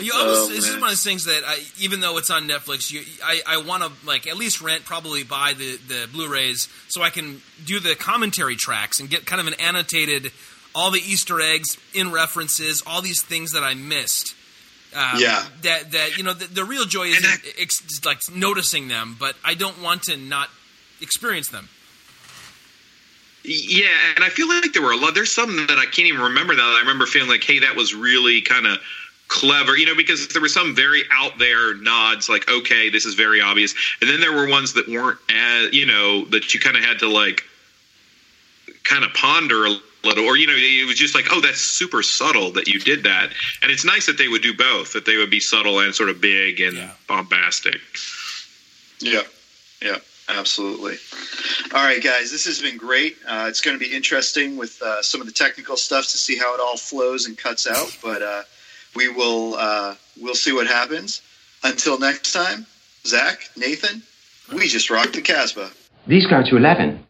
You 0.00 0.12
almost, 0.14 0.50
Oh, 0.50 0.54
this 0.54 0.64
is 0.66 0.74
one 0.74 0.84
of 0.84 0.88
those 0.88 1.04
things 1.04 1.26
that 1.26 1.42
I, 1.46 1.58
even 1.78 2.00
though 2.00 2.16
it's 2.18 2.30
on 2.30 2.48
Netflix, 2.48 2.90
you, 2.90 3.02
I, 3.22 3.42
I 3.46 3.56
want 3.58 3.82
to 3.82 3.92
like 4.06 4.26
at 4.26 4.36
least 4.36 4.60
rent, 4.62 4.84
probably 4.84 5.24
buy 5.24 5.52
the, 5.56 5.76
the 5.76 6.08
Blu-rays 6.10 6.68
so 6.88 7.02
I 7.02 7.10
can 7.10 7.42
do 7.64 7.78
the 7.78 7.94
commentary 7.94 8.56
tracks 8.56 8.98
and 8.98 9.10
get 9.10 9.26
kind 9.26 9.40
of 9.40 9.46
an 9.46 9.54
annotated, 9.60 10.32
all 10.74 10.90
the 10.90 11.00
Easter 11.00 11.38
eggs 11.40 11.76
in 11.94 12.10
references, 12.12 12.82
all 12.86 13.02
these 13.02 13.20
things 13.22 13.52
that 13.52 13.62
I 13.62 13.74
missed. 13.74 14.34
Um, 14.94 15.18
Yeah. 15.18 15.44
that 15.62 15.92
that 15.92 16.16
you 16.18 16.22
know 16.24 16.32
the, 16.34 16.46
the 16.46 16.64
real 16.64 16.84
joy 16.86 17.04
is 17.08 17.24
I- 17.24 17.36
ex, 17.60 17.82
like 18.04 18.18
noticing 18.34 18.88
them, 18.88 19.16
but 19.18 19.36
I 19.44 19.54
don't 19.54 19.80
want 19.82 20.02
to 20.04 20.16
not 20.16 20.48
experience 21.00 21.48
them. 21.48 21.68
Yeah, 23.44 23.86
and 24.14 24.22
I 24.22 24.28
feel 24.28 24.48
like 24.48 24.72
there 24.72 24.82
were 24.82 24.92
a 24.92 24.96
lot. 24.96 25.14
There's 25.14 25.32
some 25.32 25.56
that 25.66 25.76
I 25.78 25.84
can't 25.86 26.06
even 26.06 26.20
remember 26.20 26.54
now. 26.54 26.68
That 26.70 26.76
I 26.76 26.80
remember 26.80 27.06
feeling 27.06 27.28
like, 27.28 27.42
hey, 27.42 27.58
that 27.60 27.74
was 27.74 27.92
really 27.94 28.40
kind 28.40 28.66
of 28.66 28.78
clever, 29.32 29.78
you 29.78 29.86
know, 29.86 29.94
because 29.94 30.28
there 30.28 30.42
were 30.42 30.48
some 30.48 30.74
very 30.74 31.04
out 31.10 31.38
there 31.38 31.74
nods, 31.76 32.28
like, 32.28 32.48
okay, 32.50 32.90
this 32.90 33.06
is 33.06 33.14
very 33.14 33.40
obvious, 33.40 33.74
and 34.02 34.10
then 34.10 34.20
there 34.20 34.32
were 34.32 34.46
ones 34.46 34.74
that 34.74 34.86
weren't, 34.86 35.18
as, 35.30 35.72
you 35.72 35.86
know, 35.86 36.26
that 36.26 36.52
you 36.52 36.60
kind 36.60 36.76
of 36.76 36.84
had 36.84 36.98
to 36.98 37.08
like 37.08 37.42
kind 38.84 39.04
of 39.04 39.14
ponder 39.14 39.64
a 39.64 39.74
little, 40.04 40.24
or 40.26 40.36
you 40.36 40.46
know, 40.46 40.52
it 40.54 40.86
was 40.86 40.96
just 40.96 41.14
like, 41.14 41.24
oh, 41.30 41.40
that's 41.40 41.60
super 41.62 42.02
subtle 42.02 42.52
that 42.52 42.68
you 42.68 42.78
did 42.78 43.04
that, 43.04 43.30
and 43.62 43.72
it's 43.72 43.86
nice 43.86 44.04
that 44.04 44.18
they 44.18 44.28
would 44.28 44.42
do 44.42 44.52
both, 44.54 44.92
that 44.92 45.06
they 45.06 45.16
would 45.16 45.30
be 45.30 45.40
subtle 45.40 45.80
and 45.80 45.94
sort 45.94 46.10
of 46.10 46.20
big 46.20 46.60
and 46.60 46.76
Yeah. 46.76 46.90
bombastic. 47.08 47.80
Yeah, 49.00 49.22
yeah, 49.80 49.96
absolutely. 50.28 50.98
All 51.72 51.82
right, 51.84 52.02
guys, 52.04 52.30
this 52.30 52.44
has 52.44 52.60
been 52.60 52.76
great. 52.76 53.16
Uh, 53.26 53.46
it's 53.48 53.62
going 53.62 53.78
to 53.78 53.82
be 53.82 53.92
interesting 53.96 54.58
with 54.58 54.80
uh, 54.82 55.00
some 55.02 55.22
of 55.22 55.26
the 55.26 55.32
technical 55.32 55.78
stuff 55.78 56.04
to 56.08 56.18
see 56.18 56.36
how 56.36 56.54
it 56.54 56.60
all 56.60 56.76
flows 56.76 57.26
and 57.26 57.36
cuts 57.38 57.66
out, 57.66 57.88
but 58.02 58.22
uh, 58.22 58.42
we 58.94 59.08
will 59.08 59.54
uh, 59.54 59.94
we'll 60.20 60.34
see 60.34 60.52
what 60.52 60.66
happens. 60.66 61.22
Until 61.64 61.98
next 61.98 62.32
time, 62.32 62.66
Zach, 63.06 63.48
Nathan, 63.56 64.02
we 64.52 64.68
just 64.68 64.90
rocked 64.90 65.14
the 65.14 65.22
Casbah. 65.22 65.70
These 66.06 66.26
go 66.26 66.42
to 66.42 66.56
11. 66.56 67.06